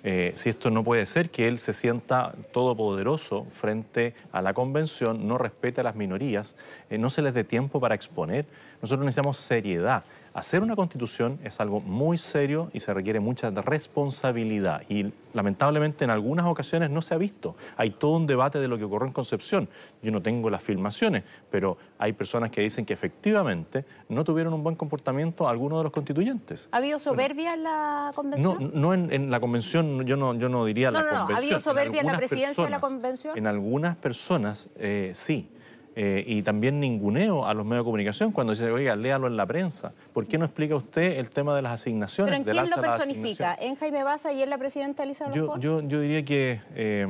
eh, 0.04 0.32
si 0.34 0.50
esto 0.50 0.70
no 0.70 0.82
puede 0.82 1.06
ser, 1.06 1.30
que 1.30 1.46
él 1.46 1.58
se 1.58 1.72
sienta 1.72 2.34
todopoderoso 2.52 3.46
frente 3.52 4.14
a 4.32 4.42
la 4.42 4.52
convención, 4.52 5.28
no 5.28 5.38
respete 5.38 5.80
a 5.80 5.84
las 5.84 5.94
minorías, 5.94 6.56
eh, 6.90 6.98
no 6.98 7.08
se 7.08 7.22
les 7.22 7.34
dé 7.34 7.44
tiempo 7.44 7.78
para 7.80 7.94
exponer. 7.94 8.46
Nosotros 8.80 9.04
necesitamos 9.04 9.36
seriedad. 9.36 10.02
Hacer 10.34 10.62
una 10.62 10.76
constitución 10.76 11.38
es 11.44 11.60
algo 11.60 11.80
muy 11.80 12.16
serio 12.16 12.70
y 12.72 12.80
se 12.80 12.94
requiere 12.94 13.20
mucha 13.20 13.50
responsabilidad. 13.50 14.82
Y 14.88 15.12
lamentablemente 15.34 16.04
en 16.04 16.10
algunas 16.10 16.46
ocasiones 16.46 16.90
no 16.90 17.02
se 17.02 17.14
ha 17.14 17.18
visto. 17.18 17.54
Hay 17.76 17.90
todo 17.90 18.12
un 18.12 18.26
debate 18.26 18.58
de 18.58 18.66
lo 18.66 18.78
que 18.78 18.84
ocurrió 18.84 19.06
en 19.06 19.12
Concepción. 19.12 19.68
Yo 20.02 20.10
no 20.10 20.22
tengo 20.22 20.48
las 20.48 20.62
filmaciones, 20.62 21.24
pero 21.50 21.76
hay 21.98 22.14
personas 22.14 22.50
que 22.50 22.62
dicen 22.62 22.86
que 22.86 22.94
efectivamente 22.94 23.84
no 24.08 24.24
tuvieron 24.24 24.54
un 24.54 24.62
buen 24.62 24.74
comportamiento 24.74 25.48
algunos 25.48 25.80
de 25.80 25.84
los 25.84 25.92
constituyentes. 25.92 26.68
¿Ha 26.72 26.78
habido 26.78 26.98
soberbia 26.98 27.52
en 27.52 27.62
la 27.64 28.12
convención? 28.14 28.70
No, 28.72 28.94
no 28.94 28.94
en, 28.94 29.30
la 29.30 29.38
convención, 29.38 30.04
yo 30.06 30.16
no, 30.16 30.34
yo 30.34 30.48
no 30.48 30.64
diría 30.64 30.90
la 30.90 31.00
convención. 31.00 31.28
No, 31.28 31.34
¿Ha 31.34 31.38
habido 31.38 31.60
soberbia 31.60 32.00
en, 32.00 32.06
la 32.06 32.16
presidencia 32.16 32.64
de 32.64 32.70
la 32.70 32.80
convención? 32.80 33.36
En 33.36 33.46
algunas 33.46 33.96
personas 33.96 34.70
eh, 34.76 35.12
sí. 35.14 35.48
Eh, 35.94 36.24
y 36.26 36.42
también 36.42 36.80
ninguneo 36.80 37.46
a 37.46 37.52
los 37.52 37.66
medios 37.66 37.84
de 37.84 37.84
comunicación 37.84 38.32
cuando 38.32 38.54
dice, 38.54 38.70
oiga, 38.70 38.96
léalo 38.96 39.26
en 39.26 39.36
la 39.36 39.44
prensa. 39.44 39.92
¿Por 40.14 40.26
qué 40.26 40.38
no 40.38 40.46
explica 40.46 40.74
usted 40.74 41.18
el 41.18 41.28
tema 41.28 41.54
de 41.54 41.62
las 41.62 41.72
asignaciones? 41.72 42.40
¿Pero 42.40 42.50
en 42.50 42.56
quién 42.56 42.70
lo 42.70 42.80
personifica? 42.80 43.54
¿En 43.60 43.76
Jaime 43.76 44.02
Baza 44.02 44.32
y 44.32 44.42
en 44.42 44.50
la 44.50 44.56
presidenta 44.56 45.02
Elizabeth 45.02 45.34
yo, 45.34 45.58
yo, 45.58 45.80
yo, 45.82 46.00
diría 46.00 46.24
que 46.24 46.60
eh, 46.74 47.06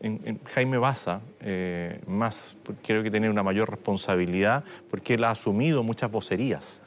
en, 0.00 0.40
Jaime 0.44 0.78
Baza, 0.78 1.20
eh, 1.40 2.00
más 2.06 2.56
creo 2.84 3.02
que 3.02 3.10
tiene 3.10 3.30
una 3.30 3.42
mayor 3.42 3.70
responsabilidad 3.70 4.64
porque 4.90 5.14
él 5.14 5.24
ha 5.24 5.30
asumido 5.30 5.82
muchas 5.82 6.10
vocerías. 6.10 6.82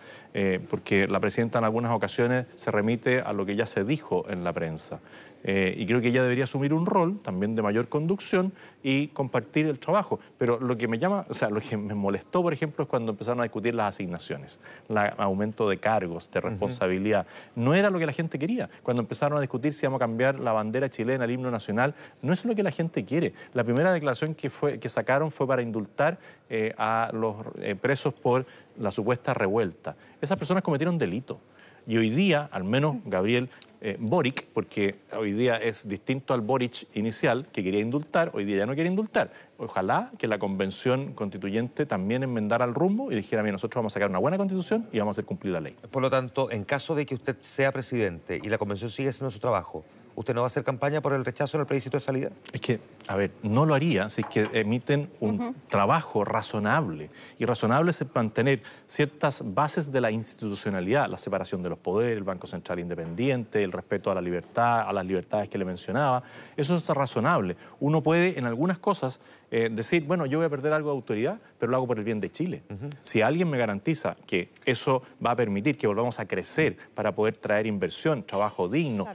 Porque 0.69 1.07
la 1.07 1.19
presidenta 1.19 1.59
en 1.59 1.65
algunas 1.65 1.91
ocasiones 1.91 2.45
se 2.55 2.71
remite 2.71 3.21
a 3.21 3.33
lo 3.33 3.45
que 3.45 3.55
ya 3.55 3.65
se 3.65 3.83
dijo 3.83 4.25
en 4.29 4.43
la 4.43 4.53
prensa. 4.53 5.01
Eh, 5.43 5.73
y 5.77 5.85
creo 5.85 6.01
que 6.01 6.09
ella 6.09 6.21
debería 6.21 6.43
asumir 6.43 6.73
un 6.73 6.85
rol 6.85 7.19
también 7.21 7.55
de 7.55 7.61
mayor 7.61 7.89
conducción 7.89 8.53
y 8.83 9.07
compartir 9.09 9.65
el 9.65 9.79
trabajo. 9.79 10.19
Pero 10.37 10.59
lo 10.59 10.77
que 10.77 10.87
me 10.87 10.99
llama, 10.99 11.25
o 11.29 11.33
sea, 11.33 11.49
lo 11.49 11.61
que 11.61 11.77
me 11.77 11.93
molestó, 11.93 12.41
por 12.41 12.53
ejemplo, 12.53 12.83
es 12.83 12.89
cuando 12.89 13.11
empezaron 13.11 13.39
a 13.39 13.43
discutir 13.43 13.73
las 13.73 13.95
asignaciones, 13.95 14.59
el 14.89 14.97
aumento 15.17 15.67
de 15.69 15.77
cargos, 15.77 16.29
de 16.31 16.41
responsabilidad. 16.41 17.25
No 17.55 17.73
era 17.73 17.89
lo 17.89 17.99
que 17.99 18.05
la 18.05 18.13
gente 18.13 18.37
quería. 18.37 18.69
Cuando 18.83 19.01
empezaron 19.01 19.37
a 19.37 19.41
discutir 19.41 19.73
si 19.73 19.85
íbamos 19.85 19.97
a 19.97 20.03
cambiar 20.05 20.39
la 20.39 20.51
bandera 20.51 20.89
chilena, 20.89 21.25
el 21.25 21.31
himno 21.31 21.51
nacional, 21.51 21.95
no 22.21 22.33
es 22.33 22.45
lo 22.45 22.55
que 22.55 22.63
la 22.63 22.71
gente 22.71 23.03
quiere. 23.03 23.33
La 23.53 23.63
primera 23.63 23.93
declaración 23.93 24.35
que, 24.35 24.49
fue, 24.49 24.79
que 24.79 24.89
sacaron 24.89 25.31
fue 25.31 25.47
para 25.47 25.61
indultar 25.61 26.19
eh, 26.49 26.73
a 26.77 27.09
los 27.13 27.35
eh, 27.61 27.75
presos 27.75 28.13
por 28.13 28.45
la 28.77 28.91
supuesta 28.91 29.33
revuelta. 29.33 29.95
Esas 30.21 30.37
personas 30.37 30.63
cometieron 30.63 30.97
delito. 30.97 31.39
Y 31.87 31.97
hoy 31.97 32.11
día, 32.11 32.47
al 32.51 32.63
menos 32.63 32.97
Gabriel 33.05 33.49
eh, 33.81 33.97
Boric, 33.99 34.45
porque 34.53 34.99
hoy 35.17 35.31
día 35.31 35.55
es 35.57 35.89
distinto 35.89 36.35
al 36.35 36.41
Boric 36.41 36.87
inicial, 36.93 37.47
que 37.51 37.63
quería 37.63 37.79
indultar, 37.79 38.29
hoy 38.35 38.45
día 38.45 38.57
ya 38.57 38.65
no 38.67 38.75
quiere 38.75 38.87
indultar. 38.87 39.31
Ojalá 39.57 40.11
que 40.19 40.27
la 40.27 40.37
convención 40.37 41.13
constituyente 41.13 41.87
también 41.87 42.21
enmendara 42.21 42.65
el 42.65 42.75
rumbo 42.75 43.11
y 43.11 43.15
dijera, 43.15 43.41
mira, 43.41 43.53
nosotros 43.53 43.79
vamos 43.79 43.93
a 43.93 43.95
sacar 43.95 44.09
una 44.09 44.19
buena 44.19 44.37
constitución 44.37 44.87
y 44.91 44.99
vamos 44.99 45.13
a 45.13 45.15
hacer 45.15 45.25
cumplir 45.25 45.53
la 45.53 45.59
ley. 45.59 45.75
Por 45.89 46.03
lo 46.03 46.11
tanto, 46.11 46.51
en 46.51 46.63
caso 46.63 46.93
de 46.93 47.05
que 47.05 47.15
usted 47.15 47.37
sea 47.39 47.71
presidente 47.71 48.39
y 48.41 48.49
la 48.49 48.59
convención 48.59 48.91
siga 48.91 49.09
haciendo 49.09 49.31
su 49.31 49.39
trabajo, 49.39 49.83
¿Usted 50.15 50.33
no 50.33 50.41
va 50.41 50.45
a 50.45 50.47
hacer 50.47 50.63
campaña 50.63 51.01
por 51.01 51.13
el 51.13 51.23
rechazo 51.23 51.57
en 51.57 51.61
el 51.61 51.67
plebiscito 51.67 51.97
de 51.97 52.01
salida? 52.01 52.29
Es 52.51 52.61
que, 52.61 52.79
a 53.07 53.15
ver, 53.15 53.31
no 53.43 53.65
lo 53.65 53.73
haría 53.73 54.09
si 54.09 54.21
es 54.21 54.27
que 54.27 54.49
emiten 54.53 55.09
un 55.19 55.55
trabajo 55.69 56.25
razonable. 56.25 57.09
Y 57.39 57.45
razonable 57.45 57.91
es 57.91 58.05
mantener 58.13 58.61
ciertas 58.85 59.41
bases 59.53 59.91
de 59.91 60.01
la 60.01 60.11
institucionalidad, 60.11 61.09
la 61.09 61.17
separación 61.17 61.63
de 61.63 61.69
los 61.69 61.79
poderes, 61.79 62.17
el 62.17 62.23
Banco 62.23 62.47
Central 62.47 62.79
Independiente, 62.79 63.63
el 63.63 63.71
respeto 63.71 64.11
a 64.11 64.15
la 64.15 64.21
libertad, 64.21 64.81
a 64.81 64.93
las 64.93 65.05
libertades 65.05 65.49
que 65.49 65.57
le 65.57 65.65
mencionaba. 65.65 66.23
Eso 66.57 66.75
es 66.75 66.87
razonable. 66.89 67.55
Uno 67.79 68.03
puede, 68.03 68.37
en 68.37 68.45
algunas 68.45 68.79
cosas, 68.79 69.19
eh, 69.53 69.67
decir, 69.69 70.05
bueno, 70.05 70.25
yo 70.25 70.37
voy 70.37 70.45
a 70.45 70.49
perder 70.49 70.71
algo 70.71 70.91
de 70.91 70.95
autoridad, 70.95 71.37
pero 71.59 71.71
lo 71.71 71.75
hago 71.75 71.85
por 71.85 71.97
el 71.97 72.05
bien 72.05 72.21
de 72.21 72.31
Chile. 72.31 72.63
Si 73.03 73.21
alguien 73.21 73.49
me 73.49 73.57
garantiza 73.57 74.15
que 74.25 74.49
eso 74.65 75.03
va 75.23 75.31
a 75.31 75.35
permitir 75.35 75.77
que 75.77 75.87
volvamos 75.87 76.21
a 76.21 76.25
crecer 76.25 76.77
para 76.95 77.13
poder 77.13 77.35
traer 77.35 77.67
inversión, 77.67 78.23
trabajo 78.23 78.69
digno, 78.69 79.07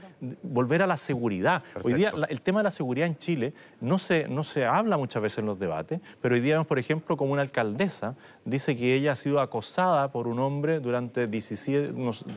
volver 0.43 0.83
a 0.83 0.87
la 0.87 0.97
seguridad. 0.97 1.63
Hoy 1.81 1.95
día 1.95 2.11
el 2.29 2.41
tema 2.41 2.59
de 2.59 2.65
la 2.65 2.71
seguridad 2.71 3.07
en 3.07 3.17
Chile 3.17 3.53
no 3.81 3.97
se, 3.97 4.27
no 4.27 4.43
se 4.43 4.63
habla 4.63 4.95
muchas 4.95 5.23
veces 5.23 5.39
en 5.39 5.47
los 5.47 5.57
debates, 5.57 5.99
pero 6.21 6.35
hoy 6.35 6.41
día 6.41 6.53
vemos, 6.53 6.67
por 6.67 6.77
ejemplo, 6.77 7.17
como 7.17 7.33
una 7.33 7.41
alcaldesa 7.41 8.15
dice 8.45 8.75
que 8.75 8.93
ella 8.93 9.13
ha 9.13 9.15
sido 9.15 9.39
acosada 9.39 10.11
por 10.11 10.27
un 10.27 10.37
hombre 10.37 10.79
durante 10.79 11.25
17, 11.25 11.93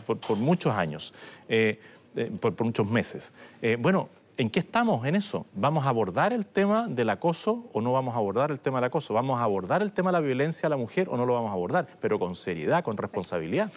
por, 0.07 0.37
muchos 0.39 0.73
años. 0.75 1.13
Eh, 1.51 1.79
eh, 2.17 2.33
por, 2.41 2.65
muchos 2.65 2.91
meses. 2.91 3.35
bueno, 3.79 4.09
¿En 4.41 4.49
qué 4.49 4.61
estamos 4.61 5.05
en 5.05 5.17
eso? 5.17 5.45
¿Vamos 5.53 5.85
a 5.85 5.91
abordar 5.91 6.33
el 6.33 6.47
tema 6.47 6.89
del 6.89 7.11
acoso 7.11 7.69
o 7.75 7.83
no 7.83 7.93
vamos 7.93 8.15
a 8.15 8.17
abordar 8.17 8.51
el 8.51 8.59
tema 8.59 8.79
del 8.79 8.87
acoso? 8.87 9.13
¿Vamos 9.13 9.39
a 9.39 9.45
abordar 9.45 9.83
el 9.83 9.93
tema 9.93 10.09
de 10.09 10.13
la 10.15 10.21
violencia 10.21 10.67
a 10.67 10.71
la 10.71 10.79
mujer 10.79 11.11
o 11.11 11.19
no 11.19 11.27
lo 11.27 11.35
vamos 11.35 11.51
a 11.51 11.53
abordar? 11.53 11.87
Pero 12.01 12.19
con 12.19 12.35
seriedad, 12.35 12.83
con 12.83 12.97
responsabilidad. 12.97 13.71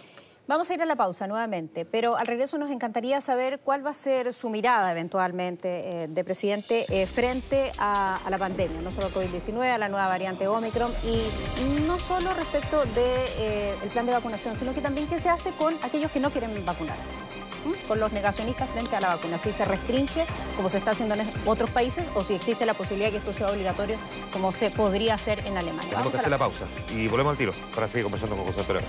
Vamos 0.46 0.70
a 0.70 0.74
ir 0.74 0.82
a 0.82 0.86
la 0.86 0.98
pausa 0.98 1.26
nuevamente, 1.26 1.86
pero 1.86 2.18
al 2.18 2.28
regreso 2.28 2.58
nos 2.58 2.70
encantaría 2.70 3.22
saber 3.22 3.62
cuál 3.62 3.86
va 3.86 3.92
a 3.92 3.94
ser 3.94 4.34
su 4.34 4.50
mirada 4.50 4.92
eventualmente 4.92 6.04
eh, 6.04 6.08
de 6.10 6.24
presidente 6.26 6.86
eh, 6.90 7.06
frente 7.06 7.72
a, 7.78 8.20
la 8.30 8.38
pandemia, 8.38 8.82
no 8.82 8.92
solo 8.92 9.10
COVID-19, 9.10 9.74
a 9.74 9.78
la 9.78 9.88
nueva 9.88 10.10
variante 10.10 10.46
Omicron 10.50 10.92
y 11.06 11.88
no 11.88 11.98
solo 11.98 12.34
respecto 12.34 12.84
del 12.84 12.94
de, 12.94 13.26
eh, 13.38 13.90
plan 13.94 14.06
de 14.06 14.12
vacunación, 14.12 14.58
sino 14.58 14.74
que 14.74 14.82
también 14.82 15.08
qué 15.08 15.18
se 15.18 15.30
hace 15.30 15.54
con 15.54 15.76
aquellos 15.82 16.12
que 16.12 16.20
no 16.20 16.30
quieren 16.30 16.66
vacunarse 16.66 17.14
con 17.88 17.98
los 18.02 18.12
negacionistas 18.12 18.70
frente 18.70 18.98
a 18.98 19.00
la 19.00 19.08
vacuna. 19.08 19.38
Si 19.38 19.54
se 19.54 19.64
restringe, 19.64 20.26
como 20.58 20.68
se 20.68 20.80
está 20.80 20.92
haciendo 20.92 21.16
en 21.16 21.32
otros 21.46 21.70
países, 21.70 22.12
o 22.16 22.22
si 22.22 22.34
existe 22.34 22.66
la 22.66 22.74
posibilidad 22.74 23.08
de 23.08 23.14
que 23.14 23.18
esto 23.20 23.32
sea 23.32 23.48
obligatorio, 23.48 23.96
como 24.34 24.52
se 24.52 24.70
podría 24.70 25.14
hacer 25.14 25.40
en 25.46 25.58
Alemania. 25.58 25.94
Vamos 25.94 26.12
que 26.12 26.18
hacer 26.18 26.30
la... 26.30 26.38
pausa 26.38 26.66
y 26.92 27.08
volvemos 27.08 27.32
al 27.32 27.38
tiro 27.38 27.54
para 27.74 27.88
seguir 27.88 28.04
conversando 28.04 28.36
con 28.36 28.46
José 28.46 28.60
Antonio. 28.60 28.82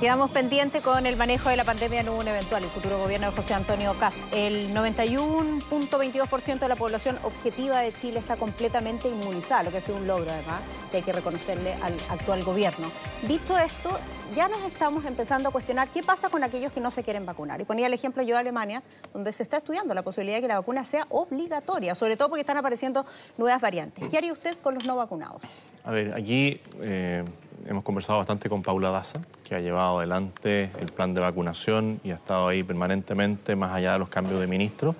Quedamos 0.00 0.30
pendientes 0.30 0.82
con 0.82 1.06
el 1.06 1.16
manejo 1.16 1.48
de 1.48 1.56
la 1.56 1.64
pandemia 1.64 2.00
en 2.00 2.10
un 2.10 2.28
eventual 2.28 2.62
y 2.64 2.66
futuro 2.66 2.98
gobierno 2.98 3.30
de 3.30 3.36
José 3.36 3.54
Antonio 3.54 3.96
Cast. 3.98 4.18
El 4.32 4.74
91.22% 4.74 6.58
de 6.58 6.68
la 6.68 6.76
población 6.76 7.18
objetiva 7.22 7.80
de 7.80 7.92
Chile 7.92 8.18
está 8.18 8.36
completamente 8.36 9.08
inmunizada, 9.08 9.62
lo 9.62 9.70
que 9.70 9.78
ha 9.78 9.80
sido 9.80 9.96
un 9.96 10.06
logro 10.06 10.30
además, 10.30 10.60
que 10.90 10.98
hay 10.98 11.02
que 11.02 11.12
reconocerle 11.12 11.74
al 11.82 11.94
actual 12.10 12.44
gobierno. 12.44 12.90
Dicho 13.26 13.56
esto, 13.56 13.98
ya 14.34 14.48
nos 14.48 14.62
estamos 14.64 15.06
empezando 15.06 15.48
a 15.48 15.52
cuestionar 15.52 15.88
qué 15.88 16.02
pasa 16.02 16.28
con 16.28 16.44
aquellos 16.44 16.72
que 16.72 16.80
no 16.80 16.90
se 16.90 17.02
quieren 17.02 17.24
vacunar. 17.24 17.60
Y 17.62 17.64
ponía 17.64 17.86
el 17.86 17.94
ejemplo 17.94 18.22
yo 18.22 18.34
de 18.34 18.40
Alemania, 18.40 18.82
donde 19.14 19.32
se 19.32 19.42
está 19.42 19.56
estudiando 19.58 19.94
la 19.94 20.02
posibilidad 20.02 20.36
de 20.36 20.42
que 20.42 20.48
la 20.48 20.58
vacuna 20.58 20.84
sea 20.84 21.06
obligatoria, 21.08 21.94
sobre 21.94 22.16
todo 22.16 22.28
porque 22.28 22.42
están 22.42 22.58
apareciendo 22.58 23.06
nuevas 23.38 23.62
variantes. 23.62 24.08
¿Qué 24.10 24.18
haría 24.18 24.32
usted 24.32 24.58
con 24.62 24.74
los 24.74 24.84
no 24.84 24.96
vacunados? 24.96 25.40
A 25.84 25.90
ver, 25.92 26.12
aquí 26.14 26.60
eh, 26.80 27.24
hemos 27.66 27.84
conversado 27.84 28.18
bastante 28.18 28.48
con 28.48 28.62
Paula 28.62 28.90
Daza, 28.90 29.20
que 29.44 29.54
ha 29.54 29.58
llevado 29.58 29.98
adelante 29.98 30.70
el 30.80 30.86
plan 30.86 31.14
de 31.14 31.20
vacunación 31.20 32.00
y 32.04 32.10
ha 32.10 32.14
estado 32.14 32.48
ahí 32.48 32.62
permanentemente, 32.62 33.56
más 33.56 33.72
allá 33.72 33.94
de 33.94 33.98
los 33.98 34.08
cambios 34.08 34.40
de 34.40 34.46
ministro. 34.46 34.94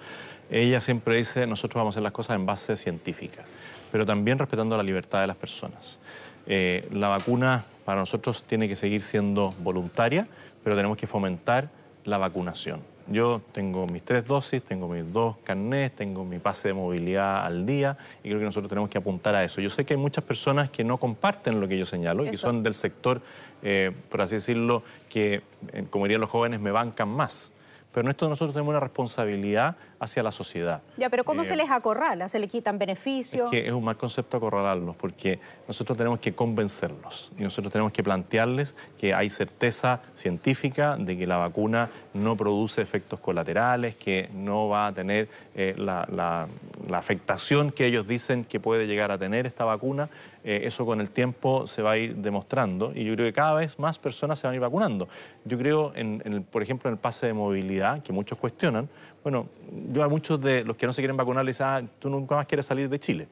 Ella 0.51 0.81
siempre 0.81 1.17
dice, 1.17 1.47
nosotros 1.47 1.81
vamos 1.81 1.95
a 1.95 1.97
hacer 1.97 2.03
las 2.03 2.13
cosas 2.13 2.37
en 2.37 2.47
base 2.47 2.77
científica, 2.77 3.45
pero 3.93 4.07
también 4.07 4.39
respetando 4.39 4.77
la 4.77 4.83
libertad 4.83 5.21
de 5.21 5.27
las 5.27 5.37
personas. 5.37 5.99
Eh, 6.47 6.89
la 6.93 7.09
vacuna 7.09 7.65
para 7.85 8.01
nosotros 8.01 8.45
tiene 8.45 8.69
que 8.69 8.77
seguir 8.77 9.03
siendo 9.03 9.55
voluntaria, 9.59 10.29
pero 10.63 10.77
tenemos 10.77 10.97
que 10.97 11.07
fomentar 11.07 11.69
la 12.05 12.19
vacunación. 12.19 12.81
Yo 13.09 13.41
tengo 13.53 13.87
mis 13.87 14.03
tres 14.03 14.27
dosis, 14.27 14.63
tengo 14.63 14.89
mis 14.89 15.13
dos 15.13 15.37
carnets, 15.45 15.95
tengo 15.95 16.25
mi 16.25 16.39
pase 16.39 16.69
de 16.69 16.75
movilidad 16.75 17.45
al 17.45 17.65
día 17.65 17.97
y 18.25 18.29
creo 18.29 18.41
que 18.41 18.45
nosotros 18.45 18.69
tenemos 18.69 18.91
que 18.91 18.99
apuntar 18.99 19.35
a 19.35 19.45
eso. 19.45 19.61
Yo 19.61 19.71
sé 19.71 19.85
que 19.85 19.95
hay 19.95 20.01
muchas 20.01 20.25
personas 20.25 20.71
que 20.71 20.83
no 20.83 20.99
comparten 20.99 21.61
lo 21.61 21.69
que 21.69 21.79
yo 21.79 21.87
señalo 21.87 22.25
y 22.25 22.31
que 22.31 22.37
son 22.37 22.63
del 22.63 22.75
sector, 22.75 23.21
eh, 23.63 23.93
por 24.11 24.23
así 24.23 24.37
decirlo, 24.37 24.83
que, 25.09 25.43
eh, 25.73 25.85
como 25.89 26.07
dirían 26.07 26.21
los 26.21 26.31
jóvenes, 26.31 26.61
me 26.61 26.73
bancan 26.73 27.09
más 27.09 27.53
pero 27.97 28.09
en 28.09 28.11
esto 28.11 28.29
nosotros 28.29 28.53
tenemos 28.53 28.73
una 28.73 28.81
responsabilidad 28.81 29.75
hacia 29.99 30.23
la 30.23 30.31
sociedad. 30.31 30.83
Ya, 30.99 31.09
pero 31.09 31.25
¿cómo 31.25 31.45
se 31.45 31.55
eh, 31.55 31.57
les 31.57 31.71
acorrala? 31.71 32.29
¿Se 32.29 32.39
les 32.39 32.51
quitan 32.51 32.79
beneficios? 32.79 33.47
Es 33.47 33.51
que 33.51 33.67
es 33.67 33.73
un 33.73 33.83
mal 33.83 33.97
concepto 33.97 34.37
acorralarlos, 34.37 34.95
porque 34.97 35.41
nosotros 35.67 35.97
tenemos 35.97 36.19
que 36.19 36.35
convencerlos 36.35 37.33
y 37.39 37.43
nosotros 37.43 37.73
tenemos 37.73 37.95
que 37.95 38.03
plantearles 38.03 38.75
que 38.99 39.15
hay 39.15 39.31
certeza 39.31 40.03
científica 40.13 40.99
de 40.99 41.17
que 41.17 41.27
la 41.27 41.39
vacuna 41.39 41.89
no 42.13 42.37
produce 42.37 42.83
efectos 42.83 43.19
colaterales, 43.19 43.95
que 43.95 44.29
no 44.35 44.69
va 44.69 44.89
a 44.89 44.93
tener 44.93 45.31
eh, 45.55 45.75
la, 45.79 46.49
afectación 46.93 47.73
que 47.73 47.87
ellos 47.87 48.07
dicen 48.07 48.45
que 48.45 48.61
puede 48.61 48.87
llegar 48.87 49.11
a 49.11 49.17
tener 49.17 49.47
esta 49.47 49.65
vacuna. 49.65 50.11
Eh, 50.49 50.65
eso 50.65 50.87
con 50.87 51.01
el 51.01 51.11
tiempo 51.11 51.67
se 51.67 51.83
va 51.83 51.91
a 51.91 51.97
ir 51.97 52.15
demostrando 52.15 52.93
y 52.95 53.03
yo 53.05 53.15
creo 53.15 53.27
que 53.27 53.33
cada 53.33 53.55
vez 53.55 53.81
más 53.81 53.99
personas 53.99 54.39
se 54.39 54.47
van 54.47 54.53
a 54.53 54.55
ir 54.55 54.61
vacunando. 54.61 55.09
Yo 55.45 55.59
creo, 55.59 55.91
en, 55.97 56.47
por 56.53 56.63
ejemplo, 56.63 56.89
en 56.89 56.95
el 56.95 57.01
pase 57.01 57.27
de 57.27 57.33
movilidad, 57.33 58.01
que 58.01 58.13
muchos 58.13 58.39
cuestionan, 58.39 58.89
bueno, 59.25 59.49
yo 59.93 60.05
a 60.05 60.09
muchos 60.09 60.41
de 60.41 60.63
los 60.63 60.77
que 60.77 60.87
no 60.87 60.93
se 60.93 61.03
quieren 61.03 61.17
vacunar 61.17 61.45
les 61.45 61.59
digo, 61.59 61.69
ah, 61.69 61.83
tú 61.99 62.09
nunca 62.09 62.37
más 62.37 62.47
quieres 62.47 62.65
salir 62.65 62.89
de 62.89 63.01
Chile. 63.01 63.27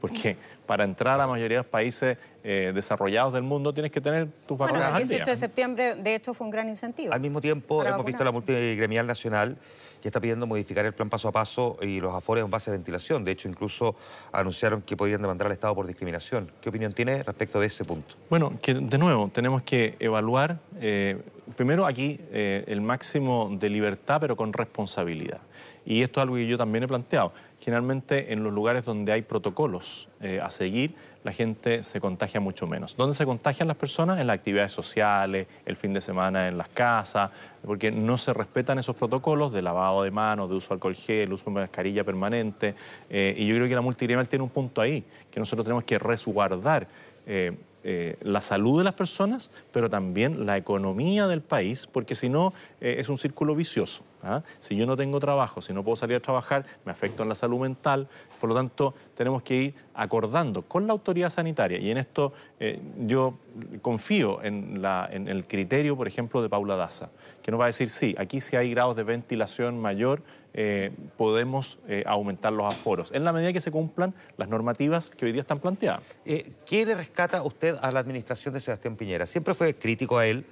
Porque 0.00 0.36
para 0.64 0.84
entrar 0.84 1.14
a 1.14 1.18
la 1.18 1.26
mayoría 1.26 1.58
de 1.58 1.64
los 1.64 1.70
países 1.70 2.16
eh, 2.44 2.70
desarrollados 2.72 3.32
del 3.32 3.42
mundo 3.42 3.74
tienes 3.74 3.90
que 3.90 4.00
tener 4.00 4.28
tus 4.46 4.56
vacunas 4.56 4.92
bueno, 4.92 4.98
el 4.98 5.08
18 5.08 5.28
de 5.28 5.36
septiembre, 5.36 5.94
de 5.96 6.14
hecho, 6.14 6.34
fue 6.34 6.44
un 6.44 6.52
gran 6.52 6.68
incentivo. 6.68 7.12
Al 7.12 7.20
mismo 7.20 7.40
tiempo, 7.40 7.84
hemos 7.84 8.04
visto 8.04 8.22
la 8.22 8.30
multigremial 8.30 9.08
nacional 9.08 9.56
que 10.00 10.08
está 10.08 10.20
pidiendo 10.20 10.46
modificar 10.46 10.84
el 10.86 10.92
plan 10.92 11.08
paso 11.08 11.28
a 11.28 11.32
paso 11.32 11.76
y 11.82 12.00
los 12.00 12.14
afores 12.14 12.44
en 12.44 12.50
base 12.50 12.70
de 12.70 12.76
ventilación. 12.76 13.24
De 13.24 13.32
hecho, 13.32 13.48
incluso 13.48 13.96
anunciaron 14.32 14.82
que 14.82 14.96
podían 14.96 15.22
demandar 15.22 15.46
al 15.46 15.52
Estado 15.52 15.74
por 15.74 15.86
discriminación. 15.86 16.50
¿Qué 16.60 16.68
opinión 16.68 16.92
tiene 16.92 17.22
respecto 17.22 17.60
de 17.60 17.66
ese 17.66 17.84
punto? 17.84 18.16
Bueno, 18.28 18.58
que 18.62 18.74
de 18.74 18.98
nuevo, 18.98 19.30
tenemos 19.32 19.62
que 19.62 19.96
evaluar, 19.98 20.60
eh, 20.80 21.20
primero 21.56 21.86
aquí, 21.86 22.20
eh, 22.30 22.64
el 22.66 22.80
máximo 22.80 23.50
de 23.52 23.68
libertad, 23.68 24.18
pero 24.20 24.36
con 24.36 24.52
responsabilidad. 24.52 25.40
Y 25.84 26.02
esto 26.02 26.20
es 26.20 26.22
algo 26.22 26.36
que 26.36 26.46
yo 26.46 26.58
también 26.58 26.84
he 26.84 26.88
planteado. 26.88 27.32
Generalmente 27.60 28.32
en 28.32 28.42
los 28.42 28.52
lugares 28.52 28.84
donde 28.84 29.12
hay 29.12 29.22
protocolos 29.22 30.08
eh, 30.20 30.40
a 30.42 30.50
seguir, 30.50 30.94
la 31.24 31.32
gente 31.32 31.82
se 31.82 32.00
contagia 32.00 32.40
mucho 32.40 32.66
menos. 32.66 32.96
¿Dónde 32.96 33.14
se 33.14 33.26
contagian 33.26 33.68
las 33.68 33.76
personas? 33.76 34.18
En 34.18 34.26
las 34.26 34.34
actividades 34.34 34.72
sociales, 34.72 35.46
el 35.66 35.76
fin 35.76 35.92
de 35.92 36.00
semana 36.00 36.48
en 36.48 36.56
las 36.56 36.68
casas, 36.68 37.30
porque 37.64 37.90
no 37.90 38.16
se 38.16 38.32
respetan 38.32 38.78
esos 38.78 38.96
protocolos 38.96 39.52
de 39.52 39.60
lavado 39.60 40.02
de 40.02 40.10
manos, 40.10 40.48
de 40.48 40.56
uso 40.56 40.68
de 40.68 40.74
alcohol 40.74 40.94
gel, 40.94 41.32
uso 41.32 41.44
de 41.46 41.50
mascarilla 41.52 42.02
permanente. 42.02 42.74
Eh, 43.10 43.34
y 43.36 43.46
yo 43.46 43.54
creo 43.56 43.68
que 43.68 43.74
la 43.74 43.82
multigremial 43.82 44.26
tiene 44.28 44.42
un 44.42 44.50
punto 44.50 44.80
ahí, 44.80 45.04
que 45.30 45.38
nosotros 45.38 45.64
tenemos 45.64 45.84
que 45.84 45.98
resguardar. 45.98 46.88
Eh, 47.26 47.52
eh, 47.82 48.16
la 48.20 48.42
salud 48.42 48.78
de 48.78 48.84
las 48.84 48.92
personas, 48.94 49.50
pero 49.72 49.88
también 49.88 50.44
la 50.44 50.58
economía 50.58 51.26
del 51.26 51.40
país, 51.40 51.86
porque 51.86 52.14
si 52.14 52.28
no 52.28 52.52
eh, 52.80 52.96
es 52.98 53.08
un 53.08 53.16
círculo 53.16 53.54
vicioso. 53.54 54.02
¿ah? 54.22 54.42
Si 54.58 54.76
yo 54.76 54.84
no 54.84 54.96
tengo 54.96 55.18
trabajo, 55.18 55.62
si 55.62 55.72
no 55.72 55.82
puedo 55.82 55.96
salir 55.96 56.16
a 56.16 56.20
trabajar, 56.20 56.66
me 56.84 56.92
afecto 56.92 57.22
en 57.22 57.30
la 57.30 57.34
salud 57.34 57.60
mental. 57.60 58.06
Por 58.38 58.50
lo 58.50 58.54
tanto, 58.54 58.94
tenemos 59.16 59.42
que 59.42 59.56
ir 59.56 59.74
acordando 59.94 60.62
con 60.62 60.86
la 60.86 60.92
autoridad 60.92 61.30
sanitaria. 61.30 61.78
Y 61.78 61.90
en 61.90 61.96
esto 61.96 62.34
eh, 62.58 62.80
yo 62.98 63.34
confío 63.80 64.42
en, 64.42 64.82
en, 65.10 65.28
el 65.28 65.46
criterio, 65.46 65.96
por 65.96 66.06
ejemplo, 66.06 66.42
de 66.42 66.50
Paula 66.50 66.76
Daza, 66.76 67.10
que 67.42 67.50
nos 67.50 67.60
va 67.60 67.64
a 67.64 67.68
decir, 67.68 67.88
sí, 67.88 68.14
aquí 68.18 68.42
sí 68.42 68.56
hay 68.56 68.70
grados 68.70 68.94
de 68.94 69.04
ventilación 69.04 69.80
mayor, 69.80 70.22
eh, 70.52 70.90
podemos 71.16 71.78
eh, 71.88 72.02
aumentar 72.06 72.52
los 72.52 72.66
aforos, 72.66 73.10
en 73.12 73.24
la 73.24 73.32
medida 73.32 73.52
que 73.52 73.60
se 73.60 73.70
cumplan 73.70 74.14
las 74.36 74.48
normativas 74.48 75.10
que 75.10 75.26
hoy 75.26 75.32
día 75.32 75.42
están 75.42 75.60
planteadas. 75.60 76.02
Eh, 76.24 76.52
¿Qué 76.66 76.84
le 76.84 76.94
rescata 76.94 77.42
usted 77.42 77.76
a 77.80 77.92
la 77.92 78.00
administración 78.00 78.54
de 78.54 78.60
Sebastián 78.60 78.96
Piñera? 78.96 79.26
Siempre 79.26 79.54
fue 79.54 79.74
crítico 79.74 80.18
a 80.18 80.26
él, 80.26 80.44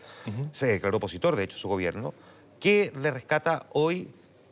se 0.52 0.66
declaró 0.66 0.98
opositor, 0.98 1.36
de 1.36 1.44
hecho, 1.44 1.58
su 1.58 1.68
gobierno. 1.68 2.14
¿Qué 2.60 2.92
le 3.00 3.10
rescata 3.10 3.66
hoy 3.72 4.08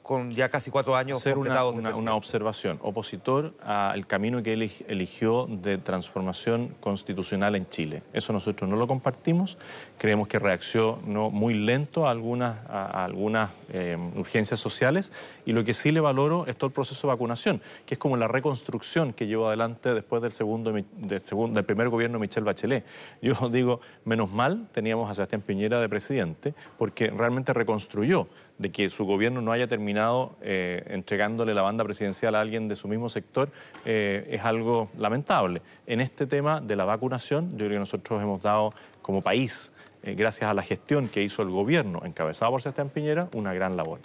con 0.07 0.37
ya 0.37 0.49
casi 0.49 0.71
cuatro 0.71 0.95
años 0.95 1.19
Hacer 1.19 1.37
una, 1.37 1.65
una, 1.65 2.15
observación. 2.15 2.79
Opositor 2.81 3.55
al 3.61 4.07
camino 4.07 4.41
que 4.41 4.53
él 4.53 4.71
eligió 4.87 5.49
de 5.51 5.79
transformación 5.79 6.77
constitucional 6.79 7.57
en 7.57 7.69
Chile. 7.69 8.05
Eso 8.13 8.33
nosotros 8.33 8.71
no 8.71 8.77
lo 8.77 8.87
compartimos. 8.87 9.59
Creemos 9.99 10.29
que 10.29 10.39
reaccionó 10.39 11.31
muy 11.31 11.55
lento 11.55 12.07
a 12.07 12.13
algunas, 12.13 12.57
a, 12.69 13.05
algunas 13.05 13.51
eh, 13.73 13.99
urgencias 14.15 14.61
sociales 14.61 15.11
y 15.45 15.51
lo 15.51 15.65
que 15.65 15.75
sí 15.75 15.91
le 15.91 15.99
valoro 15.99 16.47
es 16.47 16.57
todo 16.57 16.69
el 16.69 16.73
proceso 16.73 17.09
de 17.09 17.13
vacunación, 17.13 17.61
que 17.85 17.95
es 17.95 17.99
como 17.99 18.17
la 18.17 18.29
reconstrucción 18.29 19.13
que 19.13 19.27
llevó 19.27 19.49
adelante 19.49 19.93
después 19.93 20.23
del, 20.23 20.31
segundo, 20.31 20.73
del, 20.73 21.21
segundo, 21.21 21.57
del 21.57 21.65
primer 21.65 21.89
gobierno 21.89 22.19
de 22.19 22.21
Michelle 22.21 22.45
Bachelet. 22.45 22.85
Yo 23.23 23.49
digo, 23.51 23.81
menos 24.05 24.31
mal 24.31 24.69
teníamos 24.71 25.11
a 25.11 25.15
Sebastián 25.15 25.41
Piñera 25.41 25.81
de 25.81 25.89
presidente 25.89 26.55
porque 26.79 27.11
realmente 27.11 27.53
reconstruyó 27.53 28.29
de 28.59 28.71
que 28.71 28.91
su 28.91 29.05
gobierno 29.05 29.41
no 29.41 29.53
haya 29.53 29.67
terminado 29.67 30.37
eh, 30.41 30.85
entregándole 30.89 31.55
la 31.55 31.63
banda 31.63 31.85
presidencial 31.85 32.35
a 32.35 32.41
alguien 32.41 32.69
de 32.69 32.77
su 32.77 32.89
mismo 32.89 33.09
sector 33.09 33.51
eh, 33.85 34.27
es 34.31 34.43
algo 34.43 34.89
lamentable. 34.99 35.63
En 35.87 36.01
este 36.01 36.27
tema 36.27 36.61
de 36.61 36.77
la 36.77 36.85
vacunación, 36.85 37.51
yo 37.53 37.59
creo 37.59 37.71
que 37.71 37.79
nosotros 37.79 38.21
hemos 38.21 38.43
dado 38.43 38.73
como 39.03 39.23
país, 39.23 39.73
eh, 40.03 40.15
gracias 40.15 40.51
a 40.51 40.55
la 40.55 40.63
gestión 40.63 41.09
que 41.09 41.23
hizo 41.23 41.43
el 41.43 41.51
gobierno 41.51 42.03
encabezado 42.05 42.51
por 42.51 42.63
Sebastián 42.63 42.91
Piñera, 42.91 43.29
una 43.35 43.53
gran 43.53 43.77
labor. 43.77 44.01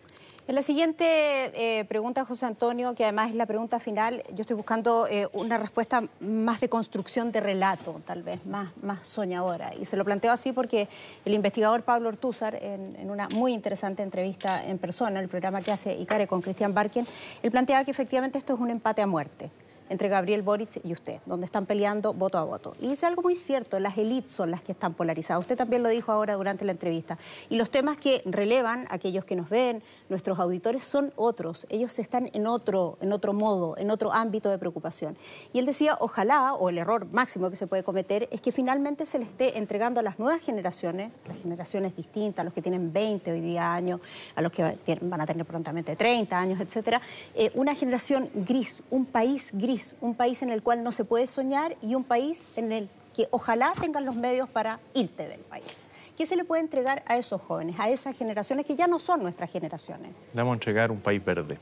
En 0.47 0.55
la 0.55 0.63
siguiente 0.63 1.05
eh, 1.05 1.85
pregunta, 1.85 2.25
José 2.25 2.47
Antonio, 2.47 2.95
que 2.95 3.03
además 3.03 3.29
es 3.29 3.35
la 3.35 3.45
pregunta 3.45 3.79
final, 3.79 4.23
yo 4.33 4.41
estoy 4.41 4.55
buscando 4.55 5.07
eh, 5.07 5.27
una 5.33 5.59
respuesta 5.59 6.03
más 6.19 6.59
de 6.59 6.67
construcción 6.67 7.31
de 7.31 7.39
relato, 7.39 8.01
tal 8.05 8.23
vez, 8.23 8.43
más, 8.47 8.71
más 8.81 9.07
soñadora. 9.07 9.73
Y 9.79 9.85
se 9.85 9.97
lo 9.97 10.03
planteo 10.03 10.31
así 10.31 10.51
porque 10.51 10.89
el 11.25 11.35
investigador 11.35 11.83
Pablo 11.83 12.09
Ortúzar, 12.09 12.57
en, 12.59 13.09
una 13.09 13.27
muy 13.35 13.53
interesante 13.53 14.01
entrevista 14.01 14.65
en 14.65 14.79
persona, 14.79 15.19
el 15.19 15.29
programa 15.29 15.61
que 15.61 15.71
hace 15.71 15.95
ICARE 15.95 16.25
con 16.25 16.41
Cristian 16.41 16.73
Barken, 16.73 17.05
él 17.43 17.51
planteaba 17.51 17.85
que 17.85 17.91
efectivamente 17.91 18.39
esto 18.39 18.55
es 18.55 18.59
un 18.59 18.71
empate 18.71 19.03
a 19.03 19.07
muerte 19.07 19.51
entre 19.91 20.07
Gabriel 20.07 20.41
Boric 20.41 20.79
y 20.85 20.93
usted, 20.93 21.19
donde 21.25 21.45
están 21.45 21.65
peleando 21.65 22.13
voto 22.13 22.37
a 22.37 22.43
voto. 22.43 22.73
Y 22.79 22.87
dice 22.87 23.05
algo 23.05 23.21
muy 23.21 23.35
cierto, 23.35 23.77
las 23.77 23.97
élites 23.97 24.31
son 24.31 24.49
las 24.49 24.61
que 24.61 24.71
están 24.71 24.93
polarizadas. 24.93 25.41
Usted 25.41 25.57
también 25.57 25.83
lo 25.83 25.89
dijo 25.89 26.13
ahora 26.13 26.35
durante 26.35 26.63
la 26.63 26.71
entrevista. 26.71 27.17
Y 27.49 27.57
los 27.57 27.69
temas 27.69 27.97
que 27.97 28.21
relevan, 28.25 28.85
aquellos 28.89 29.25
que 29.25 29.35
nos 29.35 29.49
ven, 29.49 29.83
nuestros 30.07 30.39
auditores, 30.39 30.85
son 30.85 31.11
otros. 31.17 31.67
Ellos 31.69 31.99
están 31.99 32.29
en 32.31 32.47
otro, 32.47 32.97
en 33.01 33.11
otro 33.11 33.33
modo, 33.33 33.77
en 33.77 33.91
otro 33.91 34.13
ámbito 34.13 34.49
de 34.49 34.57
preocupación. 34.57 35.17
Y 35.51 35.59
él 35.59 35.65
decía, 35.65 35.97
ojalá, 35.99 36.53
o 36.53 36.69
el 36.69 36.77
error 36.77 37.11
máximo 37.11 37.49
que 37.49 37.57
se 37.57 37.67
puede 37.67 37.83
cometer, 37.83 38.29
es 38.31 38.39
que 38.39 38.53
finalmente 38.53 39.05
se 39.05 39.19
le 39.19 39.25
esté 39.25 39.57
entregando 39.57 39.99
a 39.99 40.03
las 40.03 40.19
nuevas 40.19 40.41
generaciones, 40.41 41.11
las 41.27 41.41
generaciones 41.41 41.97
distintas, 41.97 42.45
los 42.45 42.53
que 42.53 42.61
tienen 42.61 42.93
20 42.93 43.29
hoy 43.29 43.41
día 43.41 43.73
años, 43.73 43.99
a 44.35 44.41
los 44.41 44.53
que 44.53 44.77
van 45.01 45.19
a 45.19 45.25
tener 45.25 45.45
prontamente 45.45 45.97
30 45.97 46.39
años, 46.39 46.61
etcétera, 46.61 47.01
eh, 47.35 47.51
una 47.55 47.75
generación 47.75 48.29
gris, 48.33 48.81
un 48.89 49.05
país 49.05 49.49
gris 49.51 49.80
un 50.01 50.15
país 50.15 50.41
en 50.41 50.49
el 50.49 50.61
cual 50.61 50.83
no 50.83 50.91
se 50.91 51.05
puede 51.05 51.27
soñar 51.27 51.75
y 51.81 51.95
un 51.95 52.03
país 52.03 52.43
en 52.55 52.71
el 52.71 52.89
que 53.15 53.27
ojalá 53.31 53.73
tengan 53.79 54.05
los 54.05 54.15
medios 54.15 54.49
para 54.49 54.79
irte 54.93 55.27
del 55.27 55.41
país. 55.41 55.83
¿qué 56.21 56.27
se 56.27 56.35
le 56.35 56.43
puede 56.43 56.61
entregar 56.61 57.01
a 57.07 57.17
esos 57.17 57.41
jóvenes, 57.41 57.79
a 57.79 57.89
esas 57.89 58.15
generaciones 58.15 58.63
que 58.63 58.75
ya 58.75 58.85
no 58.85 58.99
son 58.99 59.23
nuestras 59.23 59.51
generaciones? 59.51 60.11
Le 60.33 60.41
vamos 60.41 60.51
a 60.51 60.53
entregar 60.53 60.91
un 60.91 60.99
país 60.99 61.25
verde, 61.25 61.57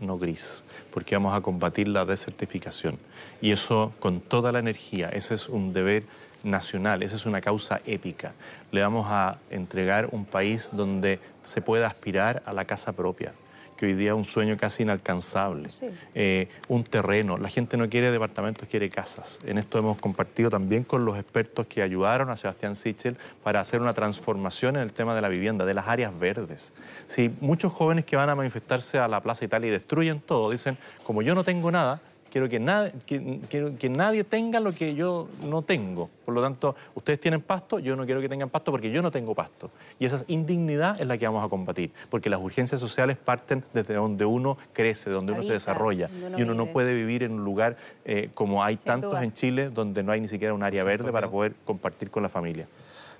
no 0.00 0.16
gris, 0.16 0.64
porque 0.94 1.14
vamos 1.14 1.36
a 1.36 1.42
combatir 1.42 1.88
la 1.88 2.06
desertificación. 2.06 2.98
Y 3.42 3.52
eso 3.52 3.92
con 4.00 4.22
toda 4.22 4.50
la 4.50 4.60
energía, 4.60 5.10
ese 5.10 5.34
es 5.34 5.46
un 5.50 5.74
deber 5.74 6.04
nacional, 6.42 7.02
esa 7.02 7.16
es 7.16 7.26
una 7.26 7.42
causa 7.42 7.82
épica. 7.84 8.32
Le 8.72 8.80
vamos 8.80 9.06
a 9.10 9.38
entregar 9.50 10.08
un 10.10 10.24
país 10.24 10.70
donde 10.72 11.20
se 11.44 11.60
pueda 11.60 11.86
aspirar 11.86 12.42
a 12.46 12.54
la 12.54 12.64
casa 12.64 12.92
propia 12.92 13.34
que 13.78 13.86
hoy 13.86 13.94
día 13.94 14.10
es 14.10 14.16
un 14.16 14.24
sueño 14.24 14.56
casi 14.56 14.82
inalcanzable. 14.82 15.68
Eh, 16.14 16.48
un 16.66 16.82
terreno, 16.82 17.38
la 17.38 17.48
gente 17.48 17.76
no 17.76 17.88
quiere 17.88 18.10
departamentos, 18.10 18.68
quiere 18.68 18.88
casas. 18.88 19.38
En 19.46 19.56
esto 19.56 19.78
hemos 19.78 19.98
compartido 19.98 20.50
también 20.50 20.82
con 20.82 21.04
los 21.04 21.16
expertos 21.16 21.66
que 21.66 21.80
ayudaron 21.80 22.28
a 22.28 22.36
Sebastián 22.36 22.74
Sichel 22.74 23.16
para 23.44 23.60
hacer 23.60 23.80
una 23.80 23.92
transformación 23.92 24.76
en 24.76 24.82
el 24.82 24.92
tema 24.92 25.14
de 25.14 25.22
la 25.22 25.28
vivienda, 25.28 25.64
de 25.64 25.74
las 25.74 25.86
áreas 25.86 26.18
verdes. 26.18 26.74
Si 27.06 27.30
muchos 27.40 27.72
jóvenes 27.72 28.04
que 28.04 28.16
van 28.16 28.28
a 28.28 28.34
manifestarse 28.34 28.98
a 28.98 29.06
la 29.06 29.20
Plaza 29.20 29.44
Italia 29.44 29.68
y 29.68 29.70
destruyen 29.70 30.20
todo, 30.20 30.50
dicen, 30.50 30.76
como 31.04 31.22
yo 31.22 31.36
no 31.36 31.44
tengo 31.44 31.70
nada, 31.70 32.00
quiero 32.30 32.48
que, 32.48 33.76
que, 33.78 33.88
nadie 33.88 34.24
tenga 34.24 34.60
lo 34.60 34.72
que 34.72 34.94
yo 34.94 35.28
no 35.42 35.62
tengo. 35.62 36.08
Por 36.24 36.34
lo 36.34 36.42
tanto, 36.42 36.76
ustedes 36.94 37.20
tienen 37.20 37.40
pasto, 37.40 37.78
yo 37.78 37.96
no 37.96 38.04
quiero 38.04 38.20
que 38.20 38.28
tengan 38.28 38.50
pasto 38.50 38.70
porque 38.70 38.90
yo 38.90 39.02
no 39.02 39.10
tengo 39.10 39.34
pasto. 39.34 39.70
Y 39.98 40.06
esa 40.06 40.24
indignidad 40.28 41.00
es 41.00 41.06
la 41.06 41.16
que 41.18 41.26
vamos 41.26 41.44
a 41.44 41.48
combatir, 41.48 41.90
porque 42.10 42.30
las 42.30 42.40
urgencias 42.40 42.80
sociales 42.80 43.16
parten 43.16 43.64
desde 43.72 43.94
donde 43.94 44.24
uno 44.24 44.58
crece, 44.72 45.10
donde 45.10 45.32
uno 45.32 45.42
se 45.42 45.52
desarrolla. 45.52 46.08
y 46.36 46.42
uno 46.42 46.54
no 46.54 46.66
puede 46.66 46.94
vivir 46.94 47.22
en 47.22 47.32
un 47.32 47.44
lugar 47.44 47.76
eh, 48.04 48.30
como 48.34 48.62
hay 48.62 48.76
tantos 48.76 49.20
en 49.22 49.32
Chile, 49.32 49.70
donde 49.70 50.02
no 50.02 50.12
hay 50.12 50.20
ni 50.20 50.28
siquiera 50.28 50.54
un 50.54 50.62
área 50.62 50.84
verde 50.84 51.12
para 51.12 51.28
poder 51.28 51.54
compartir 51.64 52.10
con 52.10 52.22
la 52.22 52.28
familia. 52.28 52.66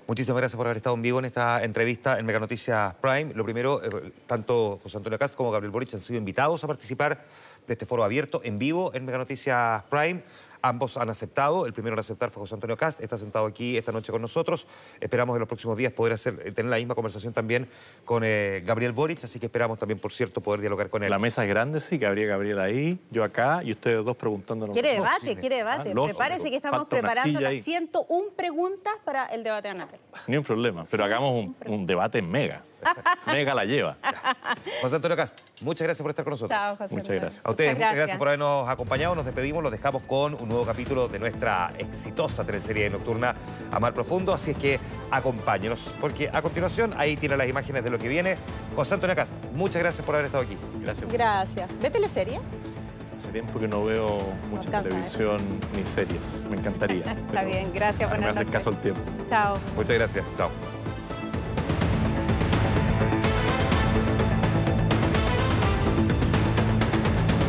Muchísimas 0.09 0.41
gracias 0.41 0.57
por 0.57 0.65
haber 0.65 0.77
estado 0.77 0.95
en 0.95 1.03
vivo 1.03 1.19
en 1.19 1.25
esta 1.25 1.63
entrevista 1.63 2.17
en 2.17 2.25
Mega 2.25 2.39
Noticias 2.39 2.95
Prime. 2.95 3.31
Lo 3.35 3.43
primero, 3.43 3.79
eh, 3.83 4.11
tanto 4.25 4.79
José 4.81 4.97
Antonio 4.97 5.19
Cast 5.19 5.35
como 5.35 5.51
Gabriel 5.51 5.69
Boric 5.69 5.93
han 5.93 5.99
sido 5.99 6.17
invitados 6.17 6.63
a 6.63 6.67
participar 6.67 7.23
de 7.69 7.73
este 7.73 7.85
foro 7.85 8.03
abierto 8.03 8.41
en 8.43 8.59
vivo 8.59 8.91
en 8.93 9.05
Mega 9.05 9.19
Noticias 9.19 9.83
Prime. 9.83 10.23
Ambos 10.61 10.97
han 10.97 11.09
aceptado. 11.09 11.65
El 11.65 11.71
primero 11.71 11.93
en 11.93 11.99
aceptar 11.99 12.31
fue 12.31 12.41
José 12.41 12.55
Antonio 12.55 12.75
Cast. 12.75 12.99
Está 12.99 13.17
sentado 13.17 13.45
aquí 13.45 13.77
esta 13.77 13.93
noche 13.93 14.11
con 14.11 14.21
nosotros. 14.21 14.67
Esperamos 14.99 15.35
en 15.35 15.39
los 15.39 15.47
próximos 15.47 15.77
días 15.77 15.93
poder 15.93 16.13
hacer, 16.13 16.41
eh, 16.43 16.51
tener 16.51 16.69
la 16.69 16.77
misma 16.77 16.95
conversación 16.95 17.31
también 17.31 17.69
con 18.03 18.23
eh, 18.25 18.61
Gabriel 18.65 18.91
Boric. 18.91 19.23
Así 19.23 19.39
que 19.39 19.45
esperamos 19.45 19.79
también, 19.79 19.99
por 19.99 20.11
cierto, 20.11 20.41
poder 20.41 20.59
dialogar 20.59 20.89
con 20.89 21.03
él. 21.03 21.11
La 21.11 21.19
mesa 21.19 21.43
es 21.43 21.49
grande, 21.49 21.79
sí, 21.79 21.97
que 21.97 22.05
habría 22.05 22.27
Gabriel 22.27 22.59
ahí, 22.59 22.99
yo 23.09 23.23
acá 23.23 23.61
y 23.63 23.71
ustedes 23.71 24.03
dos 24.03 24.17
preguntándonos. 24.17 24.73
Quiere 24.73 24.93
debate, 24.93 25.37
quiere 25.37 25.57
debate. 25.57 25.93
Ah, 25.95 26.03
Prepárese 26.05 26.49
que 26.49 26.57
estamos 26.57 26.87
preparando 26.87 27.39
las 27.39 27.63
101 27.63 28.31
preguntas 28.35 28.93
para 29.05 29.27
el 29.27 29.43
debate 29.43 29.69
de 29.69 29.85
Ni 30.27 30.35
un 30.35 30.43
problema, 30.43 30.83
pero 30.91 31.05
hagamos 31.05 31.31
un, 31.31 31.55
un 31.67 31.85
debate 31.85 32.21
mega. 32.21 32.63
Mega 33.27 33.53
la 33.53 33.65
lleva. 33.65 33.97
José 34.81 34.95
Antonio 34.95 35.17
Cast, 35.17 35.61
muchas 35.61 35.85
gracias 35.85 36.01
por 36.01 36.11
estar 36.11 36.25
con 36.25 36.31
nosotros. 36.31 36.59
muchas 36.91 37.15
gracias. 37.15 37.41
A 37.43 37.51
ustedes, 37.51 37.75
muchas 37.75 37.95
gracias. 37.95 38.17
por 38.17 38.27
habernos 38.27 38.67
acompañado. 38.69 39.15
Nos 39.15 39.25
despedimos, 39.25 39.63
los 39.63 39.71
dejamos 39.71 40.03
con 40.03 40.33
un 40.33 40.49
nuevo 40.49 40.65
capítulo 40.65 41.07
de 41.07 41.19
nuestra 41.19 41.73
exitosa 41.77 42.43
teleserie 42.43 42.89
nocturna 42.89 43.35
Amar 43.71 43.93
Profundo. 43.93 44.33
Así 44.33 44.51
es 44.51 44.57
que 44.57 44.79
acompáñenos, 45.11 45.93
porque 45.99 46.29
a 46.31 46.41
continuación 46.41 46.93
ahí 46.97 47.17
tiene 47.17 47.37
las 47.37 47.47
imágenes 47.47 47.83
de 47.83 47.89
lo 47.89 47.99
que 47.99 48.07
viene. 48.07 48.37
José 48.75 48.93
Antonio 48.95 49.15
Cast, 49.15 49.33
muchas 49.53 49.81
gracias 49.81 50.05
por 50.05 50.15
haber 50.15 50.25
estado 50.25 50.43
aquí. 50.43 50.57
Gracias. 50.81 51.11
Gracias. 51.11 51.69
¿Ve 51.81 51.89
teleserie? 51.89 52.39
Hace 53.17 53.33
tiempo 53.33 53.59
que 53.59 53.67
no 53.67 53.83
veo 53.83 54.17
mucha 54.49 54.81
televisión 54.81 55.41
ni 55.75 55.83
series. 55.83 56.41
Me 56.49 56.55
encantaría. 56.55 57.11
Está 57.27 57.43
bien, 57.43 57.69
gracias. 57.73 58.17
Me 58.17 58.25
hace 58.25 58.45
caso 58.45 58.69
el 58.69 58.77
tiempo. 58.77 59.01
Chao. 59.27 59.57
Muchas 59.75 59.95
gracias. 59.95 60.25
Chao. 60.37 60.49